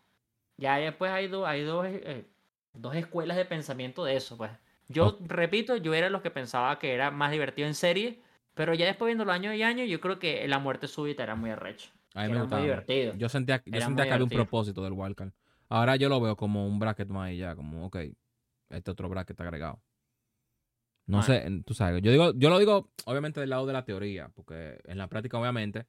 [0.58, 2.26] ya después hay, do- hay dos, eh,
[2.74, 4.52] dos escuelas de pensamiento de eso, pues.
[4.88, 8.22] Yo, repito, yo era los que pensaba que era más divertido en serie,
[8.62, 11.34] Pero ya después viendo los años y años, yo creo que la muerte súbita era
[11.34, 11.90] muy arrecho.
[12.14, 12.62] A mí que me era gustaba.
[12.62, 13.14] muy divertido.
[13.18, 15.32] Yo sentía, yo sentía que había un propósito del wildcard.
[15.68, 17.98] Ahora yo lo veo como un bracket más y ya, como, ok,
[18.70, 19.82] este otro bracket agregado.
[21.08, 21.24] No Bueno.
[21.24, 24.80] sé, tú sabes, yo digo, yo lo digo obviamente del lado de la teoría, porque
[24.86, 25.88] en la práctica obviamente,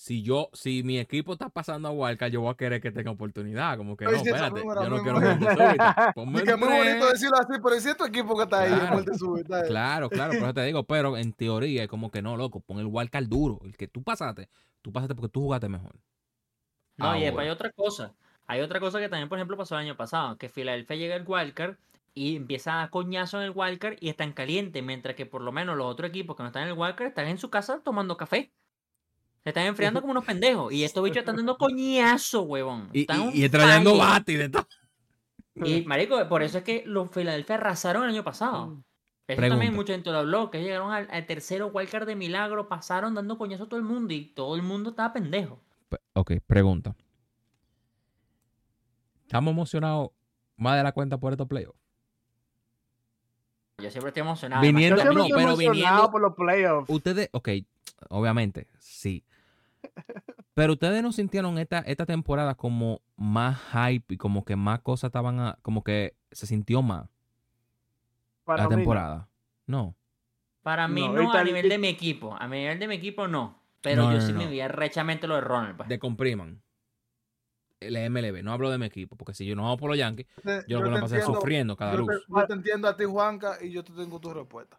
[0.00, 3.10] si yo, si mi equipo está pasando a wildcard, yo voy a querer que tenga
[3.10, 6.68] oportunidad, como que no, espérate, yo no quiero muerte súbita, ponme Y que es muy
[6.68, 8.84] bonito decirlo así, pero es cierto equipo que está ahí, Claro.
[8.86, 9.60] en muerte súbita.
[9.60, 9.64] eh.
[9.68, 12.78] Claro, claro, por eso te digo, pero en teoría es como que no, loco, pon
[12.78, 14.48] el wildcard duro, el que tú pasaste,
[14.80, 15.94] tú pasaste porque tú jugaste mejor.
[16.96, 17.42] No, y después Ahora.
[17.44, 18.14] hay otra cosa.
[18.46, 21.24] Hay otra cosa que también, por ejemplo, pasó el año pasado, que Filadelfia llega al
[21.26, 21.76] wildcard
[22.14, 25.76] y empieza a coñazo en el wildcard y están calientes, mientras que por lo menos
[25.76, 28.50] los otros equipos que no están en el wildcard están en su casa tomando café.
[29.42, 30.72] Se están enfriando como unos pendejos.
[30.72, 32.90] Y estos bichos están dando coñazo, huevón.
[32.92, 34.66] Y, Están y, y trayendo bate y de todo.
[35.54, 38.82] Y, marico, por eso es que los Philadelphia arrasaron el año pasado.
[39.26, 39.76] Eso también Pregunta.
[39.76, 43.64] mucha gente lo habló, que llegaron al, al tercero wildcard de milagro, pasaron dando coñazo
[43.64, 45.60] a todo el mundo y todo el mundo estaba pendejo.
[45.88, 46.94] Pe- Ok, pregunta.
[49.22, 50.10] ¿Estamos emocionados
[50.56, 51.78] más de la cuenta por estos playoffs?
[53.78, 54.62] Yo siempre estoy emocionado.
[54.62, 56.90] Viniendo- no, pero emocionado viniendo- por los playoffs.
[56.90, 57.48] Ustedes, ok,
[58.10, 59.24] obviamente, sí.
[60.54, 65.08] Pero ustedes no sintieron esta, esta temporada como más hype y como que más cosas
[65.08, 67.08] estaban, a- como que se sintió más
[68.44, 69.28] Para la mí temporada.
[69.66, 69.94] No.
[70.62, 72.36] Para mí No, a el- nivel de mi equipo.
[72.38, 73.58] A nivel de mi equipo no.
[73.80, 74.38] Pero No, yo no, sí no.
[74.40, 75.76] me vi rechamente lo de Ronald.
[75.76, 75.88] pues.
[75.88, 76.60] De compriman.
[77.78, 80.26] El MLB, no hablo de mi equipo, porque si yo no hago por los Yankees,
[80.42, 82.08] Te- yo lo me pasé entiendo- sufriendo cada yo luz.
[82.08, 84.78] te, yo te entiendo a ti, Juanca, y yo te tengo tu respuesta.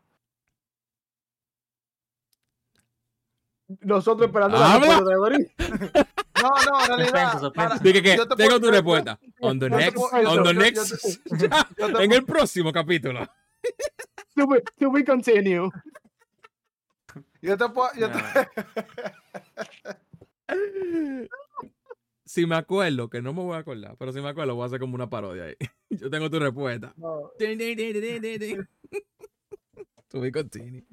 [3.81, 6.07] Nosotros esperando la respuesta.
[6.41, 7.52] No, no, en realidad.
[7.53, 9.19] Para- Dije que te tengo puedo- tu respuesta.
[9.41, 10.53] On the next, on the
[12.03, 13.27] en el próximo capítulo.
[14.80, 15.69] To be continue.
[17.43, 17.89] Yo te puedo.
[17.95, 18.19] Yo te,
[22.26, 24.68] Si me acuerdo, que no me voy a acordar, pero si me acuerdo, voy a
[24.68, 25.56] hacer como una parodia ahí.
[25.89, 26.93] Yo tengo tu respuesta.
[26.98, 27.31] no,
[30.11, 30.83] To be continue.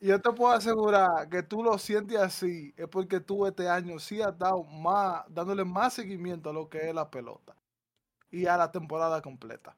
[0.00, 4.20] yo te puedo asegurar que tú lo sientes así, es porque tú este año sí
[4.20, 7.54] has dado más, dándole más seguimiento a lo que es la pelota
[8.30, 9.76] y a la temporada completa,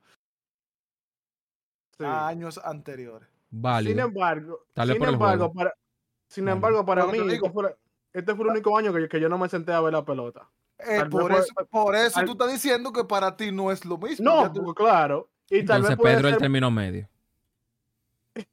[1.98, 2.05] Sí.
[2.05, 3.28] a años anteriores.
[3.51, 4.01] Sin Válido.
[4.06, 5.74] embargo, Tal vez sin embargo, para,
[6.28, 6.56] sin Válido.
[6.56, 7.77] embargo, para Pero mí, este fue,
[8.12, 10.05] este fue el único año que yo, que yo no me senté a ver la
[10.05, 10.48] pelota.
[10.78, 13.85] Eh, por, fue- eso, por eso al- tú estás diciendo que para ti no es
[13.85, 14.24] lo mismo.
[14.24, 15.28] No, tú- claro.
[15.48, 17.09] Y tal Entonces vez Pedro el término medio.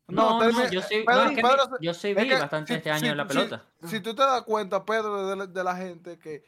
[0.07, 2.35] No, no, yo Pedro- no, es que Pedro mi- se- yo sí es vi que
[2.35, 3.63] bastante si- este año si- en la pelota.
[3.83, 6.43] Si, tú te das cuenta, Pedro, de la, de la gente que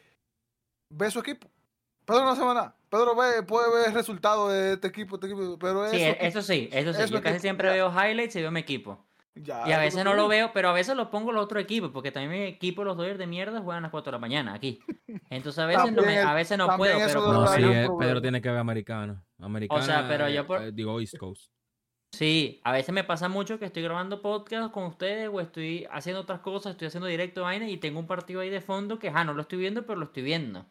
[0.89, 1.49] ve su equipo.
[2.05, 2.75] Pedro no hace nada.
[2.89, 6.41] Pedro ve, puede ver resultados de este equipo, este equipo, pero Sí, eso, e- eso
[6.41, 7.01] sí, eso sí.
[7.01, 7.73] eso yo casi que- siempre ya.
[7.73, 9.03] veo highlights y veo mi equipo.
[9.37, 11.91] ya, Y a veces no lo veo, pero a veces los pongo los otros equipos,
[11.91, 14.53] porque también mi equipo, los Dodgers de mierda, juegan a las 4 de la mañana
[14.53, 14.79] aquí.
[15.29, 17.89] Entonces a veces no, me- a veces no puedo, pero lo No, sí, eh.
[17.99, 19.21] Pedro tiene que ver americano.
[19.39, 21.51] Americana, pero yo eh, por- eh, digo East Coast.
[22.15, 26.21] Sí, a veces me pasa mucho que estoy grabando podcast con ustedes o estoy haciendo
[26.21, 29.25] otras cosas, estoy haciendo directo vaina y tengo un partido ahí de fondo que, ah,
[29.25, 30.65] no lo estoy viendo, pero lo estoy viendo.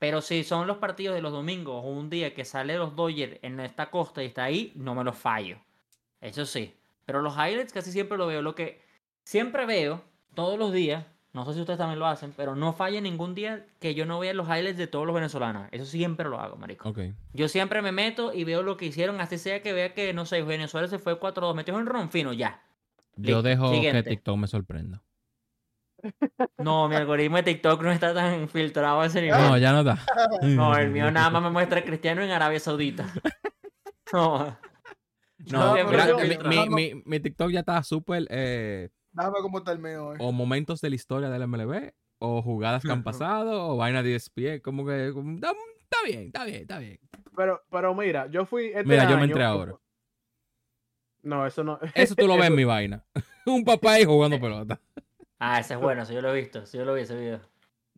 [0.00, 3.38] Pero si son los partidos de los domingos o un día que sale los Dodgers
[3.42, 5.58] en esta costa y está ahí, no me los fallo.
[6.20, 6.74] Eso sí.
[7.06, 8.42] Pero los highlights casi siempre lo veo.
[8.42, 8.82] Lo que
[9.22, 10.02] siempre veo,
[10.34, 13.64] todos los días, no sé si ustedes también lo hacen, pero no falla ningún día
[13.80, 15.66] que yo no vea los highlights de todos los venezolanos.
[15.70, 16.92] Eso siempre lo hago, marico.
[17.32, 20.26] Yo siempre me meto y veo lo que hicieron, así sea que vea que, no
[20.26, 22.62] sé, Venezuela se fue 4-2, metió en ron fino, ya.
[23.16, 23.42] Yo Listo.
[23.42, 24.04] dejo Siguiente.
[24.04, 25.02] que TikTok me sorprenda.
[26.58, 29.38] No, mi algoritmo de TikTok no está tan filtrado a ese nivel.
[29.40, 29.98] No, ya no está.
[30.42, 33.06] No, el mío nada más me muestra a Cristiano en Arabia Saudita.
[34.12, 34.58] No.
[35.50, 36.48] No, filtro.
[36.48, 40.14] mi- mi- mi TikTok ya está súper eh, Déjame cómo está el mío.
[40.14, 40.18] eh.
[40.20, 44.14] o momentos de la historia del MLB o jugadas que han pasado o vaina de
[44.14, 46.98] ESPN, como que como, está, está bien, está bien, está bien.
[47.36, 48.66] Pero, pero mira, yo fui.
[48.66, 49.74] Este Mira, yo me entré ahora.
[51.22, 51.78] No, eso no.
[51.94, 53.04] Eso tú lo ves en mi vaina.
[53.46, 54.80] Un papá ahí jugando pelota.
[55.38, 57.40] Ah, ese es bueno, eso yo lo he visto, sí yo lo vi ese video.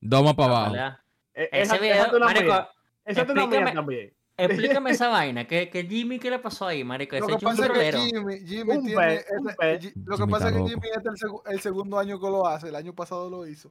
[0.00, 0.72] Dos más para abajo.
[0.72, 0.98] ¿Verdad?
[1.34, 2.68] Eh, Ese esa- video, esa es una marico,
[3.04, 4.14] explícame- también.
[4.36, 7.16] Explícame esa vaina, que, que Jimmy, ¿qué le pasó ahí, marico?
[7.16, 7.98] Lo que pasa es que.
[7.98, 9.00] Jimmy, Jimmy Un tiene.
[9.06, 9.80] pez, un este- pez.
[9.80, 10.58] Gi- lo que Jimmy pasa es que.
[10.68, 12.68] Jimmy este es el, segu- el segundo año que lo hace.
[12.68, 13.70] El año pasado lo hizo.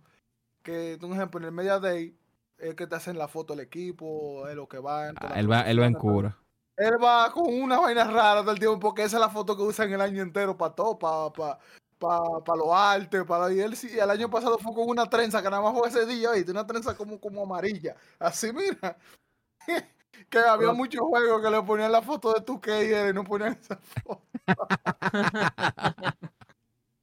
[0.62, 2.16] Que, un ejemplo, en el Media Day
[2.58, 5.10] es que te hacen la foto del equipo, es lo que va.
[5.10, 6.38] Ah, Él va, él va en cura.
[6.78, 9.62] Él va con una vaina rara todo el tiempo porque esa es la foto que
[9.64, 11.60] usan el año entero para todo, para pa,
[12.00, 15.44] pa, pa los artes, para y él sí, el año pasado fue con una trenza
[15.44, 16.52] que nada más fue ese día, ¿viste?
[16.52, 17.96] Una trenza como, como amarilla.
[18.18, 18.98] Así mira.
[20.30, 23.24] que había Pero- muchos juegos que le ponían la foto de tu él y no
[23.24, 24.22] ponían esa foto.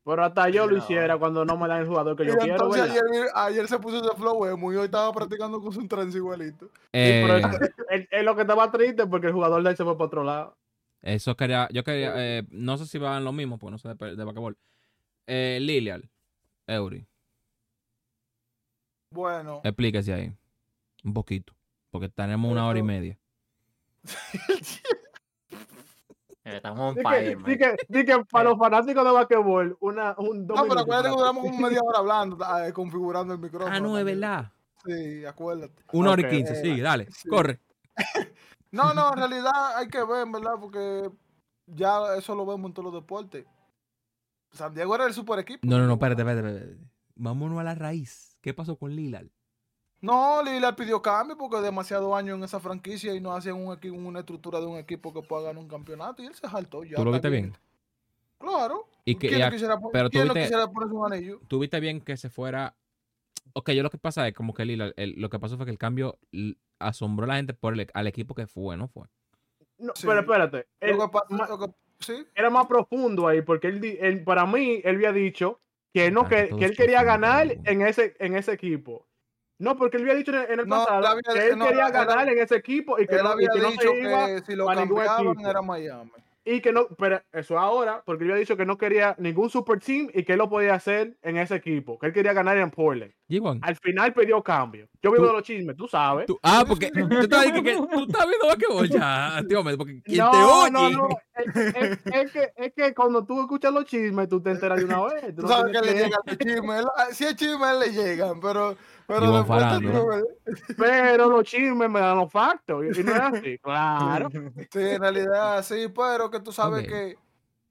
[0.03, 2.73] Pero hasta yo lo hiciera cuando no me dan el jugador que Y yo quiero,
[2.73, 3.03] ayer,
[3.35, 6.67] ayer se puso ese flow y hoy estaba practicando con su trance igualito.
[6.67, 7.71] Sí, pero Eh, es,
[8.01, 10.25] es- es lo que estaba triste porque el jugador de él se fue para otro
[10.25, 10.57] lado.
[11.03, 14.17] eso quería, yo quería, eh, no sé si van lo mismo, pues no sé de,
[14.17, 14.57] de basquetbol.
[15.27, 16.11] Eh, Lilial,
[16.67, 17.07] Eury,
[19.13, 20.33] Bueno, explíquese ahí.
[21.05, 21.53] Un poquito.
[21.91, 23.19] Porque tenemos una hora y media.
[26.43, 27.45] Eh, Estamos Di fire, man.
[27.45, 31.11] di que, di que para los fanáticos de basquetbol, una, un dos no, pero acuérdate
[31.11, 33.77] que duramos como media hora hablando, eh, configurando el micrófono.
[33.77, 34.51] Ah, no, es verdad.
[34.87, 35.85] Sí, acuérdate.
[35.93, 37.29] Una hora y quince, eh, sí, dale, sí.
[37.29, 37.61] corre.
[38.73, 41.11] No, no, en realidad hay que ver, en verdad, porque
[41.67, 43.45] ya eso lo vemos en todos los deportes.
[44.53, 45.67] San Diego era el super equipo.
[45.67, 46.79] No, no, no, espérate, espérate, espérate.
[47.17, 48.39] Vámonos a la raíz.
[48.41, 49.27] ¿Qué pasó con Lillard?
[50.03, 53.97] No, Lillard pidió cambio porque demasiado años en esa franquicia y no hacían un equipo,
[53.97, 56.85] una estructura de un equipo que pueda ganar un campeonato y él se saltó.
[56.85, 57.55] Ya ¿Tú lo viste bien?
[58.39, 58.87] Claro.
[59.05, 61.41] Y que- ¿Quién, y a- quisiera, pero tú quién viste- quisiera ponerse un anillo?
[61.49, 62.75] ¿Tuviste bien que se fuera?
[63.53, 65.73] Ok, yo lo que pasa es como que Lillard, el- lo que pasó fue que
[65.73, 66.19] el cambio
[66.79, 69.07] asombró a la gente por el, al equipo que fue, ¿no fue?
[69.79, 70.07] No, Sí.
[70.07, 73.69] Pero espérate, él- Lo que pasa- ma- lo que- sí, era más profundo ahí, porque
[73.69, 75.61] él, para mí, él había dicho
[75.93, 79.07] que no Claro, que, él quería ganar en ese, en ese equipo.
[79.61, 81.91] No, porque él había dicho en el, No, pasado él había- que él no, quería
[81.91, 84.27] ganar en ese equipo y que él no, y había que no dicho se iba
[84.27, 86.11] que si lo cambiaban era Miami.
[86.43, 89.79] y que no, pero eso ahora, porque él había dicho que no quería ningún super
[89.79, 92.71] team y que él lo podía hacer en ese equipo, que él quería ganar en
[92.71, 93.13] Portland.
[93.29, 93.61] G1.
[93.63, 94.89] Al final pidió cambio.
[95.03, 96.27] Yo vivo de los chismes, tú sabes.
[96.27, 100.19] Tú- ah, porque tú estás, que, que- tú estás viendo basquetbol ya, tío, porque quien
[100.19, 100.71] no, te oye.
[100.73, 101.09] no, no.
[101.37, 104.85] Es, es- es que, es que cuando tú escuchas los chismes, tú te enteras de
[104.87, 105.27] una vez.
[105.37, 106.85] Tú Tú no sabes que tienes le que- llegan los chismes.
[107.17, 108.77] Si es chisme, le llegan, pero,
[109.11, 110.07] pero después no.
[110.77, 112.85] Pero los chismes me dan los factos.
[112.85, 113.59] Y, y no es así.
[113.63, 114.29] Claro.
[114.31, 117.17] Sí, en realidad sí, pero que tú sabes que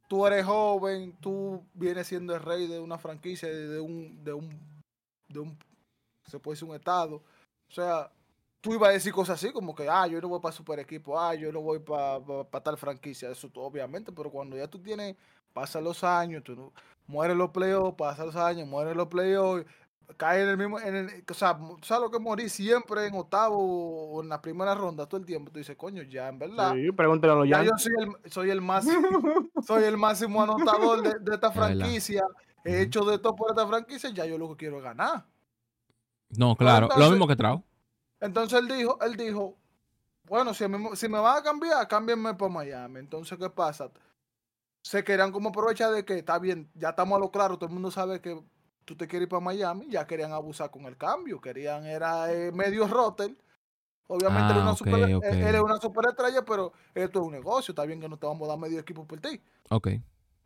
[0.08, 4.34] tú eres joven, tú vienes siendo el rey de una franquicia, de de un, de
[4.34, 4.50] un,
[5.28, 5.58] de un,
[6.26, 7.16] se puede decir un estado.
[7.16, 8.12] O sea,
[8.62, 11.20] tú ibas a decir cosas así como que, ah, yo no voy para super equipo,
[11.20, 12.20] ah, yo no voy para
[12.64, 15.16] tal franquicia, eso obviamente, pero cuando ya tú tienes,
[15.54, 16.74] pasan los años, tú no,
[17.08, 19.66] mueren los playoffs, pasan los años, mueren los playoffs,
[20.18, 23.16] cae en el mismo, en el, o sea, tú sabes lo que morir siempre en
[23.16, 23.58] octavo
[24.12, 26.74] o en la primera ronda todo el tiempo, tú dices, coño, ya en verdad.
[26.74, 28.86] Sí, pregúntale a los Ya yo soy el, soy el más
[29.66, 32.24] soy el máximo anotador de, de esta franquicia.
[32.66, 35.26] He hecho de todo por esta franquicia, ya yo lo que quiero es ganar.
[36.30, 37.64] No, claro, lo mismo que Trau.
[38.20, 39.58] Entonces él dijo, él dijo,
[40.26, 43.00] bueno, si, a mí me- si me van a cambiar, cámbienme para Miami.
[43.00, 43.90] Entonces, ¿qué pasa?
[44.82, 47.74] Se querían como aprovechar de que está bien, ya estamos a lo claro, todo el
[47.74, 48.40] mundo sabe que
[48.90, 52.52] tú te quieres ir para Miami, ya querían abusar con el cambio, querían, era eh,
[52.52, 53.38] medio rotter.
[54.08, 55.24] Obviamente él, es Ah, una ok, super- ok.
[55.26, 58.48] él- es una superestrella, pero esto es un negocio, está bien que no te vamos
[58.48, 59.40] a dar medio equipo por ti.
[59.70, 59.90] Ok.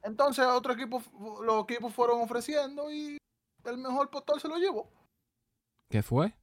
[0.01, 1.01] Entonces otro equipo,
[1.41, 3.17] los equipos fueron ofreciendo y
[3.63, 4.89] el mejor postor se lo llevó.
[5.89, 6.33] ¿Qué fue?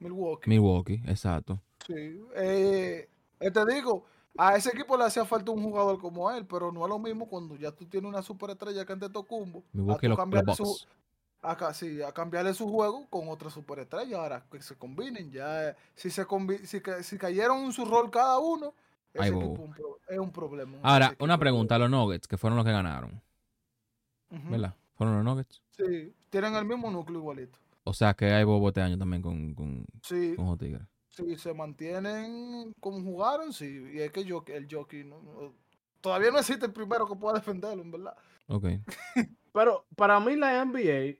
[0.00, 0.50] Milwaukee.
[0.50, 1.60] Milwaukee, exacto.
[1.86, 2.20] Sí.
[2.34, 3.08] Eh,
[3.38, 4.04] te digo,
[4.36, 7.28] a ese equipo le hacía falta un jugador como él, pero no es lo mismo
[7.28, 9.62] cuando ya tú tienes una superestrella que antes Tocumbo.
[9.72, 10.88] Milwaukee a, tú los, los cambiarle su, Bucks.
[11.50, 14.18] A, sí, a cambiarle su juego con otra superestrella.
[14.18, 18.38] Ahora que se combinen, ya si se combi- si, si cayeron en su rol cada
[18.38, 18.74] uno,
[19.12, 19.74] ese un
[20.08, 20.78] es un problema.
[20.82, 23.20] Ahora, una pregunta, los Nuggets, que fueron los que ganaron.
[24.30, 24.74] ¿verdad?
[24.96, 25.62] Fueron los Nuggets.
[25.70, 27.58] Sí, tienen el mismo núcleo igualito.
[27.84, 30.82] O sea que hay bobo este año también con, con, Sí, con Tigres.
[31.10, 33.90] si se mantienen como jugaron, sí.
[33.92, 35.52] Y es que yo, el jockey no, no-
[36.00, 38.16] todavía no existe el primero que pueda defenderlo, en verdad.
[38.48, 38.64] Ok.
[39.52, 41.16] Pero para mí la NBA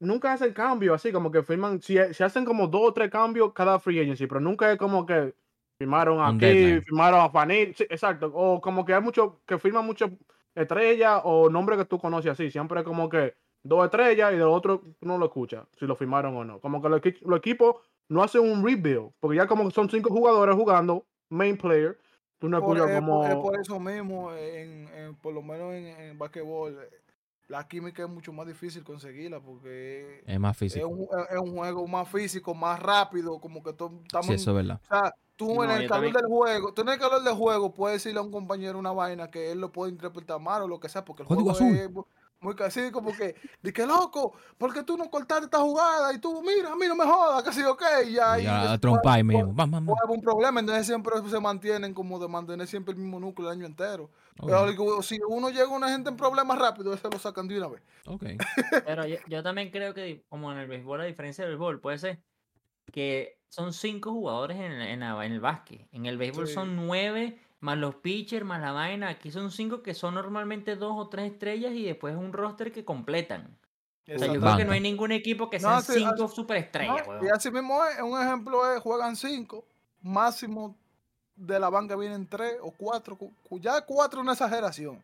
[0.00, 3.10] nunca hace el cambio así, como que firman, si, si hacen como dos o tres
[3.10, 5.34] cambios cada free agency, pero nunca es como que
[5.78, 6.82] firmaron aquí, deadline.
[6.82, 10.10] firmaron a Fanny, sí, exacto, o como que hay muchos que firman muchas
[10.54, 14.48] estrellas o nombres que tú conoces así, siempre es como que dos estrellas y del
[14.48, 16.60] otro no lo escuchas, si lo firmaron o no.
[16.60, 17.76] Como que los, equi- los equipos
[18.08, 21.98] no hacen un rebuild, porque ya como son cinco jugadores jugando, main player,
[22.38, 23.20] tú no Por, escuchas es, como...
[23.22, 26.88] por, es por eso mismo, en, en- por lo menos en, en basquetbol, eh,
[27.48, 30.86] la química es mucho más difícil conseguirla porque Es más es físico.
[30.88, 34.56] un, es- un juego más físico, más rápido, como que estamos Sí, en- eso es
[34.56, 34.80] verdad.
[34.84, 37.34] O sea, tú No, en el calor también- del juego, tú en el calor del
[37.34, 40.68] juego puedes decirle a un compañero una vaina que él lo puede interpretar mal o
[40.68, 42.04] lo que sea, porque el Código juego azul.
[42.40, 46.40] Muy casi como que, de que loco, porque tú no cortaste esta jugada y tú,
[46.42, 48.38] mira, a mí no me jodas, que sí, ok, ya.
[48.38, 49.52] Y y a, a después- trompar ahí después- mismo.
[49.54, 49.96] Vamos, vamos.
[50.08, 53.66] un problema, entonces siempre se mantienen como de mantener siempre el mismo núcleo el año
[53.66, 54.10] entero.
[54.40, 57.58] Pero digo, si uno llega a una gente en problemas rápido, ese lo sacan de
[57.58, 57.82] una vez.
[58.06, 58.24] ok.
[58.86, 61.98] Pero yo, yo también creo que, como en el béisbol, a diferencia del béisbol, puede
[61.98, 62.20] ser
[62.92, 65.88] que son cinco jugadores en, el- en, la- en el básquet.
[65.92, 66.54] En el béisbol Sí.
[66.54, 69.08] son nueve más los pitchers, más la vaina.
[69.08, 72.84] Aquí son cinco que son normalmente dos o tres estrellas y después un roster que
[72.84, 73.56] completan.
[74.14, 76.34] O sea, yo creo que no hay ningún equipo que No, sean así- cinco así-
[76.36, 79.64] superestrellas, No, y así mismo es, un ejemplo es, juegan cinco,
[80.00, 80.74] máximo
[81.36, 85.02] de la banca vienen tres o cuatro, cu- cu- ya cuatro es una exageración.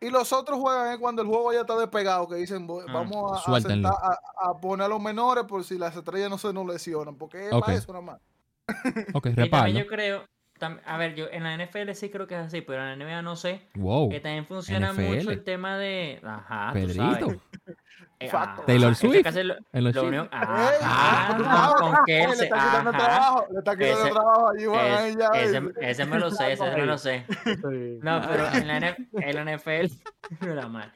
[0.00, 2.92] Y los otros juegan es cuando el juego ya está despegado, que dicen, "Vo- Ah,
[2.92, 3.88] vamos a, a, suéltenlo.
[3.90, 7.14] sentar- a- a poner a los menores por si las estrellas no se nos lesionan,
[7.16, 8.20] porque es para eso nada más.
[9.14, 9.68] Ok, reparo.
[9.68, 10.24] yo creo,
[10.62, 13.22] a ver, yo en la NFL sí creo que es así, pero en la NBA
[13.22, 13.68] no sé.
[13.74, 14.08] Wow.
[14.10, 15.30] Que también funciona mucho NFL.
[15.32, 16.20] el tema de.
[16.24, 17.40] Ajá, Pedrito.
[18.22, 18.62] Eh, Facto.
[18.66, 19.34] Taylor que Swift.
[19.44, 20.18] lo- En los lo Chiefs.
[20.18, 20.28] único- Ey,
[20.82, 22.98] Ajá, tú sabes, con le está quitando ajá.
[22.98, 25.16] trabajo, le está quitando Ese- trabajo allí, Juan, Es-
[25.48, 25.90] ese, ¿viste?
[25.90, 27.24] ese me lo sé, ese me lo sé.
[28.02, 29.90] No, pero en la, en la NFL.
[30.40, 30.92] no era mal.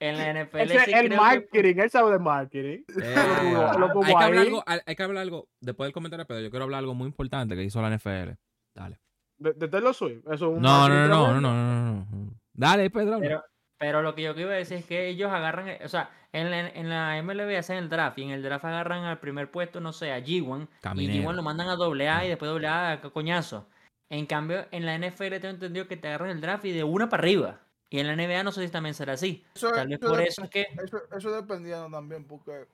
[0.00, 2.78] En la NFL Ese sí el creo que- marketing, él sabe de marketing.
[3.00, 6.50] Eh, hay, que hablar algo, hay hay que hablar algo después del comentario, pero yo
[6.50, 8.36] quiero hablar algo muy importante que hizo la NFL.
[8.74, 8.98] Dale.
[9.38, 10.24] De, de Taylor Swift.
[10.26, 12.30] Eso es un No, no, no, no, no, no, no, no.
[12.52, 13.14] Dale, Pedro.
[13.14, 13.26] habla.
[13.26, 13.44] Pero,
[13.78, 16.50] pero lo que yo iba a decir es que ellos agarran, eh, o sea, en
[16.50, 19.80] la, en la MLB hacen el draft y en el draft agarran al primer puesto,
[19.80, 21.30] no sé, a G1 y Caminero.
[21.30, 23.68] G1 lo mandan a doble A y después doble A a coñazo.
[24.10, 27.08] En cambio, en la NFL tengo entendido que te agarran el draft y de una
[27.08, 27.60] para arriba.
[27.90, 29.44] Y en la NBA no sé si también será así.
[29.54, 30.66] Eso, Tal vez eso por eso es que...
[30.82, 32.66] eso, eso dependiendo también, porque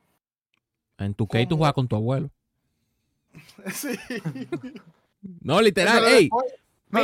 [0.99, 2.31] En tu K tú juegas con tu abuelo.
[3.73, 3.99] sí.
[5.43, 6.31] No, literal, No le ey.
[6.91, 7.01] No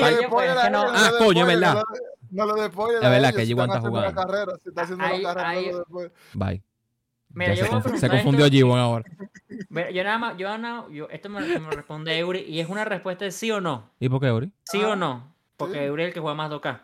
[0.70, 1.74] no- Ah, coño, es verdad.
[2.30, 4.32] no No le des spoiler Es verdad que si G1 están está haciendo la jugando.
[4.32, 6.12] carrera, si está haciendo Ahí- la carrera, ahí- no le des spoiler.
[6.34, 6.62] Bye.
[7.30, 9.04] Mira, yo se, voy a conf- se confundió esto- G1 ahora.
[9.68, 11.40] Mira, yo nada más, yo nada, yo, esto me,
[11.70, 13.90] responde Eury y es una respuesta de sí o no.
[14.00, 14.50] ¿Y por qué, Ori?
[14.64, 15.34] ¿Sí Ah, o no?
[15.56, 15.84] Porque sí.
[15.84, 16.80] Eury es el que juega más 2K.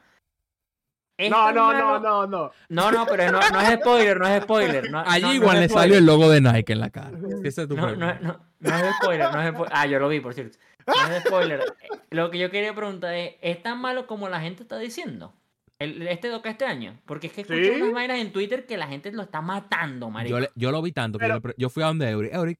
[1.18, 2.50] ¿Es No, no, no, no, no.
[2.68, 4.90] No, no, pero no, no es spoiler, no es spoiler.
[4.90, 5.82] No, Allí no, no igual le spoiler.
[5.82, 7.12] salió el logo de Nike en la cara.
[7.44, 9.72] Ese es tu No, no, no, no es spoiler, no es spoiler.
[9.76, 10.58] Ah, yo lo vi, por cierto.
[10.86, 11.60] No es spoiler.
[11.60, 15.34] Eh, Lo que yo quería preguntar es, ¿es tan malo como la gente está diciendo?
[15.78, 17.00] El, este Doca este año.
[17.06, 17.80] Porque es que escuché Sí.
[17.80, 20.36] unas vainas en Twitter que la gente lo está matando, marico.
[20.36, 22.30] Yo, le- yo lo vi tanto que Pero- yo, yo fui a donde Eury.
[22.32, 22.58] Eury,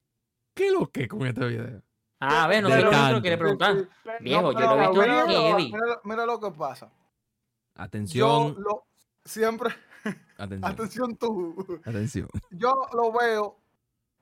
[0.55, 1.81] ¿qué lo que con este video?
[2.19, 3.75] Ah, a ver, no sé lo que lo quiere preguntar.
[3.77, 4.09] Sí, sí.
[4.21, 5.65] Viejo, No, yo lo he visto mira, heavy.
[5.71, 6.85] mira lo- mira lo que pasa.
[6.87, 8.85] Yo Atención, lo,
[9.25, 9.69] siempre,
[10.37, 12.27] atención, atención tú, atención.
[12.51, 13.57] yo lo veo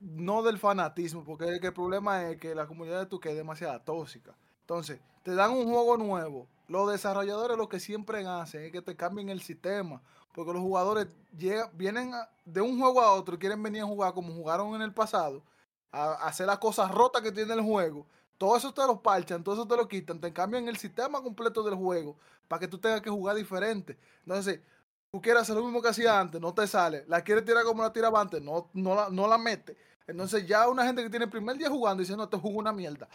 [0.01, 3.79] no del fanatismo, porque que el problema es que la comunidad de tu es demasiado
[3.81, 4.35] tóxica.
[4.61, 6.47] Entonces, te dan un juego nuevo.
[6.67, 10.01] Los desarrolladores lo que siempre hacen es que te cambien el sistema,
[10.33, 11.07] porque los jugadores
[11.37, 12.11] llegan, vienen
[12.45, 15.43] de un juego a otro y quieren venir a jugar como jugaron en el pasado,
[15.91, 18.05] a, a hacer las cosas rotas que tiene el juego.
[18.37, 21.61] Todo eso te lo parchan, todo eso te lo quitan, te cambian el sistema completo
[21.61, 22.15] del juego
[22.47, 23.97] para que tú tengas que jugar diferente.
[24.25, 24.61] Entonces,
[25.11, 27.03] tú quieres hacer lo mismo que hacía antes, no te sale.
[27.07, 29.77] La quieres tirar como la tiraba antes, no, no, la, no la mete.
[30.11, 32.71] Entonces, ya una gente que tiene el primer día jugando dice, no, te juego una
[32.71, 33.07] mierda.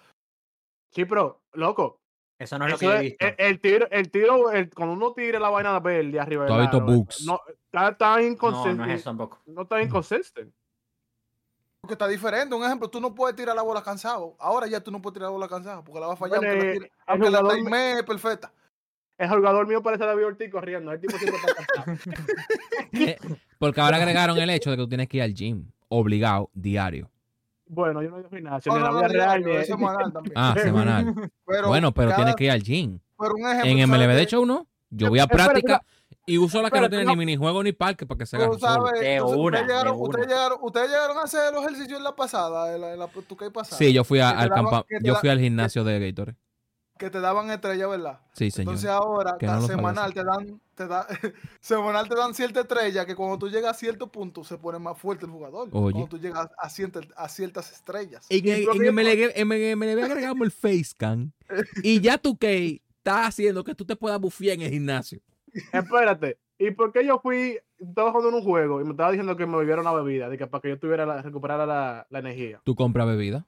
[0.90, 2.00] Sí, pero, loco.
[2.38, 3.26] Eso no es lo que yo he visto.
[3.26, 6.80] el, el tiro, el tiro, el- cuando uno tira la vaina verde arriba visto aro,
[6.86, 7.22] bugs.
[7.24, 8.92] No, está tan No, no inconsistente.
[8.94, 9.40] es eso tampoco.
[9.46, 10.52] No está inconsistente.
[11.80, 12.54] Porque está diferente.
[12.54, 14.34] Un ejemplo, tú no puedes tirar la bola cansado.
[14.38, 16.52] Ahora ya tú no puedes tirar la bola cansado porque la va a fallar Bueno,
[16.52, 18.52] aunque la, eh, tire- el aunque la jugador- timee es perfecta.
[19.18, 20.92] El jugador mío parece David Ortiz corriendo.
[20.92, 21.96] El tipo siempre está cansado.
[22.92, 23.18] Eh,
[23.58, 23.96] Porque ahora
[24.36, 27.10] agregaron el hecho de que tú tienes que ir al gym, obligado, diario.
[27.68, 29.42] Bueno, yo no al gimnasio, No, ni en no, la no, vida real.
[29.42, 30.32] diario, es semanal también.
[30.36, 31.30] Ah, semanal.
[31.46, 32.98] Pero Bueno, pero cada- tienes que ir al gym.
[33.18, 35.82] pero un ejemplo, En MLB, de hecho, uno, yo voy a práctica
[36.26, 37.10] y uso la que no tiene no.
[37.12, 38.48] ni minijuego ni parque para que se sabes,
[39.36, 42.80] una, ustedes, llegaron, ustedes, llegaron, ustedes llegaron a hacer los ejercicios en la pasada, en
[42.80, 43.06] la, en la
[43.50, 43.78] pasada.
[43.78, 46.36] Sí, yo fui a- al daban- yo da- fui al gimnasio de Gatorade.
[46.98, 48.20] Que te daban estrella, ¿verdad?
[48.32, 48.72] Sí, señor.
[48.74, 51.06] Entonces ahora, Que ta- no semanal, te dan, te da,
[51.60, 54.96] semanal te dan cierta estrella que cuando tú llegas a cierto punto se pone más
[54.98, 55.68] fuerte el jugador.
[55.72, 55.92] Oye.
[55.92, 58.26] Cuando tú llegas a, cierta- a ciertas estrellas.
[58.28, 58.68] En, Y en
[59.34, 61.32] en MLB agregamos el facecam
[61.82, 65.20] y ya tu que está haciendo que tú te puedas bufiar en el gimnasio.
[65.72, 66.38] Espérate.
[66.58, 69.46] ¿Y por qué yo fui, estaba jugando en un juego y me estaba diciendo que
[69.46, 70.28] me bebiera una bebida?
[70.28, 72.60] De que para que yo tuviera la, recuperara la, la energía.
[72.64, 73.46] Tú compras bebida.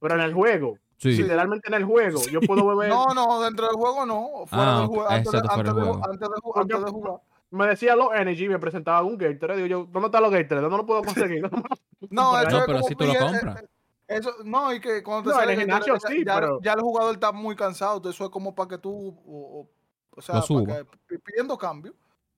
[0.00, 1.12] Pero en el juego, Sí.
[1.12, 2.88] literalmente en el juego, yo puedo beber.
[2.88, 4.46] No, no, dentro del juego no.
[4.46, 5.08] Fuera Ah, del juego.
[5.10, 6.00] Antes, antes, de, juego.
[6.04, 7.20] antes, de, jugar.
[7.50, 9.62] Me decía los Energy, me presentaba un Gatorade.
[9.62, 10.62] Digo yo, ¿dónde está los Gatorade?
[10.62, 11.42] ¿Dónde lo puedo conseguir?
[11.42, 13.64] No, No, eso es pero como si tú lo compras.
[14.08, 16.80] Eso, no, y que cuando te No, el gimnasio ya, sí, ya- pero- ya el
[16.80, 17.96] jugador está muy cansado.
[17.96, 18.90] Entonces eso es como para que tú,
[19.26, 19.68] o, o-
[20.16, 21.92] o sea, que, pi- pidiendo cambio.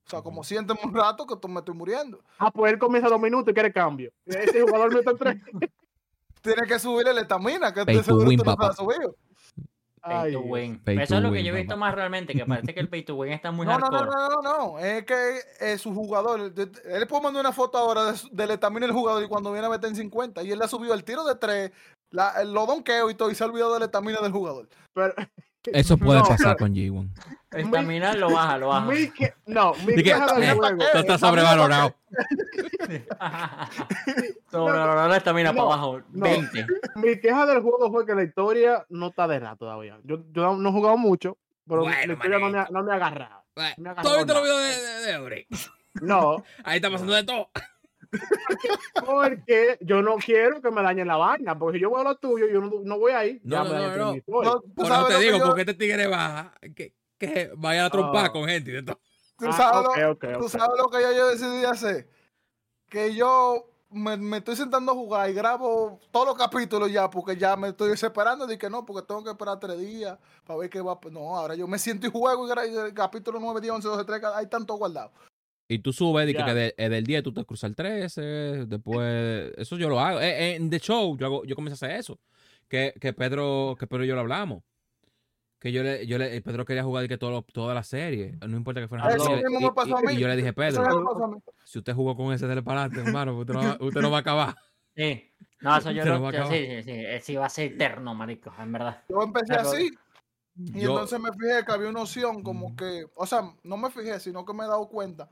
[0.06, 2.20] O sea, como siénteme un rato que tú me estoy muriendo.
[2.38, 4.10] Ah, pues él comienza dos minutos y quiere cambio.
[4.24, 5.12] Ese jugador me está.
[6.42, 9.14] Tienes que subirle la estamina, que Pay seguro win, tú no te has subido.
[10.00, 10.42] Pay Ay, to Dios.
[10.46, 10.78] win.
[10.84, 11.80] Pay Eso to es lo que yo he visto papá.
[11.80, 14.28] más realmente, que parece que el pay to win está muy No, no, no, no,
[14.28, 14.78] no, no.
[14.78, 18.86] Es que eh, su jugador, él puede mandar una foto ahora de, de la estamina
[18.86, 21.04] del jugador y cuando viene a meter en 50 y él le ha subido el
[21.04, 21.72] tiro de tres,
[22.10, 24.68] la, el- lo donqueo y todo y se ha olvidado de la estamina del jugador.
[24.94, 25.14] Pero,
[25.72, 26.24] Eso puede No.
[26.26, 27.08] pasar con G1.
[27.50, 28.86] Estamina lo baja, lo baja.
[28.86, 30.82] Mi que- no, mi que, queja del juego.
[30.82, 31.94] Esto está sobrevalorado.
[34.50, 36.00] Sobrevaloró la estamina No, para abajo.
[36.12, 36.24] no.
[36.24, 36.66] 20.
[36.96, 39.98] Mi queja del juego fue que la historia no está de nada todavía.
[40.04, 41.36] Yo, yo no he jugado mucho,
[41.66, 43.42] pero Bueno, la historia no me, ha, no me ha agarrado.
[43.56, 45.46] Eh, Me ¿Tú has visto los agarró videos de, de, de Eury?
[46.00, 47.50] No, Ahí está pasando de todo.
[49.04, 52.16] Porque yo no quiero que me dañen la vaina, porque si yo voy a lo
[52.16, 53.40] tuyo, yo no, no voy ahí.
[53.44, 54.62] No, ya no, me no, no.
[54.76, 58.32] No, te digo, yo- porque este tigre baja, que, que vaya a trompar Ah.
[58.32, 58.98] con gente de todo.
[59.38, 62.08] Tú Ah, sabes, ok, lo, ok, tú sabes lo que yo, yo decidí hacer.
[62.88, 67.36] Que yo me, me estoy sentando a jugar y grabo todos los capítulos ya, porque
[67.36, 68.46] ya me estoy desesperando.
[68.48, 70.98] de que no, porque tengo que esperar tres días para ver qué va.
[71.12, 74.04] No, ahora yo me siento y juego y, y el capítulo 9, 10, 11, 12,
[74.04, 75.12] 13, hay tanto guardado.
[75.70, 78.22] Y tú subes, di que, de- del 10 tú te cruzas el 13,
[78.66, 80.18] después, eso yo lo hago.
[80.20, 82.18] Eh, eh, en The Show yo, hago, yo comencé a hacer eso.
[82.68, 84.62] Que, que Pedro que Pedro y yo lo hablamos.
[85.58, 88.36] Que yo le, yo le, eh, Pedro quería jugar di que todo, toda la serie,
[88.46, 89.42] no importa que fuera Eso serie.
[89.50, 93.06] y, y- y yo le dije, Pedro, si usted jugó con ese del para adelante,
[93.08, 94.54] hermano, usted no, va, usted no va a acabar.
[94.96, 95.30] Sí.
[95.60, 96.22] No, eso yo lo.
[96.22, 96.56] va a yo- acabar.
[96.56, 97.02] sí, sí, sí.
[97.22, 99.02] Sí, va a ser eterno, marico, en verdad.
[99.08, 99.90] Yo empecé Pero- así
[100.56, 103.90] y Yo, entonces me fijé que había una opción como que, o sea, no me
[103.90, 105.28] fijé, sino que me he dado cuenta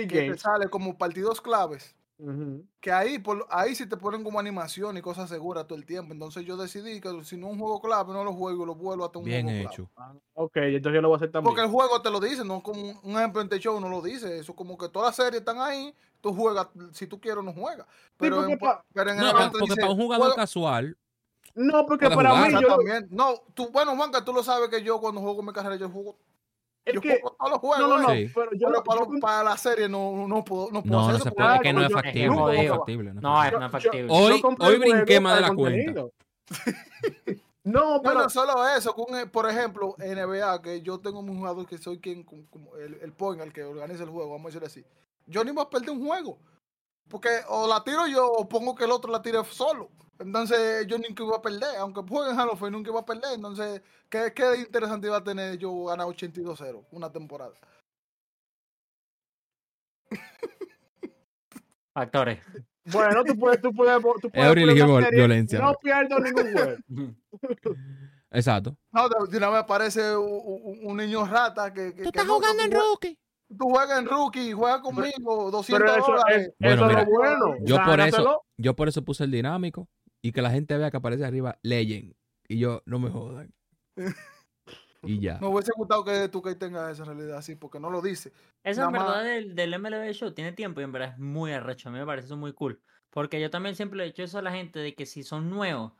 [0.00, 0.40] Key que te Games.
[0.40, 1.94] sale como partidos claves.
[2.18, 2.64] Ujú.
[2.80, 6.14] que ahí por, ahí sí te ponen como animación y cosas seguras todo el tiempo.
[6.14, 8.74] Entonces yo decidí que si no es un juego clave, no lo juego y lo
[8.74, 9.74] vuelvo hasta un bien juego clave.
[9.74, 9.90] hecho.
[9.98, 11.50] Ah, Ok, entonces yo lo voy a hacer también.
[11.54, 14.00] Porque el juego te lo dice, no como un, ejemplo en The Show no lo
[14.00, 14.38] dice.
[14.38, 17.86] Eso como que todas las series están ahí, tú juegas, si tú quieres no juegas.
[18.16, 20.26] Pero, porque en, pa- pero en No, el porque, evento porque dice, para un jugador
[20.28, 20.96] juega- casual,
[21.54, 22.50] No, porque para jugar.
[22.52, 23.08] mí, yo, también.
[23.10, 26.16] No, tú, bueno, Juanca, tú lo sabes que yo cuando juego mi carrera, yo juego,
[26.86, 27.78] es yo que, juego todos los juegos.
[27.80, 28.26] no, no, no, ¿eh?
[28.28, 28.32] Sí.
[28.34, 31.18] pero yo, Pero para, yo- para la serie no, no puedo, no puedo no, hacer
[31.18, 33.12] no se puede, es que no es factible, no es factible.
[33.14, 34.02] no es No, factible.
[34.04, 34.12] no.
[34.14, 35.92] Hoy- hoy brinqué más de la cuenta.
[35.94, 36.12] contenido.
[37.64, 41.36] no, No, pero no solo eso, con, eh, por ejemplo, NBA, que yo tengo un
[41.36, 44.44] jugador que soy quien, como- como el, el point, el que organiza el juego, vamos
[44.44, 44.84] a decirlo así.
[45.26, 46.38] Yo ni voy a perder un juego.
[47.08, 49.90] Porque o la tiro yo o pongo que el otro la tire solo.
[50.18, 51.76] Entonces yo nunca iba a perder.
[51.78, 53.34] Aunque juegue en Halo of Fame, nunca iba a perder.
[53.34, 57.52] Entonces, ¿qué, qué interesante iba a tener yo ganar 82-0 una temporada?
[61.92, 62.40] Factores.
[62.84, 65.58] bueno, tú puedes, tú puedes, tú puedes Eury poner violencia.
[65.58, 66.76] No pierdo ningún juego.
[68.30, 68.76] Exacto.
[68.92, 71.94] No, de, una vez aparece un, niño rata que...
[71.94, 73.18] que Tú estás que jugando tú en rookie.
[73.48, 76.48] Tú juegas en rookie, juegas conmigo, 200 Pero eso, dólares.
[76.48, 77.56] es, Bueno, eso es mira, lo bueno.
[77.64, 79.88] Yo por eso, yo por eso puse el dinámico
[80.26, 82.14] y que la gente vea que aparece arriba Legend.
[82.48, 83.52] Y yo, no me jodan.
[85.02, 85.38] Y ya.
[85.40, 88.32] Me hubiese gustado que tú que tengas esa realidad así, porque no lo dice.
[88.64, 91.18] Eso Nada en verdad más- del, del MLB Show tiene tiempo y en verdad es
[91.18, 91.88] muy arrecho.
[91.88, 92.80] A mí me parece eso muy cool.
[93.10, 95.48] Porque yo también siempre le he dicho eso a la gente de que si son
[95.48, 95.92] nuevos,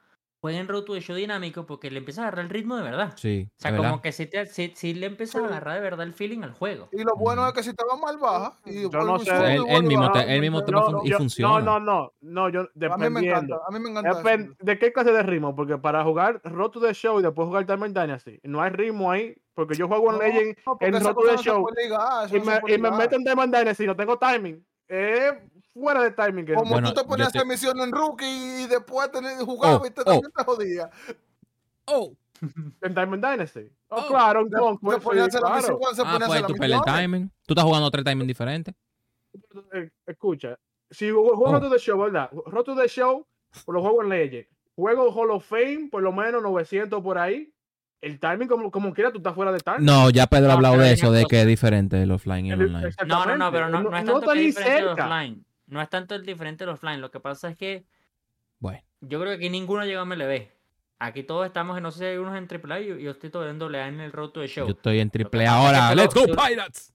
[0.47, 3.13] jueguen Road to the Show dinámico porque le empiezas a agarrar el ritmo de verdad.
[3.17, 3.49] Sí.
[3.51, 4.01] O sea, como verdad.
[4.01, 6.89] que si, te, si, si le empiezas a agarrar de verdad el feeling al juego.
[6.93, 8.53] Y lo bueno es que si te va mal, baja.
[8.65, 9.55] Y Yo no sé.
[9.55, 11.61] Él- él mismo te- él mismo te No, no, y Yo- funciona.
[11.61, 13.63] No, no, no, no, yo A mí me encanta, dependiendo.
[13.67, 14.55] a mí me encanta.
[14.61, 15.55] ¿De qué clase de ritmo?
[15.57, 19.11] Porque para jugar Road to the Show y después jugar Time Dynasty, no hay ritmo
[19.11, 19.35] ahí.
[19.55, 22.91] Porque yo juego en Legend en Road to the Show ligar, y me, y me
[22.91, 24.63] meto en Time Dynasty y no tengo timing.
[24.87, 25.33] Es
[25.81, 26.47] fuera de timing.
[26.47, 28.25] Que Como Bueno, tú te ponías te- misión en rookie
[28.63, 30.21] y después tener, jugabas Oh, y te, oh.
[30.21, 30.91] te jodía.
[31.87, 32.13] Oh,
[32.83, 33.71] en Time Dynasty.
[33.89, 35.57] Oh, Oh, claro, en Te, Conquest, te sí, claro.
[35.57, 37.31] misión cuando se ah, pues hacer tú pierdes el timing.
[37.47, 38.75] Tú estás jugando tres timing diferentes.
[39.73, 40.59] Eh, Escucha,
[40.91, 41.53] si juego Oh.
[41.53, 42.29] Road to the Show, ¿verdad?
[42.47, 43.25] Road to the Show,
[43.65, 44.47] pues lo juego en Legend.
[44.75, 47.53] Juego Hall of Fame, por lo menos 900 por ahí.
[48.01, 49.85] El timing, como, como quiera, tú estás fuera de timing.
[49.87, 52.47] No, ya Pedro ha No, hablado pero de eso, de que es diferente el offline
[52.47, 52.91] y el El- online.
[53.07, 55.05] No, no, no, pero no, no es tanto que es diferente el cerca.
[55.05, 55.46] offline.
[55.67, 57.01] No es tanto el diferente el offline.
[57.01, 57.85] Lo que pasa es que
[58.59, 60.49] Bueno, yo creo que aquí ninguno llega a MLB.
[60.99, 63.29] Aquí todos estamos, en- no sé si hay unos en AAA y yo, yo estoy
[63.31, 64.67] todo en AA en el Road to the Show.
[64.67, 65.95] yo estoy en que ahora.
[65.95, 66.95] ¡Let's go, tú- Pirates!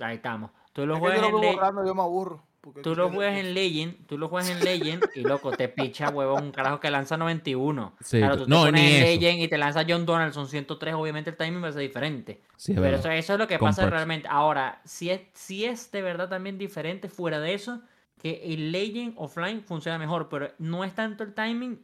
[0.00, 0.50] Ahí estamos.
[0.72, 2.46] Tú lo Es que yo juegas lo en veo Le- grande, yo me aburro.
[2.82, 6.44] Tú lo juegas en Legend, tú lo juegas en Legend y loco, te picha huevón,
[6.44, 7.92] un carajo que lanza 91.
[8.00, 9.20] Sí, claro, tú te no, pones ni en eso.
[9.20, 12.40] Legend y te lanza John Donaldson 103, obviamente el timing va a ser diferente.
[12.56, 14.28] Sí, es Pero eso, eso es lo que pasa realmente.
[14.30, 17.80] Ahora, si es, si es de verdad también diferente fuera de eso,
[18.22, 21.78] que el Legend offline funciona mejor, pero no es tanto el timing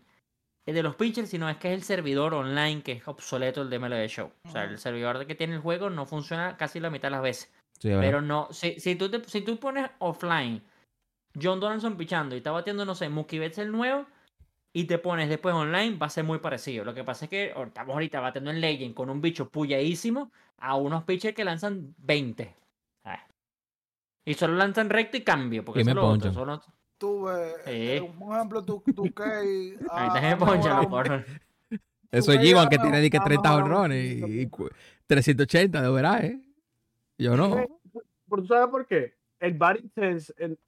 [0.66, 3.78] de los pitchers, sino es que es el servidor online que es obsoleto el de
[3.78, 4.30] MLB Show.
[4.44, 7.22] O sea, el servidor que tiene el juego no funciona casi la mitad de las
[7.22, 7.50] veces.
[7.78, 7.88] Sí.
[7.88, 10.62] Pero no, si, si, tú te- si tú pones offline
[11.40, 14.04] John Donaldson pichando y está batiendo, no sé, Mookie Betts el nuevo
[14.74, 16.84] y te pones después online, va a ser muy parecido.
[16.84, 20.76] Lo que pasa es que estamos ahorita batiendo en Legend con un bicho puyadísimo a
[20.76, 22.54] unos pitchers que lanzan 20.
[24.28, 26.30] Y solo lanzan recto y cambio, porque Y eso me ponchan.
[26.32, 26.62] eso no-
[26.98, 27.70] Tú, eh, Sí.
[27.70, 31.26] eh, un ejemplo, tú, tú que Ahí te me ponchan los cabrones.
[32.10, 34.68] Eso es G1 que tiene que a 30 Mahomes honrones y, y cu-
[35.06, 36.40] 380 de veraje.
[37.18, 37.54] Yo no.
[37.54, 39.14] Pero tú sabes por qué?
[39.38, 40.58] El batting stance, el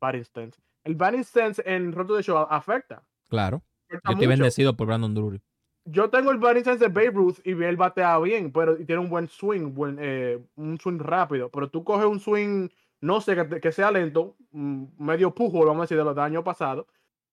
[0.00, 3.02] batting stance, el batting stance en Roto de Show afecta.
[3.28, 3.56] Claro.
[3.88, 4.28] afecta Yo estoy mucho.
[4.28, 5.40] bendecido por Brandon Drury.
[5.86, 9.00] Yo tengo el batting stance de Babe Ruth y él batea bien, pero y tiene
[9.02, 11.50] un buen swing, buen, eh, un swing rápido.
[11.50, 12.68] Pero tú coges un swing,
[13.00, 16.24] no sé, que, que sea lento, mm, medio pujo, vamos a decir, de los del
[16.24, 16.86] año pasado,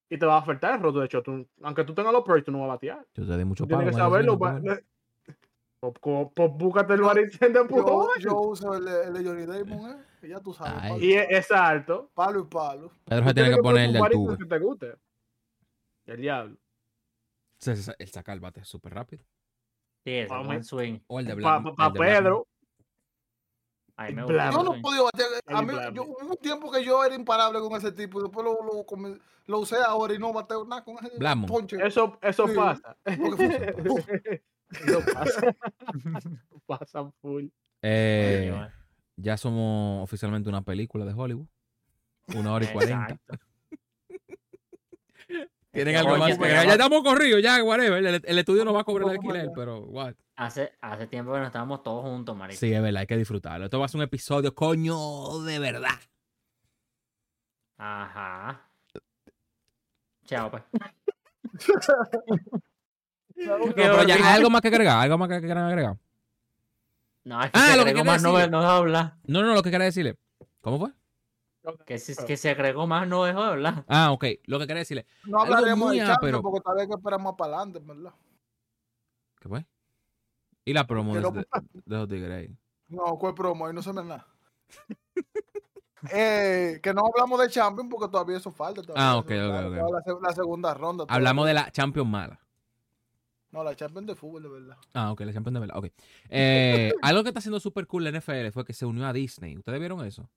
[0.10, 1.08] y te va a afectar el roto de.
[1.10, 3.06] Tú- aunque tú tengas los perks, tú no vas a batear.
[3.14, 3.96] Yo te di mucho tienes palo.
[3.96, 4.40] que saberlo.
[5.80, 8.10] Pues, búscate el stance de Yo, pujo.
[8.20, 10.04] yo uso el, de- el de Johnny Damon, ¿eh?
[10.20, 10.74] Que ya tú sabes.
[10.74, 12.10] Palo, Y es, es alto.
[12.16, 12.92] palo y palo.
[13.06, 14.36] Pedro se tiene que poner el tubo.
[14.38, 14.96] que te guste.
[16.08, 16.58] El diablo.
[17.60, 19.24] Se- se- Él saca el bate súper rápido.
[20.04, 20.48] Sí, es un Vamos.
[20.48, 21.00] buen swing.
[21.08, 21.94] O el de Para Blanco.
[21.94, 22.48] Pedro,
[23.98, 25.28] A me Yo no podía batear.
[25.48, 28.24] A El mí, yo, hubo un tiempo que yo era imparable con ese tipo y
[28.24, 28.86] después lo,
[29.48, 31.18] lo, usé ahora y no bateo nada con ese
[31.48, 31.78] ponche.
[31.84, 32.54] eso, eso Sí.
[32.56, 32.96] pasa.
[34.70, 35.56] Eso pasa.
[36.68, 37.46] pasa full.
[37.82, 38.68] Eh, eh.
[39.16, 41.48] ya somos oficialmente una película de Hollywood.
[42.36, 43.18] Una hora y cuarenta.
[45.72, 48.06] Tienen Oye, algo más que Ya estamos corridos, ya, whatever.
[48.06, 50.16] El, el estudio no va a cobrar el alquiler, pero what.
[50.38, 52.60] Hace, hace tiempo que no estábamos todos juntos, marico.
[52.60, 53.66] Sí, es verdad, hay que disfrutarlo.
[53.66, 56.00] Esto va a ser un episodio, coño, de verdad.
[57.78, 58.70] Ajá.
[60.26, 60.64] Chao, pues.
[63.36, 64.98] No, pero ya, ¿hay algo más que agregar?
[64.98, 65.96] ¿Algo más que quieran agregar?
[67.24, 69.20] No, es que Ah, lo que más no, no habla.
[69.26, 70.18] No, no, lo que quería decirle.
[70.62, 70.92] ¿Cómo fue?
[71.86, 73.86] Que, si, que se agregó más no dejó de hablar.
[73.88, 74.26] Ah, ok.
[74.46, 75.06] Lo que quería decirle.
[75.26, 76.42] No hablaremos de Champions ápero.
[76.42, 78.14] porque tal vez hay que esperar más para adelante, ¿verdad?
[79.40, 79.66] ¿Qué fue?
[80.68, 81.46] Y la promo de, de,
[81.86, 82.58] de los tigres ahí.
[82.90, 83.66] No, ¿cuál promo?
[83.68, 84.28] Ahí no se ve nada.
[86.12, 88.82] eh, que no hablamos de Champions porque todavía eso falta.
[88.82, 89.76] todavía Ah, ok, ok, falta, ok.
[89.76, 91.06] todavía La, se- la segunda ronda.
[91.06, 91.16] todavía.
[91.16, 92.40] Hablamos de la Champions mala.
[93.52, 94.78] No, la Champions de fútbol, de verdad.
[94.94, 95.78] Ah, ok, la Champions de verdad.
[95.78, 95.86] Ok.
[96.30, 99.58] Eh, algo que está haciendo súper cool la NFL fue que se unió a Disney.
[99.58, 100.30] ¿Ustedes vieron eso?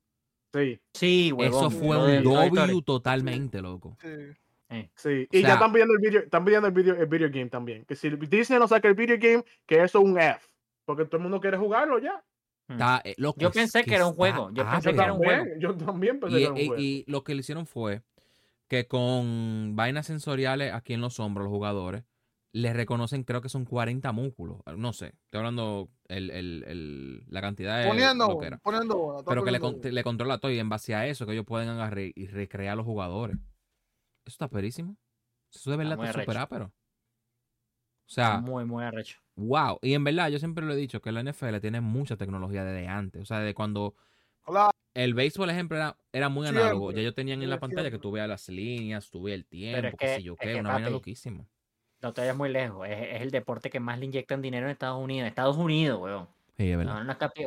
[0.54, 1.58] Sí, Sí, huevón.
[1.58, 2.22] eso fue un.
[2.24, 3.96] W totalmente, loco.
[4.00, 4.08] Sí.
[4.94, 5.28] Sí.
[5.30, 7.48] O Y sea- ya están pidiendo el video, están pidiendo el video, el video game
[7.48, 7.84] también.
[7.84, 10.40] Que si Disney no saca el video game, que eso es un F.
[10.84, 12.22] Porque todo el mundo quiere jugarlo ya.
[12.68, 15.20] Está, eh, loco, Yo pensé que era un juego, yo pensé Yo que era un
[15.20, 16.74] también, yo también pensé Y, que era un juego.
[16.80, 18.02] y lo que le hicieron fue
[18.68, 22.04] que con vainas sensoriales aquí en los hombros, los jugadores,
[22.52, 24.58] les reconocen, creo que son 40 músculos.
[24.76, 28.58] No sé, estoy hablando el, el- el- la cantidad de Poniendo, lo que era.
[28.58, 31.44] poniendo bola, Pero que le, le controla todo y en base a eso que ellos
[31.46, 33.36] pueden agarrar y recrear a los jugadores.
[34.30, 34.96] Eso está perísimo.
[35.52, 36.40] Eso de verdad está súper arrecho.
[36.40, 36.64] ápero.
[36.66, 39.18] O sea, Muy, muy arrecho.
[39.34, 39.78] wow.
[39.82, 42.86] Y en verdad, yo siempre lo he dicho que la NFL tiene mucha tecnología desde
[42.86, 43.22] antes.
[43.22, 43.96] O sea, de cuando
[44.44, 46.92] Claro, el béisbol, por ejemplo, era, era muy Siempre, análogo.
[46.92, 49.96] Ya ellos tenían en la pantalla que tú veas las líneas, tú veas el tiempo,
[49.98, 50.60] qué que- sé yo es qué.
[50.60, 51.44] Una vaina loquísima.
[52.02, 52.86] No te vayas muy lejos.
[52.88, 55.26] Es, es el deporte que más le inyectan dinero en Estados Unidos.
[55.28, 56.28] Estados Unidos, weón.
[56.56, 56.94] Sí, es No, verdad.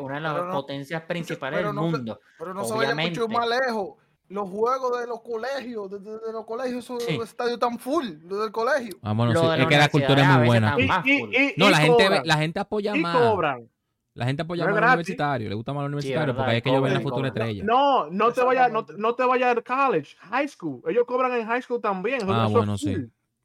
[0.02, 2.20] una, de las Pero no- potencias principales pero del no mundo.
[2.38, 3.28] pero no se vaya mucho Obviamente.
[3.38, 3.96] más lejos.
[4.30, 7.20] Los juegos de los colegios, de, de- de los colegios, esos Sí.
[7.22, 8.98] estadios tan full, los del colegio.
[9.04, 10.76] Ah, bueno, Lo sí, de es que la cultura es muy buena.
[10.80, 13.18] Y, y- y- No, y la gente, cobran, la gente apoya y más.
[13.18, 13.70] cobran.
[14.16, 15.50] La gente apoya más al universitario.
[15.50, 17.28] Le gusta más al Sí, universitario verdad, porque ahí es que ellos ven la futura
[17.28, 17.64] estrella.
[17.64, 20.82] No, no te vayas, no, no te vayas al college, high school.
[20.88, 22.22] Ellos cobran en high school también.
[22.28, 22.96] Ah, bueno, sí.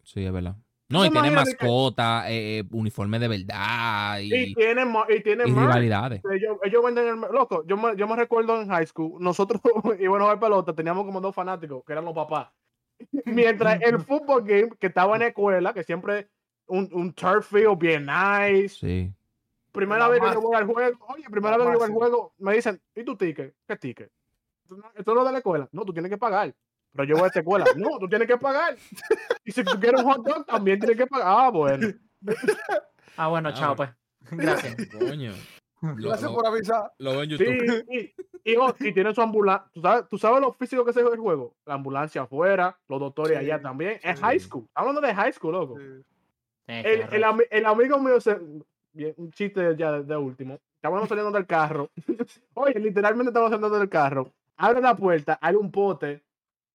[0.04, 0.56] Sí, es verdad.
[0.90, 5.04] No, y tiene imagínate que- mascota, eh, eh, uniforme de verdad y, Y tienen ma-
[5.08, 5.66] y tienen y más.
[5.66, 6.22] rivalidades.
[6.32, 7.62] Ellos, ellos venden el loco.
[7.66, 9.60] Yo me, yo me recuerdo en high school, nosotros
[10.00, 12.48] íbamos a jugar pelota, teníamos como dos fanáticos, que eran los papás.
[13.26, 16.28] Mientras el fútbol game, que estaba en la escuela, que siempre
[16.66, 18.70] un, un turf field bien nice.
[18.80, 19.12] Sí.
[19.72, 21.86] Primera La vez que yo voy al juego, oye, primera la vez que yo voy
[21.86, 23.54] al juego, me dicen, ¿y tu ticket?
[23.68, 24.10] ¿Qué ticket?
[24.64, 25.68] ¿Esto no- ¿Esto es lo de la escuela?
[25.70, 26.54] No, tú tienes que pagar.
[26.92, 27.64] Pero yo voy a esta escuela.
[27.76, 28.76] No, tú tienes que pagar.
[29.44, 31.26] Y si tú quieres un hot dog, también tienes que pagar.
[31.28, 31.88] Ah, bueno.
[33.16, 33.90] Ah, bueno, Ah, chao, pues.
[34.30, 34.76] Gracias.
[34.98, 35.32] Coño.
[35.80, 36.92] Lo, Gracias lo- por avisar.
[36.98, 37.84] lo veo en Sí, YouTube.
[37.88, 39.70] y, y, oh, y tiene su ambulancia.
[39.72, 41.54] ¿Tú sabes, ¿Tú sabes lo físico que es el juego?
[41.66, 44.00] La ambulancia afuera, los doctores Sí, allá también.
[44.02, 44.64] Es high school.
[44.66, 45.78] Estamos hablando de high school, loco.
[45.78, 46.04] El,
[47.12, 48.38] el, el amigo mío, se,
[48.92, 50.58] bien, un chiste ya de, de último.
[50.74, 51.90] Estábamos saliendo del carro.
[52.54, 54.32] Oye, literalmente estamos saliendo del carro.
[54.56, 56.24] Abre la puerta, hay un pote,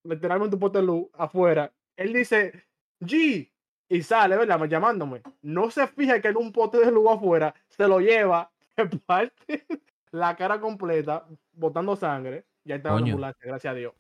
[0.04, 1.72] literalmente un pote de luz afuera.
[1.96, 2.66] Él dice,
[3.02, 3.50] G,
[3.90, 4.60] y sale, ¿verdad?
[4.60, 5.22] Me- Llamándome.
[5.42, 9.66] No se fija que hay un pote de luz afuera, se lo lleva, se parte
[10.12, 12.46] la cara completa, botando sangre.
[12.66, 13.94] Ya estaba en la ambulancia, gracias a Dios.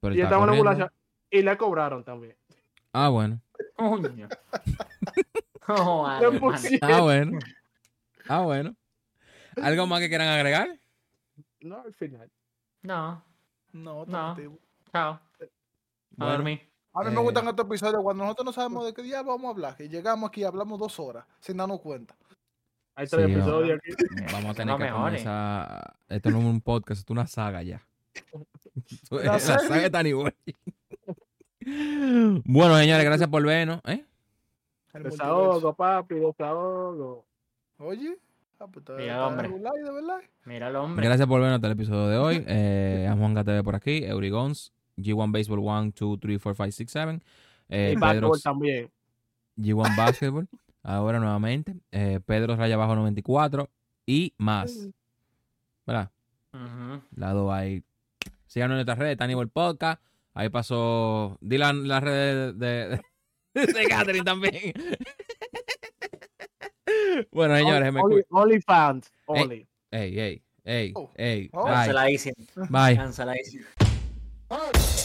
[0.00, 0.92] Pero Y está estaba en la ambulancia.
[1.30, 2.36] Y le cobraron también.
[2.92, 3.40] Ah, bueno.
[3.76, 4.28] Coño.
[5.68, 6.40] Oh, vale,
[6.82, 7.38] Ah, bueno.
[8.28, 8.74] Ah, bueno.
[9.62, 10.68] ¿Algo más que quieran agregar?
[11.60, 12.28] No, al final.
[12.82, 13.22] No,
[13.72, 14.34] No, No.
[14.92, 15.12] Chao.
[15.12, 15.20] A
[16.16, 16.60] Bueno, dormir.
[16.92, 17.10] A mí Eh.
[17.10, 19.76] me gustan estos episodios cuando nosotros no sabemos de qué diablo vamos a hablar.
[19.76, 22.16] Que llegamos aquí y hablamos dos horas sin darnos cuenta.
[22.96, 23.92] Hay tres Sí, episodios aquí.
[24.32, 25.94] Vamos a tener Los que comenzar.
[26.08, 27.80] Esto no es un podcast, esto es una saga ya.
[29.10, 30.34] La saga de Tani Boy.
[32.44, 33.80] Bueno, señores, gracias por vernos.
[33.86, 34.04] ¿eh?
[34.94, 37.24] Desahogo, papi, desahogo.
[37.78, 38.18] Oye,
[38.58, 39.48] ah, pues está- Mira, está hombre.
[39.48, 40.18] regular, de verdad.
[40.44, 41.06] Mira el hombre.
[41.06, 42.44] Gracias por vernos hasta el episodio de hoy.
[42.46, 46.90] Eh, a Juan TV por aquí, Eurigons, G1 Baseball 1, 2, 3, 4, 5, 6,
[46.90, 47.20] 7.
[47.68, 48.90] Eh, y Pedro basketball también.
[49.56, 50.48] G1 Basketball,
[50.82, 51.76] ahora nuevamente.
[51.92, 53.68] Eh, Pedro Raya Bajo 94
[54.06, 54.88] y más.
[55.86, 56.10] ¿Verdad?
[56.52, 57.00] Ujú.
[57.16, 57.82] Lado ahí.
[58.46, 60.02] Síganos en nuestras redes, Tannibal Podcast.
[60.34, 61.38] Ahí pasó.
[61.40, 63.00] Di la- las redes de,
[63.54, 64.54] de, de Catherine también.
[67.32, 69.12] bueno, señores, me Only, cu- only fans.
[69.28, 69.66] Ey.
[69.92, 71.10] Ey, ey, ey, Oh.
[71.16, 71.48] ey.
[71.52, 71.64] Oh.
[71.64, 71.72] Bye.
[71.74, 72.34] Canceladísimo.
[72.68, 72.96] Bye.
[72.96, 73.64] Canceladísimo.
[74.52, 74.99] Ah.